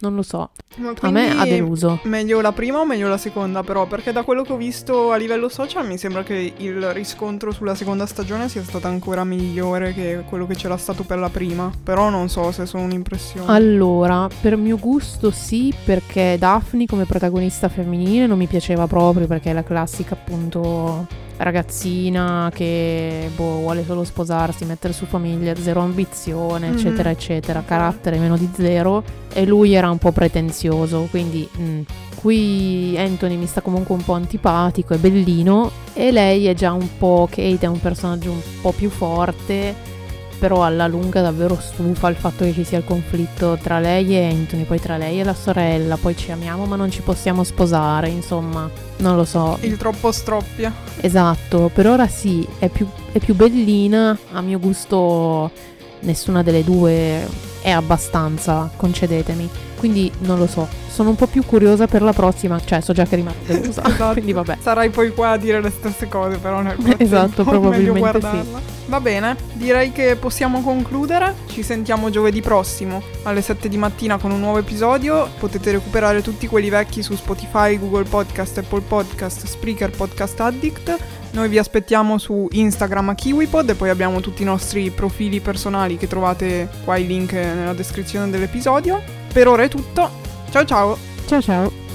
non 0.00 0.14
lo 0.16 0.22
so, 0.22 0.50
a 1.02 1.10
me 1.12 1.30
ha 1.30 1.44
deluso. 1.44 2.00
Meglio 2.02 2.40
la 2.40 2.50
prima 2.50 2.80
o 2.80 2.84
meglio 2.84 3.06
la 3.06 3.16
seconda 3.16 3.62
però? 3.62 3.86
Perché 3.86 4.10
da 4.10 4.24
quello 4.24 4.42
che 4.42 4.52
ho 4.52 4.56
visto 4.56 5.12
a 5.12 5.16
livello 5.16 5.48
social 5.48 5.86
mi 5.86 5.96
sembra 5.96 6.24
che 6.24 6.54
il 6.56 6.92
riscontro 6.92 7.52
sulla 7.52 7.76
seconda 7.76 8.04
stagione 8.04 8.48
sia 8.48 8.64
stato 8.64 8.88
ancora 8.88 9.22
migliore 9.22 9.94
che 9.94 10.24
quello 10.28 10.44
che 10.48 10.56
c'era 10.56 10.76
stato 10.76 11.04
per 11.04 11.18
la 11.18 11.28
prima. 11.28 11.70
Però 11.84 12.10
non 12.10 12.28
so 12.28 12.50
se 12.50 12.66
sono 12.66 12.82
un'impressione. 12.82 13.46
Allora, 13.46 14.28
per 14.40 14.56
mio 14.56 14.76
gusto 14.76 15.30
sì, 15.30 15.72
perché 15.84 16.34
Daphne 16.36 16.86
come 16.86 17.04
protagonista 17.04 17.68
femminile 17.68 18.26
non 18.26 18.38
mi 18.38 18.48
piaceva 18.48 18.88
proprio 18.88 19.28
perché 19.28 19.50
è 19.50 19.52
la 19.52 19.62
classica 19.62 20.14
appunto 20.14 21.06
ragazzina 21.38 22.50
che 22.54 23.30
boh, 23.34 23.60
vuole 23.60 23.84
solo 23.84 24.04
sposarsi, 24.04 24.64
mettere 24.64 24.92
su 24.92 25.06
famiglia, 25.06 25.54
zero 25.56 25.80
ambizione, 25.80 26.68
Mhm. 26.68 26.76
eccetera, 26.76 27.10
eccetera, 27.10 27.62
carattere 27.66 28.18
meno 28.18 28.36
di 28.36 28.48
zero 28.54 29.02
e 29.32 29.44
lui 29.46 29.74
era 29.74 29.90
un 29.90 29.98
po' 29.98 30.12
pretenzioso, 30.12 31.06
quindi 31.10 31.48
mm, 31.58 31.80
qui 32.16 32.94
Anthony 32.98 33.36
mi 33.36 33.46
sta 33.46 33.60
comunque 33.60 33.94
un 33.94 34.04
po' 34.04 34.14
antipatico, 34.14 34.94
è 34.94 34.98
bellino 34.98 35.70
e 35.94 36.10
lei 36.10 36.46
è 36.46 36.54
già 36.54 36.72
un 36.72 36.88
po' 36.98 37.26
Kate 37.30 37.58
è 37.60 37.66
un 37.66 37.80
personaggio 37.80 38.30
un 38.32 38.40
po' 38.60 38.72
più 38.72 38.90
forte 38.90 39.74
però 40.38 40.64
alla 40.64 40.86
lunga 40.86 41.20
davvero 41.20 41.58
stufa 41.60 42.08
il 42.08 42.16
fatto 42.16 42.44
che 42.44 42.52
ci 42.52 42.64
sia 42.64 42.78
il 42.78 42.84
conflitto 42.84 43.58
tra 43.60 43.78
lei 43.78 44.16
e 44.16 44.28
Anthony, 44.28 44.62
poi 44.64 44.80
tra 44.80 44.96
lei 44.96 45.20
e 45.20 45.24
la 45.24 45.34
sorella, 45.34 45.96
poi 45.96 46.16
ci 46.16 46.30
amiamo 46.30 46.64
ma 46.64 46.76
non 46.76 46.90
ci 46.90 47.02
possiamo 47.02 47.44
sposare, 47.44 48.08
insomma, 48.08 48.70
non 48.98 49.16
lo 49.16 49.24
so. 49.24 49.58
Il 49.60 49.76
troppo 49.76 50.12
stroppia. 50.12 50.72
Esatto, 51.00 51.70
per 51.72 51.86
ora 51.86 52.06
sì, 52.06 52.46
è 52.58 52.68
più, 52.68 52.86
è 53.12 53.18
più 53.18 53.34
bellina, 53.34 54.16
a 54.32 54.40
mio 54.40 54.58
gusto 54.58 55.50
nessuna 56.00 56.42
delle 56.42 56.62
due 56.62 57.26
è 57.60 57.70
abbastanza, 57.70 58.70
concedetemi. 58.76 59.48
Quindi 59.78 60.10
non 60.20 60.38
lo 60.38 60.46
so, 60.48 60.66
sono 60.88 61.10
un 61.10 61.16
po' 61.16 61.26
più 61.26 61.44
curiosa 61.44 61.86
per 61.86 62.02
la 62.02 62.12
prossima, 62.12 62.60
cioè 62.64 62.80
so 62.80 62.92
già 62.92 63.04
che 63.04 63.16
rimarrò 63.16 63.36
delusa, 63.46 63.84
Esatto. 63.86 64.12
quindi 64.12 64.32
vabbè. 64.32 64.56
Sarai 64.60 64.90
poi 64.90 65.12
qua 65.14 65.30
a 65.30 65.36
dire 65.36 65.60
le 65.60 65.70
stesse 65.70 66.08
cose, 66.08 66.38
però 66.38 66.60
nel 66.60 66.76
Esatto, 66.98 67.44
probabilmente 67.44 67.98
guardarla. 67.98 68.76
Va 68.86 69.00
bene, 69.00 69.36
direi 69.52 69.92
che 69.92 70.16
possiamo 70.16 70.62
concludere. 70.62 71.34
Ci 71.46 71.62
sentiamo 71.62 72.08
giovedì 72.10 72.40
prossimo 72.40 73.02
alle 73.24 73.42
7 73.42 73.68
di 73.68 73.76
mattina 73.76 74.16
con 74.16 74.30
un 74.30 74.40
nuovo 74.40 74.58
episodio. 74.58 75.28
Potete 75.38 75.70
recuperare 75.72 76.22
tutti 76.22 76.46
quelli 76.46 76.70
vecchi 76.70 77.02
su 77.02 77.14
Spotify, 77.14 77.78
Google 77.78 78.04
Podcast, 78.04 78.58
Apple 78.58 78.80
Podcast, 78.80 79.44
Spreaker, 79.46 79.90
Podcast 79.90 80.40
Addict. 80.40 80.96
Noi 81.32 81.50
vi 81.50 81.58
aspettiamo 81.58 82.16
su 82.16 82.48
Instagram 82.50 83.10
a 83.10 83.14
KiwiPod 83.14 83.68
e 83.68 83.74
poi 83.74 83.90
abbiamo 83.90 84.20
tutti 84.20 84.40
i 84.40 84.46
nostri 84.46 84.88
profili 84.90 85.40
personali 85.40 85.98
che 85.98 86.06
trovate 86.08 86.68
qua 86.82 86.96
i 86.96 87.06
link 87.06 87.32
nella 87.34 87.74
descrizione 87.74 88.30
dell'episodio. 88.30 89.17
Per 89.32 89.48
ora 89.48 89.62
è 89.62 89.68
tutto. 89.68 90.10
Ciao 90.50 90.64
ciao! 90.64 90.98
Ciao 91.26 91.40
ciao. 91.40 91.87